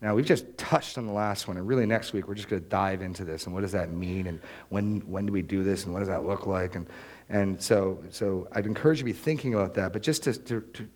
Now, 0.00 0.14
we've 0.14 0.26
just 0.26 0.58
touched 0.58 0.98
on 0.98 1.06
the 1.06 1.12
last 1.12 1.46
one, 1.46 1.56
and 1.56 1.66
really 1.66 1.86
next 1.86 2.12
week 2.12 2.26
we're 2.26 2.34
just 2.34 2.48
going 2.48 2.62
to 2.62 2.68
dive 2.68 3.00
into 3.00 3.24
this 3.24 3.46
and 3.46 3.54
what 3.54 3.62
does 3.62 3.72
that 3.72 3.90
mean, 3.90 4.26
and 4.26 4.40
when, 4.68 5.00
when 5.00 5.26
do 5.26 5.32
we 5.32 5.40
do 5.40 5.62
this, 5.62 5.84
and 5.84 5.92
what 5.92 6.00
does 6.00 6.08
that 6.08 6.24
look 6.24 6.46
like? 6.46 6.74
And, 6.74 6.86
and 7.28 7.60
so, 7.60 8.02
so 8.10 8.48
I'd 8.52 8.66
encourage 8.66 8.98
you 8.98 9.02
to 9.02 9.06
be 9.06 9.12
thinking 9.12 9.54
about 9.54 9.74
that. 9.74 9.92
But 9.92 10.02
just 10.02 10.24
to, 10.24 10.34
to, 10.34 10.60
to, 10.60 10.88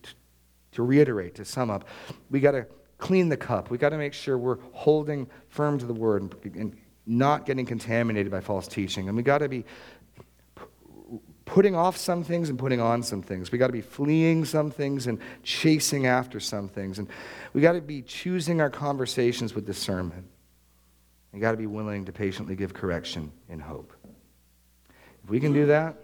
to 0.73 0.83
reiterate, 0.83 1.35
to 1.37 1.45
sum 1.45 1.71
up, 1.71 1.87
we 2.31 2.41
got 2.41 2.53
to 2.53 2.67
clean 2.99 3.29
the 3.29 3.37
cup. 3.37 3.71
We 3.71 3.79
got 3.79 3.91
to 3.91 3.99
make 3.99 4.13
sure 4.13 4.37
we're 4.37 4.59
holding 4.73 5.29
firm 5.49 5.79
to 5.79 5.87
the 5.87 5.95
word 5.95 6.23
and, 6.23 6.57
and 6.57 6.77
not 7.07 7.47
getting 7.47 7.65
contaminated 7.65 8.31
by 8.31 8.41
false 8.41 8.69
teaching. 8.69 9.09
And 9.09 9.17
we 9.17 9.23
got 9.23 9.39
to 9.39 9.49
be 9.49 9.65
putting 11.47 11.75
off 11.75 11.97
some 11.97 12.23
things 12.23 12.51
and 12.51 12.59
putting 12.59 12.81
on 12.81 13.03
some 13.03 13.23
things. 13.23 13.51
We 13.51 13.57
got 13.57 13.69
to 13.69 13.73
be 13.73 13.81
fleeing 13.81 14.45
some 14.45 14.71
things 14.71 15.07
and 15.07 15.19
chasing 15.43 16.07
after 16.07 16.39
some 16.41 16.69
things. 16.69 16.99
And 16.99 17.09
we 17.55 17.63
got 17.63 17.73
to 17.73 17.81
be 17.81 18.03
choosing 18.03 18.61
our 18.61 18.69
conversations 18.69 19.55
with 19.55 19.65
discernment. 19.65 20.27
We 21.33 21.41
got 21.41 21.53
to 21.53 21.57
be 21.57 21.67
willing 21.67 22.05
to 22.05 22.13
patiently 22.13 22.55
give 22.55 22.75
correction 22.75 23.33
in 23.49 23.61
hope. 23.61 23.95
If 25.25 25.31
we 25.31 25.41
can 25.41 25.55
do 25.55 25.67
that, 25.67 25.97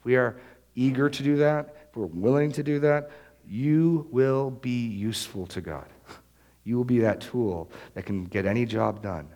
if 0.00 0.04
we 0.06 0.16
are 0.16 0.36
eager 0.74 1.10
to 1.10 1.22
do 1.22 1.36
that, 1.36 1.76
if 1.90 1.96
we're 1.96 2.06
willing 2.06 2.52
to 2.52 2.62
do 2.62 2.80
that, 2.80 3.10
you 3.46 4.08
will 4.10 4.50
be 4.50 4.86
useful 4.86 5.46
to 5.48 5.60
God. 5.60 5.86
You 6.62 6.76
will 6.76 6.84
be 6.84 6.98
that 6.98 7.22
tool 7.22 7.70
that 7.94 8.04
can 8.04 8.26
get 8.26 8.44
any 8.44 8.66
job 8.66 9.02
done 9.02 9.30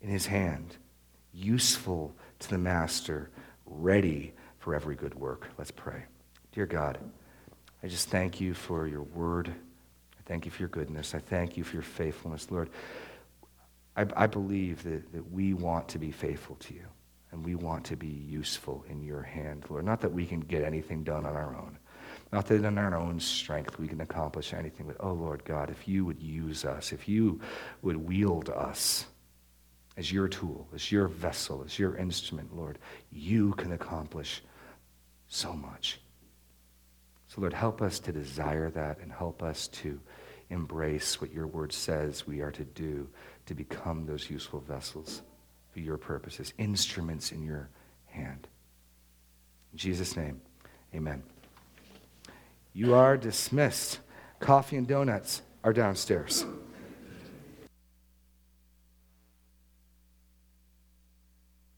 in 0.00 0.08
his 0.08 0.24
hand, 0.24 0.78
useful 1.34 2.14
to 2.40 2.48
the 2.48 2.56
master, 2.56 3.30
ready 3.66 4.32
for 4.58 4.74
every 4.74 4.96
good 4.96 5.14
work. 5.14 5.48
Let's 5.58 5.70
pray. 5.70 6.02
Dear 6.52 6.64
God, 6.64 6.98
I 7.82 7.88
just 7.88 8.08
thank 8.08 8.40
you 8.40 8.54
for 8.54 8.88
your 8.88 9.02
word. 9.02 9.48
I 9.48 10.22
thank 10.24 10.46
you 10.46 10.50
for 10.50 10.62
your 10.62 10.70
goodness. 10.70 11.14
I 11.14 11.18
thank 11.18 11.58
you 11.58 11.62
for 11.62 11.74
your 11.74 11.82
faithfulness, 11.82 12.50
Lord. 12.50 12.70
I, 13.94 14.06
I 14.16 14.26
believe 14.26 14.82
that, 14.84 15.12
that 15.12 15.30
we 15.30 15.52
want 15.52 15.88
to 15.88 15.98
be 15.98 16.10
faithful 16.10 16.56
to 16.56 16.74
you 16.74 16.86
and 17.34 17.44
we 17.44 17.56
want 17.56 17.84
to 17.86 17.96
be 17.96 18.06
useful 18.06 18.84
in 18.88 19.02
your 19.02 19.22
hand, 19.22 19.64
Lord. 19.68 19.84
Not 19.84 20.00
that 20.02 20.12
we 20.12 20.24
can 20.24 20.38
get 20.38 20.62
anything 20.62 21.02
done 21.02 21.26
on 21.26 21.34
our 21.34 21.56
own, 21.56 21.76
not 22.32 22.46
that 22.46 22.64
in 22.64 22.78
our 22.78 22.94
own 22.94 23.18
strength 23.18 23.76
we 23.76 23.88
can 23.88 24.00
accomplish 24.00 24.54
anything, 24.54 24.86
but 24.86 24.96
oh 25.00 25.12
Lord 25.12 25.44
God, 25.44 25.68
if 25.68 25.88
you 25.88 26.04
would 26.04 26.22
use 26.22 26.64
us, 26.64 26.92
if 26.92 27.08
you 27.08 27.40
would 27.82 27.96
wield 27.96 28.50
us 28.50 29.06
as 29.96 30.12
your 30.12 30.28
tool, 30.28 30.68
as 30.72 30.92
your 30.92 31.08
vessel, 31.08 31.64
as 31.66 31.76
your 31.76 31.96
instrument, 31.96 32.56
Lord, 32.56 32.78
you 33.10 33.52
can 33.54 33.72
accomplish 33.72 34.40
so 35.26 35.52
much. 35.52 36.00
So, 37.26 37.40
Lord, 37.40 37.52
help 37.52 37.82
us 37.82 37.98
to 38.00 38.12
desire 38.12 38.70
that 38.70 39.00
and 39.00 39.10
help 39.10 39.42
us 39.42 39.66
to 39.68 40.00
embrace 40.50 41.20
what 41.20 41.32
your 41.32 41.48
word 41.48 41.72
says 41.72 42.28
we 42.28 42.42
are 42.42 42.52
to 42.52 42.64
do 42.64 43.08
to 43.46 43.54
become 43.54 44.06
those 44.06 44.30
useful 44.30 44.60
vessels 44.60 45.22
for 45.74 45.80
your 45.80 45.98
purposes, 45.98 46.54
instruments 46.56 47.32
in 47.32 47.42
your 47.42 47.68
hand. 48.06 48.46
In 49.72 49.78
Jesus' 49.78 50.16
name, 50.16 50.40
amen. 50.94 51.24
You 52.72 52.94
are 52.94 53.16
dismissed. 53.16 53.98
Coffee 54.38 54.76
and 54.76 54.86
donuts 54.86 55.42
are 55.64 55.72
downstairs. 55.72 56.46